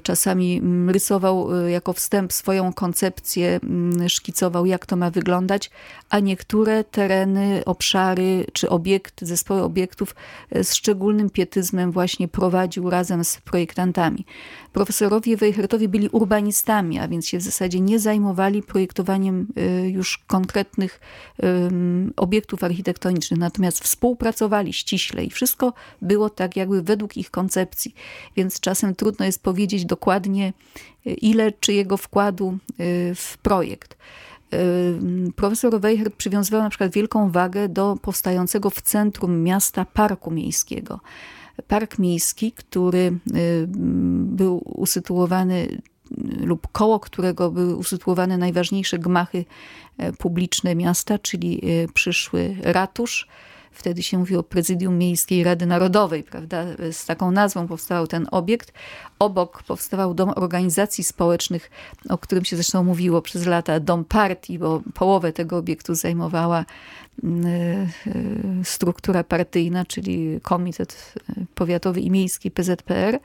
czasami 0.03 0.57
mm, 0.57 0.89
rysował 0.89 1.65
e, 1.65 1.71
jako 1.71 1.93
wstęp 1.93 2.33
swoją 2.33 2.73
koncepcję, 2.73 3.59
mm, 3.63 4.09
szkicował 4.09 4.65
jak 4.65 4.85
to 4.85 4.95
ma 4.95 5.09
wyglądać, 5.09 5.71
a 6.09 6.19
niektóre 6.19 6.83
tereny, 6.83 7.61
obszary 7.65 8.45
czy 8.53 8.69
obiekty, 8.69 9.25
zespoły 9.25 9.61
obiektów 9.61 10.15
e, 10.51 10.63
z 10.63 10.73
szczególnym 10.73 11.29
pietyzmem 11.29 11.91
właśnie 11.91 12.27
prowadził 12.27 12.89
razem 12.89 13.23
z 13.23 13.37
projektantami. 13.37 14.25
Profesorowie 14.73 15.37
Wejhertowie 15.37 15.87
byli 15.87 16.09
urbanistami, 16.09 16.99
a 16.99 17.07
więc 17.07 17.27
się 17.27 17.37
w 17.37 17.41
zasadzie 17.41 17.79
nie 17.79 17.99
zajmowali 17.99 18.63
projektowaniem 18.63 19.47
już 19.87 20.17
konkretnych 20.17 20.99
obiektów 22.17 22.63
architektonicznych, 22.63 23.39
natomiast 23.39 23.83
współpracowali 23.83 24.73
ściśle 24.73 25.23
i 25.23 25.29
wszystko 25.29 25.73
było 26.01 26.29
tak 26.29 26.55
jakby 26.55 26.81
według 26.81 27.17
ich 27.17 27.31
koncepcji, 27.31 27.95
więc 28.35 28.59
czasem 28.59 28.95
trudno 28.95 29.25
jest 29.25 29.43
powiedzieć 29.43 29.50
dokładnie, 29.85 30.53
y, 31.07 31.13
ile 31.13 31.51
czyjego 31.51 31.97
wkładu 31.97 32.57
y, 32.79 33.15
w 33.15 33.37
projekt. 33.37 33.97
Y, 34.53 35.31
profesor 35.35 35.81
Weichert 35.81 36.15
przywiązywał 36.15 36.61
na 36.61 36.69
przykład 36.69 36.93
wielką 36.93 37.31
wagę 37.31 37.69
do 37.69 37.97
powstającego 38.01 38.69
w 38.69 38.81
centrum 38.81 39.43
miasta 39.43 39.85
parku 39.85 40.31
miejskiego. 40.31 40.99
Park 41.67 41.99
miejski, 41.99 42.51
który 42.51 43.17
był 44.15 44.61
usytuowany 44.65 45.81
lub 46.39 46.67
koło 46.71 46.99
którego 46.99 47.51
były 47.51 47.75
usytuowane 47.75 48.37
najważniejsze 48.37 48.99
gmachy 48.99 49.45
publiczne 50.17 50.75
miasta, 50.75 51.19
czyli 51.19 51.61
przyszły 51.93 52.55
ratusz, 52.61 53.27
Wtedy 53.71 54.03
się 54.03 54.17
mówiło 54.17 54.43
Prezydium 54.43 54.97
Miejskiej 54.97 55.43
Rady 55.43 55.65
Narodowej, 55.65 56.23
prawda? 56.23 56.65
Z 56.91 57.05
taką 57.05 57.31
nazwą 57.31 57.67
powstał 57.67 58.07
ten 58.07 58.27
obiekt. 58.31 58.73
Obok 59.19 59.63
powstawał 59.63 60.13
Dom 60.13 60.29
Organizacji 60.35 61.03
Społecznych, 61.03 61.71
o 62.09 62.17
którym 62.17 62.45
się 62.45 62.55
zresztą 62.55 62.83
mówiło 62.83 63.21
przez 63.21 63.45
lata, 63.45 63.79
Dom 63.79 64.05
Partii, 64.05 64.59
bo 64.59 64.81
połowę 64.93 65.33
tego 65.33 65.57
obiektu 65.57 65.95
zajmowała 65.95 66.65
mm, 67.23 67.45
e, 67.45 67.89
struktura 68.63 69.23
partyjna, 69.23 69.85
czyli 69.85 70.39
Komitet 70.41 71.13
Powiatowy 71.55 72.01
i 72.01 72.11
Miejski 72.11 72.51
PZPR. 72.51 73.19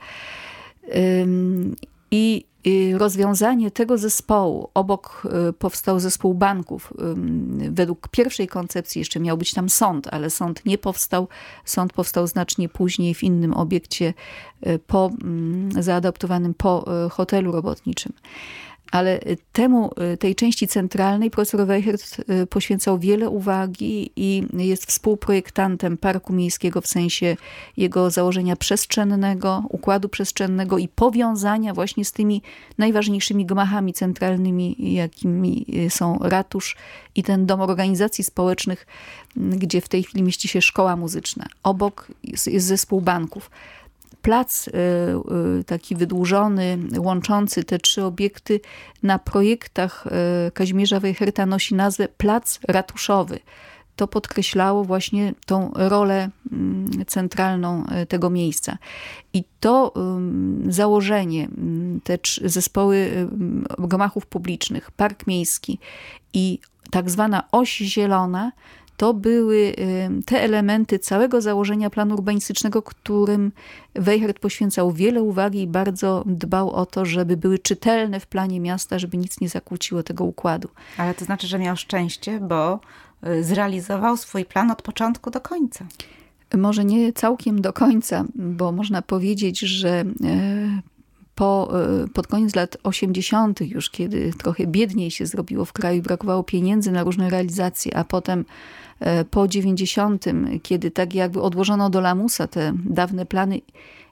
I 2.11 2.45
rozwiązanie 2.97 3.71
tego 3.71 3.97
zespołu, 3.97 4.69
obok 4.73 5.27
y, 5.49 5.53
powstał 5.53 5.99
zespół 5.99 6.33
banków. 6.33 6.93
Według 7.71 8.07
pierwszej 8.07 8.47
koncepcji 8.47 8.99
jeszcze 8.99 9.19
miał 9.19 9.37
być 9.37 9.53
tam 9.53 9.69
sąd, 9.69 10.07
ale 10.07 10.29
sąd 10.29 10.65
nie 10.65 10.77
powstał. 10.77 11.27
Sąd 11.65 11.93
powstał 11.93 12.27
znacznie 12.27 12.69
później 12.69 13.13
w 13.13 13.23
innym 13.23 13.53
obiekcie 13.53 14.13
y, 14.67 14.79
po, 14.79 15.11
zaadaptowanym 15.79 16.53
po 16.53 17.05
y, 17.05 17.09
hotelu 17.09 17.51
robotniczym 17.51 18.13
ale 18.91 19.19
temu, 19.53 19.91
tej 20.19 20.35
części 20.35 20.67
centralnej 20.67 21.31
profesor 21.31 21.67
Weichert 21.67 22.17
y, 22.19 22.47
poświęcał 22.47 22.99
wiele 22.99 23.29
uwagi 23.29 24.11
i 24.15 24.43
jest 24.53 24.85
współprojektantem 24.85 25.97
Parku 25.97 26.33
Miejskiego 26.33 26.81
w 26.81 26.87
sensie 26.87 27.37
jego 27.77 28.09
założenia 28.09 28.55
przestrzennego, 28.55 29.63
układu 29.69 30.09
przestrzennego 30.09 30.77
i 30.77 30.87
powiązania 30.87 31.73
właśnie 31.73 32.05
z 32.05 32.11
tymi 32.11 32.41
najważniejszymi 32.77 33.45
gmachami 33.45 33.93
centralnymi, 33.93 34.75
jakimi 34.93 35.65
y, 35.85 35.89
są 35.89 36.19
ratusz 36.21 36.77
i 37.15 37.23
ten 37.23 37.45
dom 37.45 37.61
organizacji 37.61 38.23
społecznych, 38.23 38.87
gdzie 39.35 39.81
w 39.81 39.89
tej 39.89 40.03
chwili 40.03 40.23
mieści 40.23 40.47
się 40.47 40.61
szkoła 40.61 40.95
muzyczna. 40.95 41.45
Obok 41.63 42.07
jest 42.23 42.67
zespół 42.67 43.01
banków 43.01 43.49
plac 44.27 44.67
y, 44.67 44.71
y, 45.59 45.63
taki 45.63 45.95
wydłużony, 45.95 46.77
łączący 46.97 47.63
te 47.63 47.79
trzy 47.79 48.03
obiekty 48.03 48.59
na 49.03 49.19
projektach 49.19 50.07
y, 50.47 50.51
Kazimierza 50.51 50.99
Wejherta 50.99 51.45
nosi 51.45 51.75
nazwę 51.75 52.07
Plac 52.07 52.59
Ratuszowy. 52.67 53.39
To 53.95 54.07
podkreślało 54.07 54.83
właśnie 54.83 55.33
tą 55.45 55.71
rolę 55.75 56.29
mm, 56.51 57.05
centralną 57.05 57.85
tego 58.07 58.29
miejsca. 58.29 58.77
I 59.33 59.43
to 59.59 59.93
założenie, 60.69 61.47
te 62.03 62.17
zespoły 62.43 63.27
gmachów 63.79 64.25
publicznych, 64.25 64.91
park 64.91 65.27
miejski 65.27 65.79
i 66.33 66.59
tak 66.91 67.09
zwana 67.09 67.43
oś 67.51 67.77
zielona 67.77 68.51
to 68.97 69.13
były 69.13 69.75
te 70.25 70.41
elementy 70.41 70.99
całego 70.99 71.41
założenia 71.41 71.89
planu 71.89 72.15
urbanistycznego, 72.15 72.81
którym 72.81 73.51
Weichert 73.95 74.39
poświęcał 74.39 74.91
wiele 74.91 75.21
uwagi 75.21 75.61
i 75.61 75.67
bardzo 75.67 76.23
dbał 76.25 76.71
o 76.71 76.85
to, 76.85 77.05
żeby 77.05 77.37
były 77.37 77.59
czytelne 77.59 78.19
w 78.19 78.27
planie 78.27 78.59
miasta, 78.59 78.99
żeby 78.99 79.17
nic 79.17 79.41
nie 79.41 79.49
zakłóciło 79.49 80.03
tego 80.03 80.23
układu. 80.23 80.69
Ale 80.97 81.13
to 81.13 81.25
znaczy, 81.25 81.47
że 81.47 81.59
miał 81.59 81.75
szczęście, 81.75 82.39
bo 82.39 82.79
y, 83.27 83.43
zrealizował 83.43 84.17
swój 84.17 84.45
plan 84.45 84.71
od 84.71 84.81
początku 84.81 85.31
do 85.31 85.41
końca. 85.41 85.85
Może 86.57 86.85
nie 86.85 87.13
całkiem 87.13 87.61
do 87.61 87.73
końca, 87.73 88.25
bo 88.35 88.71
można 88.71 89.01
powiedzieć, 89.01 89.59
że 89.59 89.89
e, 89.89 90.05
po, 91.37 91.79
e, 92.03 92.07
pod 92.07 92.27
koniec 92.27 92.55
lat 92.55 92.77
80., 92.83 93.61
już 93.61 93.89
kiedy 93.89 94.33
trochę 94.37 94.67
biedniej 94.67 95.11
się 95.11 95.25
zrobiło 95.25 95.65
w 95.65 95.73
kraju, 95.73 96.01
brakowało 96.01 96.43
pieniędzy 96.43 96.91
na 96.91 97.03
różne 97.03 97.29
realizacje, 97.29 97.97
a 97.97 98.03
potem 98.03 98.45
E, 98.99 99.25
po 99.25 99.47
90., 99.47 100.25
kiedy 100.63 100.91
tak 100.91 101.13
jakby 101.13 101.41
odłożono 101.41 101.89
do 101.89 102.01
lamusa 102.01 102.47
te 102.47 102.73
dawne 102.85 103.25
plany, 103.25 103.61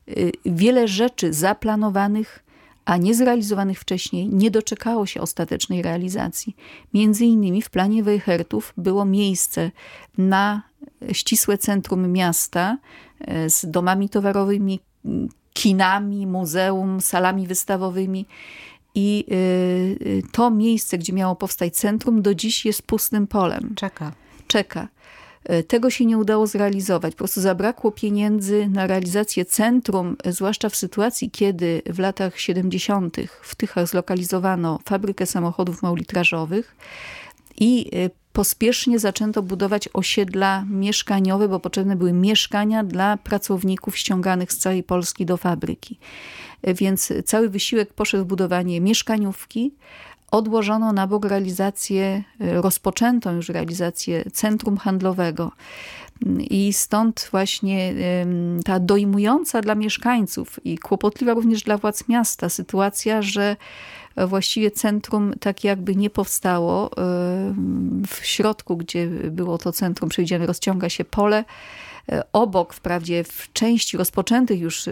e, 0.08 0.12
wiele 0.46 0.88
rzeczy 0.88 1.34
zaplanowanych, 1.34 2.46
a 2.86 2.98
niezrealizowanych 2.98 3.80
wcześniej 3.80 4.30
nie 4.30 4.52
doczekało 4.52 5.06
się 5.06 5.22
ostatecznej 5.22 5.82
realizacji. 5.82 6.56
Między 6.94 7.26
innymi 7.26 7.62
w 7.62 7.70
planie 7.70 8.04
Weichertów 8.04 8.74
było 8.78 9.06
miejsce 9.06 9.72
na 10.18 10.62
ścisłe 11.12 11.58
centrum 11.58 12.12
miasta 12.12 12.78
z 13.48 13.72
domami 13.72 14.10
towarowymi, 14.10 14.80
kinami, 15.56 16.28
muzeum, 16.28 17.02
salami 17.02 17.48
wystawowymi. 17.48 18.26
I 18.96 19.26
to 20.32 20.52
miejsce, 20.52 20.98
gdzie 20.98 21.14
miało 21.14 21.36
powstać 21.36 21.76
centrum, 21.76 22.22
do 22.22 22.36
dziś 22.36 22.66
jest 22.66 22.82
pustym 22.82 23.28
polem. 23.28 23.74
Czeka 23.76 24.12
czeka. 24.48 24.88
E, 25.44 25.64
tego 25.64 25.90
się 25.90 26.06
nie 26.06 26.18
udało 26.18 26.48
zrealizować. 26.48 27.14
Po 27.14 27.18
prostu 27.18 27.42
zabrakło 27.42 27.92
pieniędzy 27.92 28.68
na 28.68 28.88
realizację 28.88 29.46
centrum, 29.46 30.18
zwłaszcza 30.26 30.70
w 30.70 30.76
sytuacji, 30.76 31.32
kiedy 31.32 31.82
w 31.86 32.00
latach 32.00 32.40
70. 32.40 33.18
w 33.42 33.56
Tychach 33.56 33.88
zlokalizowano 33.88 34.80
fabrykę 34.86 35.26
samochodów 35.26 35.82
małolitrażowych 35.82 36.76
i 37.60 37.92
pospiesznie 38.36 39.00
zaczęto 39.00 39.42
budować 39.42 39.90
osiedla 39.94 40.66
mieszkaniowe, 40.70 41.48
bo 41.48 41.60
potrzebne 41.60 41.96
były 41.96 42.14
mieszkania 42.14 42.84
dla 42.84 43.18
pracowników 43.18 43.98
ściąganych 43.98 44.54
z 44.54 44.58
całej 44.58 44.84
Polski 44.84 45.26
do 45.26 45.38
fabryki. 45.38 46.00
Więc 46.64 47.14
cały 47.26 47.50
wysiłek 47.50 47.94
poszedł 47.94 48.24
w 48.24 48.28
budowanie 48.28 48.82
mieszkaniówki, 48.82 49.74
odłożono 50.32 50.94
na 50.94 51.08
bok 51.08 51.26
realizację, 51.26 52.24
e, 52.40 52.62
rozpoczętą 52.62 53.36
już 53.36 53.50
realizację 53.50 54.24
centrum 54.34 54.78
handlowego. 54.78 55.52
I 56.38 56.74
stąd 56.74 57.28
właśnie 57.32 57.94
ta 58.66 58.80
dojmująca 58.80 59.62
dla 59.62 59.76
mieszkańców 59.76 60.60
i 60.66 60.78
kłopotliwa 60.78 61.34
również 61.34 61.64
dla 61.64 61.78
władz 61.78 62.08
miasta 62.08 62.50
sytuacja, 62.50 63.22
że 63.22 63.56
właściwie 64.18 64.72
centrum 64.72 65.34
tak 65.40 65.64
jakby 65.64 65.96
nie 65.96 66.10
powstało. 66.10 66.92
W 68.08 68.20
środku, 68.22 68.78
gdzie 68.78 69.08
było 69.08 69.58
to 69.58 69.72
centrum 69.72 70.10
przewidziane, 70.10 70.46
rozciąga 70.46 70.90
się 70.90 71.06
pole 71.06 71.44
E, 72.12 72.24
obok, 72.34 72.74
wprawdzie 72.74 73.24
w 73.24 73.54
części 73.54 73.98
rozpoczętych 73.98 74.60
już 74.60 74.88
e, 74.88 74.92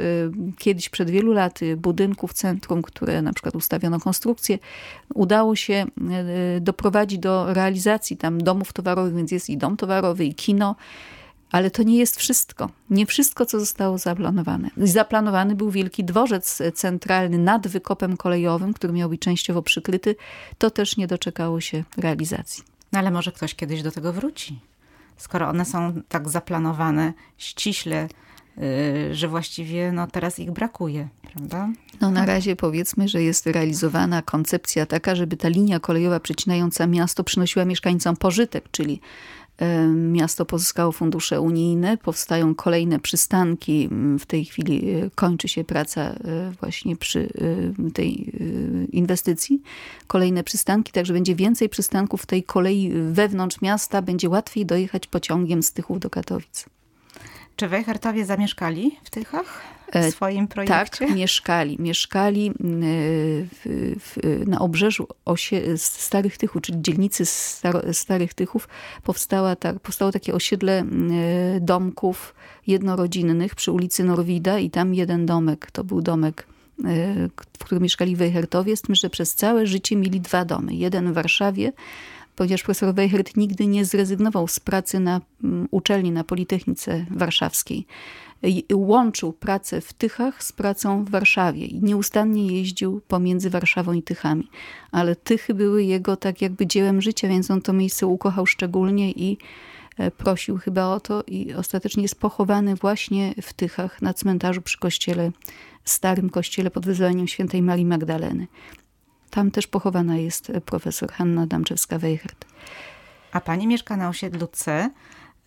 kiedyś 0.58 0.90
przed 0.90 1.10
wielu 1.10 1.34
laty 1.34 1.78
budynków 1.78 2.34
centrum, 2.34 2.82
które 2.82 3.22
na 3.22 3.34
przykład 3.34 3.56
ustawiono 3.56 4.00
konstrukcję, 4.00 4.60
udało 5.14 5.56
się 5.56 5.74
e, 5.74 5.86
doprowadzić 6.62 7.20
do 7.20 7.54
realizacji 7.54 8.18
tam 8.18 8.44
domów 8.44 8.74
towarowych, 8.74 9.16
więc 9.16 9.32
jest 9.32 9.50
i 9.50 9.58
dom 9.58 9.78
towarowy, 9.78 10.26
i 10.26 10.36
kino, 10.36 10.76
ale 11.54 11.72
to 11.72 11.84
nie 11.84 11.98
jest 11.98 12.18
wszystko. 12.18 12.70
Nie 12.90 13.06
wszystko, 13.06 13.46
co 13.46 13.60
zostało 13.60 13.98
zaplanowane. 13.98 14.70
Zaplanowany 14.78 15.56
był 15.56 15.72
wielki 15.72 16.04
dworzec 16.04 16.62
centralny 16.74 17.38
nad 17.38 17.68
wykopem 17.68 18.18
kolejowym, 18.18 18.74
który 18.74 18.94
miał 18.94 19.10
być 19.10 19.22
częściowo 19.22 19.62
przykryty. 19.62 20.16
To 20.58 20.72
też 20.72 20.98
nie 20.98 21.08
doczekało 21.08 21.62
się 21.62 21.84
realizacji. 21.98 22.64
No 22.92 23.00
ale 23.00 23.12
może 23.12 23.32
ktoś 23.32 23.56
kiedyś 23.56 23.82
do 23.82 23.92
tego 23.92 24.14
wróci 24.14 24.60
skoro 25.18 25.50
one 25.50 25.66
są 25.66 26.02
tak 26.10 26.30
zaplanowane 26.30 27.14
ściśle, 27.38 28.08
y, 28.58 29.16
że 29.16 29.28
właściwie 29.28 29.92
no, 29.92 30.08
teraz 30.08 30.40
ich 30.40 30.52
brakuje, 30.52 31.08
prawda? 31.34 31.70
No 32.02 32.12
na 32.12 32.26
razie 32.26 32.56
powiedzmy, 32.56 33.08
że 33.08 33.24
jest 33.24 33.48
realizowana 33.48 34.22
koncepcja 34.22 34.86
taka, 34.86 35.16
żeby 35.16 35.38
ta 35.38 35.48
linia 35.48 35.80
kolejowa 35.80 36.20
przecinająca 36.20 36.88
miasto 36.88 37.24
przynosiła 37.24 37.66
mieszkańcom 37.66 38.16
pożytek, 38.16 38.66
czyli 38.72 39.02
Miasto 39.96 40.46
pozyskało 40.46 40.92
fundusze 40.92 41.42
unijne, 41.42 41.98
powstają 41.98 42.56
kolejne 42.56 43.00
przystanki. 43.00 43.90
W 44.20 44.26
tej 44.26 44.46
chwili 44.46 44.90
e, 44.90 45.10
kończy 45.16 45.48
się 45.48 45.64
praca 45.64 46.02
e, 46.02 46.52
właśnie 46.62 46.96
przy 46.96 47.30
e, 47.88 47.92
tej 47.92 48.32
inwestycji. 48.92 49.62
Kolejne 50.08 50.44
przystanki, 50.44 50.92
także 50.92 51.14
będzie 51.14 51.36
więcej 51.36 51.70
przystanków 51.70 52.26
tej 52.26 52.44
kolei 52.44 52.92
wewnątrz 53.12 53.62
miasta. 53.62 54.02
Będzie 54.02 54.30
łatwiej 54.30 54.66
dojechać 54.66 55.08
pociągiem 55.08 55.64
z 55.64 55.74
Tychów 55.74 56.00
do 56.00 56.10
Katowic. 56.10 56.66
Czy 57.56 57.68
Wejhertowie 57.68 58.26
zamieszkali 58.26 59.00
w 59.04 59.10
Tychach? 59.10 59.73
W 59.94 60.12
swoim 60.12 60.48
projekcie? 60.48 61.06
Tak, 61.06 61.16
mieszkali. 61.16 61.78
Mieszkali 61.80 62.52
w, 62.60 63.96
w, 64.00 64.18
na 64.48 64.60
obrzeżu 64.60 65.08
osie, 65.26 65.62
Starych 65.78 66.38
Tychów, 66.38 66.62
czyli 66.62 66.82
dzielnicy 66.82 67.26
Starych 67.92 68.34
Tychów. 68.34 68.68
Powstała 69.04 69.56
tak, 69.56 69.80
powstało 69.80 70.12
takie 70.12 70.34
osiedle 70.34 70.84
domków 71.62 72.36
jednorodzinnych 72.68 73.56
przy 73.56 73.72
ulicy 73.72 74.04
Norwida 74.04 74.60
i 74.60 74.70
tam 74.70 74.94
jeden 74.94 75.26
domek, 75.26 75.72
to 75.72 75.84
był 75.84 76.02
domek 76.02 76.48
w 77.60 77.66
którym 77.66 77.84
mieszkali 77.84 78.16
Wejhertowie, 78.16 78.78
z 78.78 78.82
tym, 78.82 78.96
że 78.96 79.10
przez 79.10 79.36
całe 79.36 79.68
życie 79.68 79.96
mieli 79.96 80.22
dwa 80.22 80.46
domy. 80.46 80.76
Jeden 80.76 81.12
w 81.12 81.14
Warszawie, 81.16 81.74
ponieważ 82.36 82.64
profesor 82.64 82.96
Weichert 82.96 83.38
nigdy 83.38 83.68
nie 83.68 83.86
zrezygnował 83.86 84.48
z 84.48 84.60
pracy 84.60 85.00
na 85.00 85.22
uczelni, 85.72 86.12
na 86.12 86.24
Politechnice 86.24 87.06
Warszawskiej. 87.10 87.86
Łączył 88.74 89.34
pracę 89.34 89.82
w 89.82 89.94
Tychach 89.94 90.44
z 90.44 90.52
pracą 90.52 91.06
w 91.06 91.10
Warszawie 91.10 91.66
i 91.66 91.84
nieustannie 91.84 92.58
jeździł 92.58 93.02
pomiędzy 93.08 93.50
Warszawą 93.50 93.94
i 93.94 94.04
Tychami. 94.04 94.50
Ale 94.92 95.16
Tychy 95.16 95.54
były 95.54 95.84
jego 95.84 96.18
tak 96.18 96.42
jakby 96.42 96.68
dziełem 96.68 97.02
życia, 97.02 97.28
więc 97.28 97.52
on 97.52 97.62
to 97.62 97.74
miejsce 97.74 98.08
ukochał 98.08 98.46
szczególnie 98.46 99.12
i 99.12 99.38
e, 99.98 100.12
prosił 100.12 100.58
chyba 100.58 100.88
o 100.88 101.00
to 101.00 101.24
i 101.28 101.54
ostatecznie 101.54 102.04
jest 102.04 102.20
pochowany 102.20 102.76
właśnie 102.76 103.34
w 103.42 103.54
Tychach 103.54 104.02
na 104.02 104.14
cmentarzu 104.14 104.62
przy 104.62 104.80
kościele, 104.80 105.32
starym 105.86 106.30
kościele 106.30 106.72
pod 106.72 106.86
wyzwaniem 106.86 107.28
świętej 107.28 107.62
Marii 107.62 107.86
Magdaleny. 107.86 108.48
Tam 109.30 109.52
też 109.52 109.68
pochowana 109.68 110.18
jest 110.18 110.52
profesor 110.66 111.12
Hanna 111.12 111.48
Damczewska-Weichert. 111.48 112.46
A 113.32 113.42
pani 113.42 113.68
mieszka 113.68 113.98
na 113.98 114.10
osiedlu 114.10 114.48
C. 114.52 114.90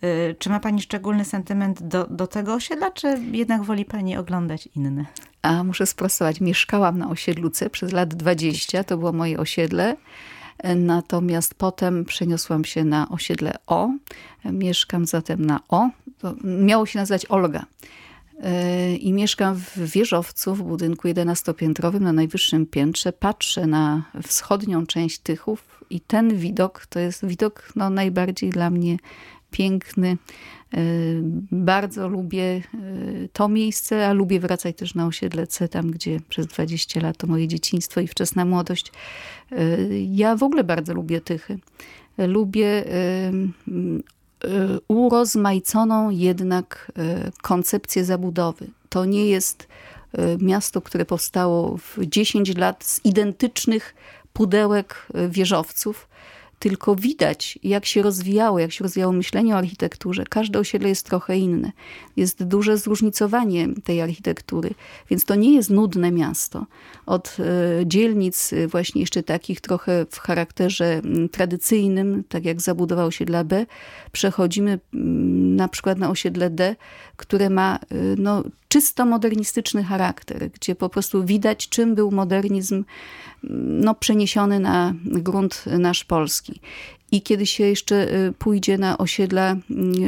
Y, 0.03 0.35
czy 0.39 0.49
ma 0.49 0.59
pani 0.59 0.81
szczególny 0.81 1.25
sentyment 1.25 1.83
do, 1.83 2.07
do 2.09 2.27
tego 2.27 2.53
osiedla, 2.53 2.91
czy 2.91 3.19
jednak 3.31 3.63
woli 3.63 3.85
pani 3.85 4.17
oglądać 4.17 4.69
inne? 4.75 5.05
A 5.41 5.63
muszę 5.63 5.85
sprostować. 5.85 6.41
Mieszkałam 6.41 6.97
na 6.97 7.09
osiedlu 7.09 7.49
C 7.49 7.69
przez 7.69 7.91
lat 7.91 8.15
20. 8.15 8.83
To 8.83 8.97
było 8.97 9.11
moje 9.11 9.39
osiedle. 9.39 9.95
Natomiast 10.75 11.55
potem 11.55 12.05
przeniosłam 12.05 12.65
się 12.65 12.83
na 12.83 13.09
osiedle 13.09 13.53
O. 13.67 13.89
Mieszkam 14.45 15.05
zatem 15.05 15.45
na 15.45 15.59
O. 15.69 15.89
To 16.17 16.35
miało 16.43 16.85
się 16.85 16.99
nazywać 16.99 17.25
Olga. 17.25 17.65
E, 18.43 18.95
i 18.95 19.13
mieszkam 19.13 19.55
w 19.55 19.77
wieżowcu 19.77 20.55
w 20.55 20.63
budynku 20.63 21.07
11-piętrowym 21.07 22.01
na 22.01 22.13
najwyższym 22.13 22.65
piętrze. 22.65 23.13
Patrzę 23.13 23.67
na 23.67 24.03
wschodnią 24.23 24.85
część 24.85 25.19
Tychów 25.19 25.83
i 25.89 25.99
ten 25.99 26.37
widok 26.37 26.85
to 26.85 26.99
jest 26.99 27.25
widok 27.25 27.69
no, 27.75 27.89
najbardziej 27.89 28.49
dla 28.49 28.69
mnie 28.69 28.97
piękny. 29.51 30.17
E, 30.73 30.79
bardzo 31.51 32.07
lubię 32.07 32.43
e, 32.43 32.61
to 33.33 33.49
miejsce, 33.49 34.07
a 34.07 34.13
lubię 34.13 34.39
wracać 34.39 34.75
też 34.75 34.95
na 34.95 35.07
osiedle 35.07 35.47
C, 35.47 35.67
tam 35.67 35.91
gdzie 35.91 36.19
przez 36.29 36.47
20 36.47 36.99
lat 36.99 37.17
to 37.17 37.27
moje 37.27 37.47
dzieciństwo 37.47 38.01
i 38.01 38.07
wczesna 38.07 38.45
młodość. 38.45 38.91
Ja 40.07 40.35
w 40.35 40.43
ogóle 40.43 40.63
bardzo 40.63 40.93
lubię 40.93 41.21
Tychy. 41.21 41.59
Lubię 42.17 42.83
urozmaiconą 44.87 46.09
jednak 46.09 46.91
koncepcję 47.41 48.05
zabudowy. 48.05 48.67
To 48.89 49.05
nie 49.05 49.25
jest 49.25 49.67
miasto, 50.39 50.81
które 50.81 51.05
powstało 51.05 51.77
w 51.77 51.97
10 51.99 52.57
lat 52.57 52.83
z 52.83 53.05
identycznych 53.05 53.95
pudełek 54.33 55.07
wieżowców, 55.29 56.07
tylko 56.59 56.95
widać, 56.95 57.59
jak 57.63 57.85
się 57.85 58.01
rozwijało, 58.01 58.59
jak 58.59 58.71
się 58.71 58.83
rozwijało 58.83 59.13
myślenie 59.13 59.55
o 59.55 59.57
architekturze. 59.57 60.23
Każde 60.29 60.59
osiedle 60.59 60.89
jest 60.89 61.05
trochę 61.05 61.37
inne. 61.37 61.71
Jest 62.15 62.43
duże 62.43 62.77
zróżnicowanie 62.77 63.67
tej 63.83 64.01
architektury, 64.01 64.69
więc 65.09 65.25
to 65.25 65.35
nie 65.35 65.55
jest 65.55 65.69
nudne 65.69 66.11
miasto. 66.11 66.65
Od 67.05 67.37
e, 67.39 67.85
dzielnic 67.85 68.53
e, 68.53 68.67
właśnie 68.67 69.01
jeszcze 69.01 69.23
takich 69.23 69.61
trochę 69.61 70.05
w 70.09 70.19
charakterze 70.19 71.01
tradycyjnym, 71.31 72.23
tak 72.29 72.45
jak 72.45 72.61
zabudował 72.61 73.11
się 73.11 73.25
dla 73.25 73.43
B, 73.43 73.65
przechodzimy 74.11 74.79
na 75.55 75.67
przykład 75.67 75.97
na 75.97 76.09
osiedle 76.09 76.49
D, 76.49 76.75
które 77.15 77.49
ma 77.49 77.75
e, 77.75 77.95
no, 78.17 78.43
czysto 78.67 79.05
modernistyczny 79.05 79.83
charakter, 79.83 80.49
gdzie 80.51 80.75
po 80.75 80.89
prostu 80.89 81.25
widać, 81.25 81.69
czym 81.69 81.95
był 81.95 82.11
modernizm 82.11 82.83
no, 83.59 83.95
przeniesiony 83.95 84.59
na 84.59 84.93
grunt 85.05 85.65
nasz 85.65 86.03
polski. 86.03 86.61
I 87.11 87.21
kiedy 87.21 87.45
się 87.45 87.63
jeszcze 87.63 88.13
y, 88.27 88.33
pójdzie 88.33 88.77
na 88.77 88.97
osiedla 88.97 89.55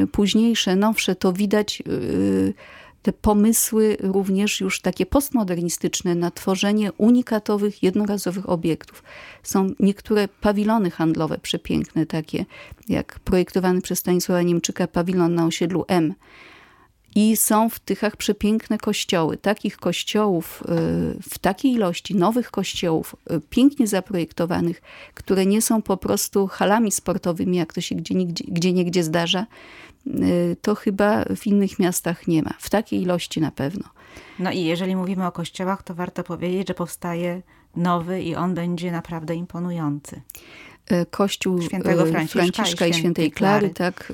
y, 0.03 0.07
późniejsze, 0.07 0.75
nowsze, 0.75 1.15
to 1.15 1.33
widać 1.33 1.83
y, 1.87 2.53
te 3.01 3.13
pomysły 3.13 3.97
również 3.99 4.61
już 4.61 4.81
takie 4.81 5.05
postmodernistyczne 5.05 6.15
na 6.15 6.31
tworzenie 6.31 6.91
unikatowych, 6.91 7.83
jednorazowych 7.83 8.49
obiektów. 8.49 9.03
Są 9.43 9.73
niektóre 9.79 10.27
pawilony 10.27 10.91
handlowe 10.91 11.37
przepiękne, 11.37 12.05
takie 12.05 12.45
jak 12.89 13.19
projektowany 13.19 13.81
przez 13.81 13.99
Stanisława 13.99 14.41
Niemczyka 14.41 14.87
pawilon 14.87 15.35
na 15.35 15.45
osiedlu 15.45 15.85
M, 15.87 16.13
i 17.15 17.37
są 17.37 17.69
w 17.69 17.79
Tychach 17.79 18.17
przepiękne 18.17 18.77
kościoły. 18.77 19.37
Takich 19.37 19.77
kościołów 19.77 20.63
y, 20.63 20.65
w 21.29 21.39
takiej 21.41 21.71
ilości, 21.71 22.15
nowych 22.15 22.51
kościołów, 22.51 23.15
y, 23.31 23.41
pięknie 23.49 23.87
zaprojektowanych, 23.87 24.81
które 25.13 25.45
nie 25.45 25.61
są 25.61 25.81
po 25.81 25.97
prostu 25.97 26.47
halami 26.47 26.91
sportowymi, 26.91 27.57
jak 27.57 27.73
to 27.73 27.81
się 27.81 27.95
gdzie, 27.95 28.15
nigdzie, 28.15 28.43
gdzie 28.47 28.73
niegdzie 28.73 29.03
zdarza, 29.03 29.45
y, 30.07 30.57
to 30.61 30.75
chyba 30.75 31.25
w 31.35 31.47
innych 31.47 31.79
miastach 31.79 32.27
nie 32.27 32.43
ma. 32.43 32.53
W 32.59 32.69
takiej 32.69 33.01
ilości 33.01 33.41
na 33.41 33.51
pewno. 33.51 33.83
No 34.39 34.51
i 34.51 34.63
jeżeli 34.63 34.95
mówimy 34.95 35.25
o 35.25 35.31
kościołach, 35.31 35.83
to 35.83 35.95
warto 35.95 36.23
powiedzieć, 36.23 36.67
że 36.67 36.73
powstaje 36.73 37.41
nowy 37.75 38.21
i 38.21 38.35
on 38.35 38.53
będzie 38.53 38.91
naprawdę 38.91 39.35
imponujący. 39.35 40.21
E, 40.89 41.05
kościół 41.05 41.61
Świętego 41.61 42.07
e, 42.07 42.11
Franciszka, 42.11 42.39
Franciszka 42.39 42.87
i, 42.87 42.93
Świętej 42.93 43.31
Klary, 43.31 43.69
tak, 43.69 44.13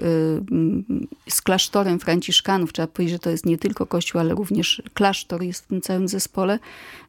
z 1.29 1.41
klasztorem 1.41 1.99
Franciszkanów. 1.99 2.73
Trzeba 2.73 2.87
powiedzieć, 2.87 3.13
że 3.13 3.19
to 3.19 3.29
jest 3.29 3.45
nie 3.45 3.57
tylko 3.57 3.85
kościół, 3.85 4.21
ale 4.21 4.33
również 4.33 4.81
klasztor 4.93 5.43
jest 5.43 5.63
w 5.63 5.67
tym 5.67 5.81
całym 5.81 6.07
zespole. 6.07 6.59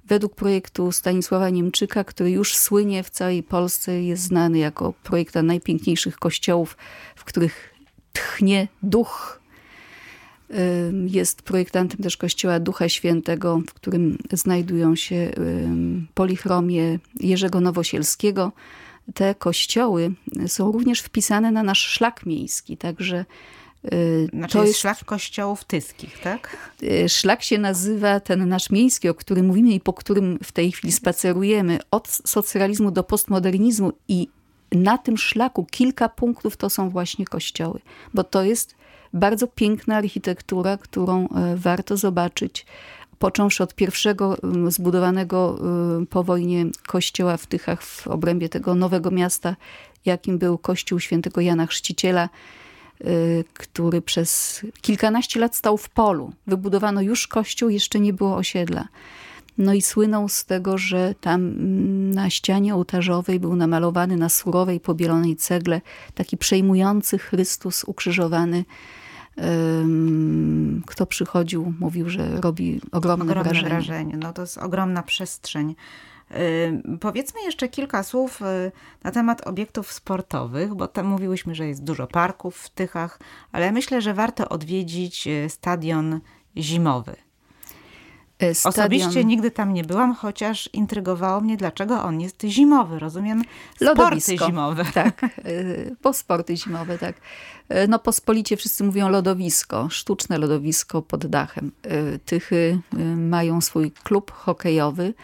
Według 0.05 0.35
projektu 0.35 0.93
Stanisława 0.93 1.51
Niemczyka, 1.51 2.05
który 2.05 2.31
już 2.31 2.57
słynie 2.57 3.03
w 3.03 3.11
całej 3.11 3.43
Polsce, 3.43 4.03
jest 4.03 4.23
znany 4.23 4.59
jako 4.59 4.93
projekta 5.03 5.43
najpiękniejszych 5.43 6.19
kościołów, 6.19 6.77
w 7.17 7.25
których 7.25 7.75
tchnie 8.13 8.69
duch 8.83 9.41
jest 11.07 11.43
projektantem 11.43 11.99
też 12.03 12.17
kościoła 12.17 12.61
Ducha 12.61 12.89
Świętego, 12.89 13.61
w 13.69 13.75
którym 13.75 14.19
znajdują 14.33 14.97
się 14.97 15.31
polichromie 16.15 16.99
Jerzego 17.21 17.61
Nowosielskiego. 17.61 18.53
Te 19.15 19.35
kościoły 19.35 20.13
są 20.47 20.73
również 20.73 21.01
wpisane 21.01 21.51
na 21.51 21.63
nasz 21.63 21.81
szlak 21.81 22.27
miejski, 22.27 22.77
także 22.77 23.25
y, 23.93 24.29
znaczy 24.33 24.53
to 24.53 24.65
jest 24.65 24.79
szlak 24.79 25.05
kościołów 25.05 25.65
tyskich, 25.65 26.19
tak? 26.19 26.57
Y, 26.83 27.09
szlak 27.09 27.43
się 27.43 27.59
nazywa 27.59 28.21
ten 28.21 28.49
nasz 28.49 28.71
miejski, 28.71 29.09
o 29.09 29.15
którym 29.15 29.47
mówimy 29.47 29.71
i 29.71 29.81
po 29.81 29.93
którym 29.93 30.39
w 30.43 30.53
tej 30.53 30.73
chwili 30.73 30.93
spacerujemy, 30.93 31.79
od 31.91 32.09
socjalizmu 32.09 32.91
do 32.91 33.03
postmodernizmu 33.03 33.93
i 34.09 34.29
na 34.73 34.99
tym 34.99 35.19
szlaku 35.19 35.67
kilka 35.71 36.09
punktów 36.09 36.57
to 36.57 36.71
są 36.71 36.91
właśnie 36.91 37.25
kościoły, 37.25 37.81
bo 38.15 38.25
to 38.25 38.43
jest 38.43 38.75
bardzo 39.13 39.47
piękna 39.47 39.97
architektura, 39.97 40.77
którą 40.77 41.29
e, 41.29 41.57
warto 41.57 41.97
zobaczyć. 41.97 42.67
Począwszy 43.19 43.63
od 43.63 43.75
pierwszego 43.75 44.37
zbudowanego 44.69 45.59
po 46.11 46.25
wojnie 46.25 46.67
kościoła 46.87 47.37
w 47.37 47.47
Tychach 47.47 47.83
w 47.83 48.09
obrębie 48.09 48.49
tego 48.49 48.75
nowego 48.75 49.11
miasta, 49.11 49.57
jakim 50.05 50.39
był 50.39 50.59
kościół 50.59 51.01
świętego 51.01 51.41
Jana 51.41 51.67
Chrzciciela, 51.67 52.29
e, 53.01 53.09
który 53.55 54.03
przez 54.03 54.61
kilkanaście 54.81 55.41
lat 55.41 55.57
stał 55.57 55.77
w 55.77 55.89
polu. 55.89 56.33
Wybudowano 56.47 57.03
już 57.03 57.27
kościół, 57.27 57.69
jeszcze 57.69 58.01
nie 58.01 58.13
było 58.13 58.37
osiedla. 58.37 58.89
No 59.59 59.75
i 59.75 59.83
słynął 59.83 60.29
z 60.29 60.45
tego, 60.45 60.79
że 60.79 61.15
tam 61.21 61.55
na 62.11 62.31
ścianie 62.31 62.75
ołtarzowej 62.75 63.41
był 63.41 63.57
namalowany 63.57 64.17
na 64.17 64.29
surowej, 64.29 64.81
pobielonej 64.81 65.37
cegle 65.37 65.81
taki 66.15 66.37
przejmujący 66.37 67.19
Chrystus 67.19 67.85
ukrzyżowany 67.85 68.65
kto 70.87 71.07
przychodził, 71.07 71.75
mówił, 71.81 72.11
że 72.11 72.41
robi 72.41 72.81
ogromne, 72.93 73.25
ogromne 73.25 73.51
wrażenie. 73.51 73.69
wrażenie. 73.69 74.17
No 74.17 74.33
to 74.33 74.43
jest 74.43 74.59
ogromna 74.59 75.03
przestrzeń. 75.03 75.75
Powiedzmy 77.01 77.41
jeszcze 77.43 77.69
kilka 77.69 78.03
słów 78.03 78.43
y, 78.43 78.73
na 79.05 79.11
temat 79.11 79.47
obiektów 79.47 79.93
sportowych, 79.93 80.75
bo 80.75 80.89
tam 80.89 81.07
mówiłyśmy, 81.07 81.55
że 81.55 81.69
jest 81.69 81.85
dużo 81.85 82.07
parków 82.07 82.57
w 82.57 82.71
Tychach, 82.71 83.19
ale 83.53 83.73
myślę, 83.73 84.03
że 84.03 84.15
warto 84.15 84.49
odwiedzić 84.49 85.27
y, 85.27 85.47
stadion 85.49 86.21
zimowy. 86.57 87.26
E, 88.39 88.55
stadion... 88.55 88.85
Osobiście 88.85 89.25
nigdy 89.25 89.51
tam 89.51 89.73
nie 89.75 89.85
byłam, 89.85 90.15
chociaż 90.15 90.71
intrygowało 90.73 91.41
mnie, 91.41 91.57
dlaczego 91.57 92.03
on 92.03 92.21
jest 92.21 92.43
zimowy. 92.45 92.99
Rozumiem, 92.99 93.43
Lodowisko. 93.81 94.33
sporty 94.37 94.47
zimowe. 94.47 94.85
Tak, 94.95 95.23
e, 95.23 95.29
po 96.03 96.13
sporty 96.13 96.57
zimowe, 96.57 96.99
tak. 96.99 97.17
E, 97.69 97.87
no 97.87 97.99
pospolicie 97.99 98.57
wszyscy 98.57 98.85
mówią 98.85 99.09
lodowisko, 99.09 99.89
sztuczne 99.91 100.39
lodowisko 100.39 101.03
pod 101.03 101.27
dachem. 101.27 101.73
Tychy 102.25 102.79
mają 103.17 103.61
swój 103.61 103.91
klub 103.91 104.31
hokejowy, 104.31 105.15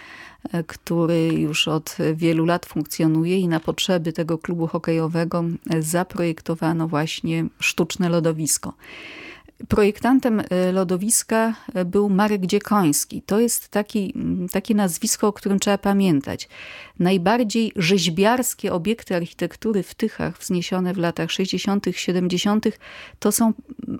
który 0.67 1.29
już 1.29 1.69
od 1.69 1.97
wielu 2.15 2.45
lat 2.45 2.67
funkcjonuje 2.67 3.39
i 3.39 3.49
na 3.49 3.61
potrzeby 3.61 4.13
tego 4.13 4.39
klubu 4.39 4.67
hokejowego 4.67 5.45
zaprojektowano 5.81 6.89
właśnie 6.89 7.45
sztuczne 7.61 8.09
lodowisko. 8.09 8.73
Projektantem 9.69 10.41
e, 10.41 10.73
lodowiska 10.73 11.55
e, 11.75 11.85
był 11.85 12.09
Marek 12.09 12.47
Dziekoński. 12.47 13.23
To 13.23 13.41
jest 13.41 13.69
taki, 13.69 14.15
takie 14.53 14.75
nazwisko, 14.75 15.29
o 15.29 15.33
którym 15.33 15.59
trzeba 15.59 15.79
pamiętać. 15.79 16.49
Najbardziej 16.99 17.73
rzeźbiarskie 17.77 18.73
obiekty 18.73 19.17
architektury 19.17 19.83
w 19.83 19.95
Tychach, 19.95 20.39
wzniesione 20.39 20.95
w 20.95 20.99
latach 20.99 21.31
60., 21.31 21.87
70., 21.93 22.67
to 23.19 23.33
są 23.33 23.53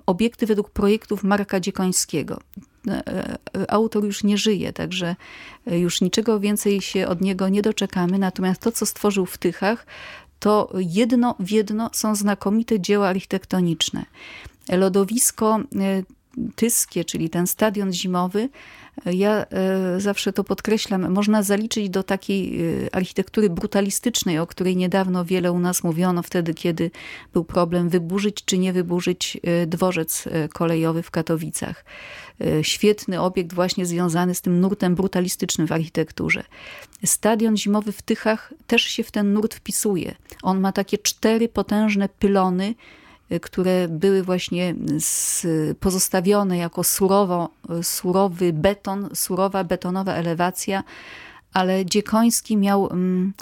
obiekty 0.05 0.45
według 0.45 0.69
projektów 0.69 1.23
Marka 1.23 1.59
Dziekońskiego. 1.59 2.39
E, 2.87 3.37
autor 3.67 4.05
już 4.05 4.23
nie 4.23 4.37
żyje, 4.37 4.73
także 4.73 5.15
już 5.65 6.01
niczego 6.01 6.39
więcej 6.39 6.81
się 6.81 7.07
od 7.07 7.21
niego 7.21 7.49
nie 7.49 7.61
doczekamy. 7.61 8.19
Natomiast 8.19 8.61
to, 8.61 8.71
co 8.71 8.85
stworzył 8.85 9.25
w 9.25 9.37
Tychach, 9.37 9.85
to 10.39 10.69
jedno 10.75 11.35
w 11.39 11.51
jedno 11.51 11.89
są 11.93 12.15
znakomite 12.15 12.79
dzieła 12.79 13.07
architektoniczne 13.07 14.05
lodowisko 14.69 15.59
e, 15.59 16.03
tyskie, 16.55 17.05
czyli 17.05 17.29
ten 17.29 17.47
stadion 17.47 17.93
zimowy, 17.93 18.49
e, 19.05 19.13
ja 19.13 19.45
e, 19.45 19.99
zawsze 19.99 20.33
to 20.33 20.43
podkreślam, 20.43 21.11
można 21.11 21.43
zaliczyć 21.43 21.89
do 21.89 22.03
takiej 22.03 22.59
architektury 22.91 23.49
brutalistycznej, 23.49 24.39
o 24.39 24.47
której 24.47 24.75
niedawno 24.75 25.25
wiele 25.25 25.51
u 25.51 25.59
nas 25.59 25.83
mówiono 25.83 26.23
wtedy, 26.23 26.53
kiedy 26.53 26.91
był 27.33 27.43
problem 27.43 27.89
wyburzyć 27.89 28.45
czy 28.45 28.57
nie 28.57 28.73
wyburzyć 28.73 29.37
dworzec 29.67 30.25
kolejowy 30.53 31.03
w 31.03 31.11
Katowicach. 31.11 31.85
Świetny 32.61 33.21
obiekt 33.21 33.53
właśnie 33.53 33.85
związany 33.85 34.35
z 34.35 34.41
tym 34.41 34.59
nurtem 34.59 34.95
brutalistycznym 34.95 35.67
w 35.67 35.71
architekturze. 35.71 36.43
Stadion 37.05 37.57
zimowy 37.57 37.91
w 37.91 38.01
Tychach 38.01 38.53
też 38.67 38.81
się 38.81 39.03
w 39.03 39.11
ten 39.11 39.33
nurt 39.33 39.53
wpisuje. 39.53 40.15
On 40.41 40.59
ma 40.59 40.71
takie 40.71 40.97
cztery 40.97 41.49
potężne 41.49 42.09
pylony, 42.09 42.75
które 43.41 43.87
były 43.87 44.23
właśnie 44.23 44.75
pozostawione 45.79 46.57
jako 46.57 46.83
surowo, 46.83 47.49
surowy 47.81 48.53
beton, 48.53 49.09
surowa 49.13 49.63
betonowa 49.63 50.13
elewacja, 50.13 50.83
ale 51.53 51.85
Dziekoński 51.85 52.57
miał 52.57 52.89
mm, 52.91 53.33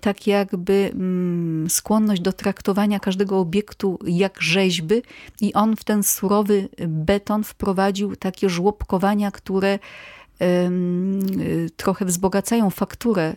tak 0.00 0.26
jakby 0.26 0.90
mm, 0.94 1.70
skłonność 1.70 2.22
do 2.22 2.32
traktowania 2.32 3.00
każdego 3.00 3.38
obiektu 3.38 3.98
jak 4.06 4.42
rzeźby 4.42 5.02
i 5.40 5.54
on 5.54 5.76
w 5.76 5.84
ten 5.84 6.02
surowy 6.02 6.68
beton 6.88 7.44
wprowadził 7.44 8.16
takie 8.16 8.48
żłobkowania, 8.48 9.30
które 9.30 9.78
trochę 11.76 12.04
wzbogacają 12.04 12.70
fakturę 12.70 13.36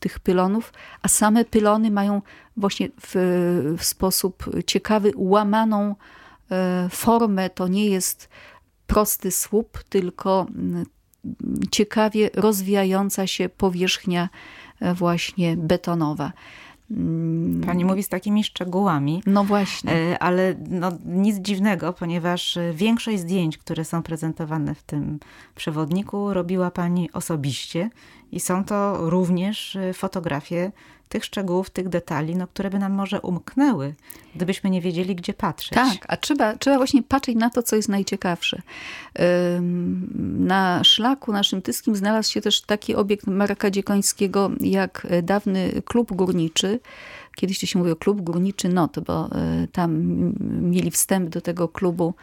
tych 0.00 0.20
pylonów, 0.20 0.72
a 1.02 1.08
same 1.08 1.44
pylony 1.44 1.90
mają 1.90 2.22
właśnie 2.56 2.88
w, 3.00 3.14
w 3.78 3.84
sposób 3.84 4.44
ciekawy 4.66 5.12
łamaną 5.16 5.94
e, 6.50 6.88
formę. 6.90 7.50
To 7.50 7.68
nie 7.68 7.86
jest 7.86 8.28
prosty 8.86 9.30
słup, 9.30 9.84
tylko 9.88 10.46
ciekawie 11.70 12.30
rozwijająca 12.34 13.26
się 13.26 13.48
powierzchnia 13.48 14.28
e, 14.80 14.94
właśnie 14.94 15.56
betonowa. 15.56 16.32
Mm. 16.90 17.60
Pani 17.66 17.84
mówi 17.84 18.02
z 18.02 18.08
takimi 18.08 18.44
szczegółami. 18.44 19.22
No 19.26 19.44
właśnie. 19.44 19.92
E, 19.92 20.18
ale 20.18 20.54
no, 20.68 20.92
nic 21.04 21.36
dziwnego, 21.36 21.92
ponieważ 21.92 22.56
e, 22.56 22.72
większość 22.72 23.18
zdjęć, 23.18 23.58
które 23.58 23.84
są 23.84 24.02
prezentowane 24.02 24.74
w 24.74 24.82
tym 24.82 25.18
przewodniku, 25.54 26.34
robiła 26.34 26.70
Pani 26.70 27.12
osobiście 27.12 27.90
i 28.32 28.40
są 28.40 28.64
to 28.64 29.10
również 29.10 29.76
e, 29.76 29.92
fotografie 29.92 30.72
tych 31.08 31.24
szczegółów, 31.24 31.70
tych 31.70 31.88
detali, 31.88 32.36
no, 32.36 32.46
które 32.46 32.70
by 32.70 32.78
nam 32.78 32.92
może 32.92 33.20
umknęły, 33.20 33.94
gdybyśmy 34.34 34.70
nie 34.70 34.80
wiedzieli, 34.80 35.16
gdzie 35.16 35.34
patrzeć. 35.34 35.74
Tak, 35.74 35.98
a 36.08 36.16
trzeba, 36.16 36.56
trzeba 36.56 36.76
właśnie 36.76 37.02
patrzeć 37.02 37.36
na 37.36 37.50
to, 37.50 37.62
co 37.62 37.76
jest 37.76 37.88
najciekawsze. 37.88 38.62
Na 40.38 40.84
szlaku 40.84 41.32
naszym 41.32 41.62
tyskim 41.62 41.96
znalazł 41.96 42.32
się 42.32 42.40
też 42.40 42.60
taki 42.60 42.94
obiekt 42.94 43.26
Marka 43.26 43.70
Dziekońskiego, 43.70 44.50
jak 44.60 45.06
dawny 45.22 45.82
klub 45.84 46.12
górniczy, 46.12 46.80
Kiedyś 47.38 47.60
to 47.60 47.66
się 47.66 47.78
mówiło 47.78 47.96
klub 47.96 48.20
górniczy 48.20 48.68
NOT, 48.68 49.00
bo 49.00 49.30
e, 49.32 49.66
tam 49.72 50.02
mieli 50.70 50.90
wstęp 50.90 51.28
do 51.28 51.40
tego 51.40 51.68
klubu 51.68 52.14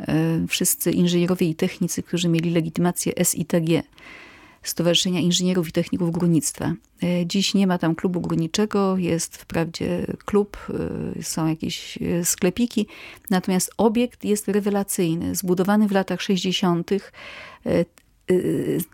e, 0.00 0.14
wszyscy 0.48 0.90
inżynierowie 0.90 1.48
i 1.48 1.54
technicy, 1.54 2.02
którzy 2.02 2.28
mieli 2.28 2.50
legitymację 2.50 3.12
SITG. 3.24 3.82
Stowarzyszenia 4.64 5.20
Inżynierów 5.20 5.68
i 5.68 5.72
Techników 5.72 6.10
Górnictwa. 6.10 6.74
E, 7.02 7.26
dziś 7.26 7.54
nie 7.54 7.66
ma 7.66 7.78
tam 7.78 7.94
klubu 7.94 8.20
górniczego, 8.20 8.96
jest 8.96 9.36
wprawdzie 9.36 10.06
klub, 10.24 10.56
e, 11.18 11.22
są 11.22 11.46
jakieś 11.46 11.98
e, 12.02 12.24
sklepiki, 12.24 12.86
natomiast 13.30 13.70
obiekt 13.76 14.24
jest 14.24 14.48
rewelacyjny, 14.48 15.34
zbudowany 15.34 15.88
w 15.88 15.92
latach 15.92 16.22
60. 16.22 16.90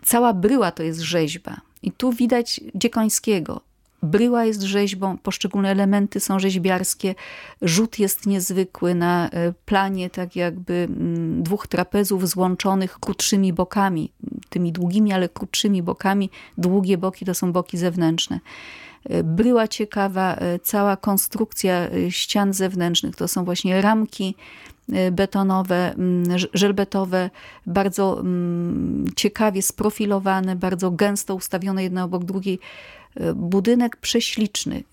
Cała 0.05 0.33
bryła 0.33 0.71
to 0.71 0.83
jest 0.83 0.99
rzeźba. 0.99 1.61
I 1.83 1.91
tu 1.91 2.11
widać 2.11 2.61
Dziekońskiego, 2.75 3.61
Bryła 4.03 4.45
jest 4.45 4.61
rzeźbą, 4.61 5.17
poszczególne 5.17 5.69
elementy 5.69 6.19
są 6.19 6.39
rzeźbiarskie, 6.39 7.15
rzut 7.61 7.99
jest 7.99 8.25
niezwykły 8.25 8.95
na 8.95 9.29
e, 9.29 9.53
planie 9.65 10.09
tak 10.09 10.35
jakby 10.35 10.73
mm, 10.73 11.43
dwóch 11.43 11.67
trapezów 11.67 12.29
złączonych 12.29 12.99
krótszymi 12.99 13.53
bokami, 13.53 14.11
tymi 14.49 14.71
długimi, 14.71 15.13
ale 15.13 15.29
krótszymi 15.29 15.83
bokami. 15.83 16.29
Długie 16.57 16.97
boki 16.97 17.25
to 17.25 17.33
są 17.33 17.51
boki 17.51 17.77
zewnętrzne. 17.77 18.39
bryła 19.23 19.67
ciekawa, 19.67 20.37
cała 20.63 20.97
konstrukcja 20.97 21.87
ścian 22.09 22.53
zewnętrznych 22.53 23.15
to 23.15 23.27
są 23.27 23.45
właśnie 23.45 23.81
ramki 23.81 24.35
betonowe, 25.11 25.93
mm, 25.93 26.23
żelbetowe, 26.53 27.29
bardzo 27.65 28.19
mm, 28.19 29.05
ciekawie 29.15 29.61
sprofilowane, 29.61 30.55
bardzo 30.55 30.91
gęsto 30.91 31.35
ustawione 31.35 31.83
jedna 31.83 32.03
obok 32.03 32.23
drugiej 32.23 32.59
budynek 33.35 33.97
prześliczny. 33.97 34.83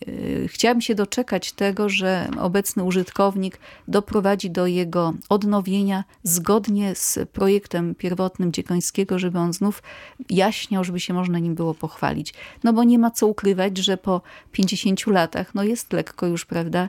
Chciałabym 0.47 0.81
się 0.81 0.95
doczekać 0.95 1.53
tego, 1.53 1.89
że 1.89 2.29
obecny 2.41 2.85
użytkownik 2.85 3.59
doprowadzi 3.89 4.51
do 4.51 4.66
jego 4.66 5.14
odnowienia 5.29 6.05
zgodnie 6.23 6.95
z 6.95 7.19
projektem 7.33 7.95
pierwotnym 7.95 8.53
Dziekońskiego, 8.53 9.19
żeby 9.19 9.39
on 9.39 9.53
znów 9.53 9.83
jaśniał, 10.31 10.85
żeby 10.85 11.01
się 11.01 11.14
można 11.14 11.39
nim 11.39 11.55
było 11.55 11.75
pochwalić. 11.75 12.35
No 12.64 12.73
bo 12.73 12.85
nie 12.85 12.99
ma 12.99 13.11
co 13.11 13.27
ukrywać, 13.27 13.79
że 13.79 13.97
po 13.97 14.23
50 14.53 15.07
latach 15.07 15.55
no 15.55 15.62
jest 15.62 15.93
lekko 15.93 16.27
już, 16.27 16.45
prawda, 16.45 16.89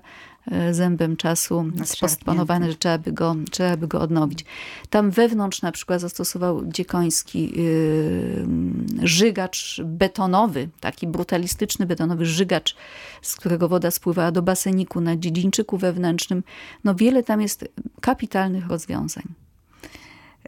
zębem 0.71 1.17
czasu 1.17 1.65
spostponowane, 1.85 2.71
że 2.71 2.77
trzeba 2.77 2.97
by, 2.97 3.11
go, 3.11 3.35
trzeba 3.51 3.77
by 3.77 3.87
go 3.87 4.01
odnowić. 4.01 4.45
Tam 4.89 5.11
wewnątrz 5.11 5.61
na 5.61 5.71
przykład 5.71 6.01
zastosował 6.01 6.65
Dziekoński 6.65 7.61
yy, 7.61 9.07
żygacz 9.07 9.81
betonowy, 9.85 10.69
taki 10.79 11.07
brutalistyczny 11.07 11.85
betonowy 11.85 12.25
żygacz, 12.25 12.75
z 13.21 13.35
którego 13.35 13.69
woda 13.69 13.91
spływała 13.91 14.31
do 14.31 14.41
baseniku 14.41 15.01
na 15.01 15.17
dziedzińczyku 15.17 15.77
wewnętrznym. 15.77 16.43
No 16.83 16.95
wiele 16.95 17.23
tam 17.23 17.41
jest 17.41 17.69
kapitalnych 18.01 18.67
rozwiązań. 18.67 19.48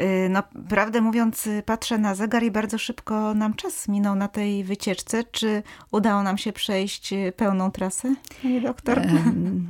Y, 0.01 0.29
no, 0.29 0.43
prawdę 0.69 1.01
mówiąc, 1.01 1.49
patrzę 1.65 1.97
na 1.97 2.15
zegar 2.15 2.43
i 2.43 2.51
bardzo 2.51 2.77
szybko 2.77 3.33
nam 3.33 3.53
czas 3.53 3.87
minął 3.87 4.15
na 4.15 4.27
tej 4.27 4.63
wycieczce. 4.63 5.23
Czy 5.23 5.63
udało 5.91 6.23
nam 6.23 6.37
się 6.37 6.53
przejść 6.53 7.13
y, 7.13 7.33
pełną 7.37 7.71
trasę, 7.71 8.15
panie 8.41 8.61
doktor? 8.61 9.01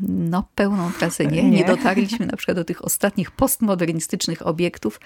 No, 0.07 0.43
pełną 0.55 0.91
trasę 0.91 1.25
nie. 1.25 1.41
Nie, 1.43 1.49
nie 1.49 1.65
dotarliśmy 1.65 2.25
na 2.25 2.37
przykład 2.37 2.57
do 2.57 2.63
tych 2.63 2.85
ostatnich 2.85 3.31
postmodernistycznych 3.31 4.47
obiektów, 4.47 4.99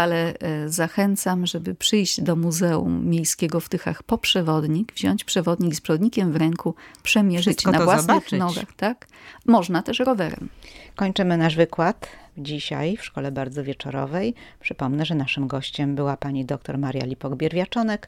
ale 0.00 0.34
e, 0.38 0.68
zachęcam, 0.68 1.46
żeby 1.46 1.74
przyjść 1.74 2.20
do 2.20 2.36
Muzeum 2.36 3.06
Miejskiego 3.06 3.60
w 3.60 3.68
Tychach 3.68 4.02
po 4.02 4.18
przewodnik, 4.18 4.92
wziąć 4.92 5.24
przewodnik 5.24 5.74
z 5.74 5.80
przewodnikiem 5.80 6.32
w 6.32 6.36
ręku, 6.36 6.74
przemierzyć 7.02 7.58
Wszystko 7.58 7.70
na 7.70 7.84
własnych 7.84 8.06
zobaczyć. 8.06 8.38
nogach. 8.38 8.72
Tak? 8.76 9.06
Można 9.46 9.82
też 9.82 9.98
rowerem. 9.98 10.48
Kończymy 10.96 11.36
nasz 11.36 11.56
wykład 11.56 12.08
dzisiaj 12.38 12.96
w 12.96 13.04
Szkole 13.04 13.32
Bardzo 13.32 13.64
Wieczorowej. 13.64 14.34
Przypomnę, 14.60 15.06
że 15.06 15.14
naszym 15.14 15.46
gościem 15.46 15.94
była 15.94 16.16
pani 16.16 16.44
dr 16.44 16.78
Maria 16.78 17.06
Lipok-Bierwiaczonek. 17.06 17.98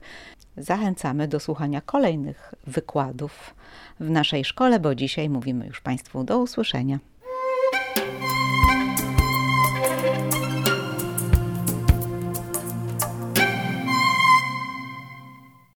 Zachęcamy 0.57 1.29
do 1.29 1.41
słuchania 1.41 1.81
kolejnych 1.81 2.55
wykładów 2.67 3.55
w 4.01 4.11
naszej 4.11 4.45
szkole, 4.45 4.81
bo 4.81 4.95
dzisiaj 4.95 5.29
mówimy 5.29 5.67
już 5.67 5.81
Państwu 5.81 6.25
do 6.25 6.39
usłyszenia. 6.39 6.99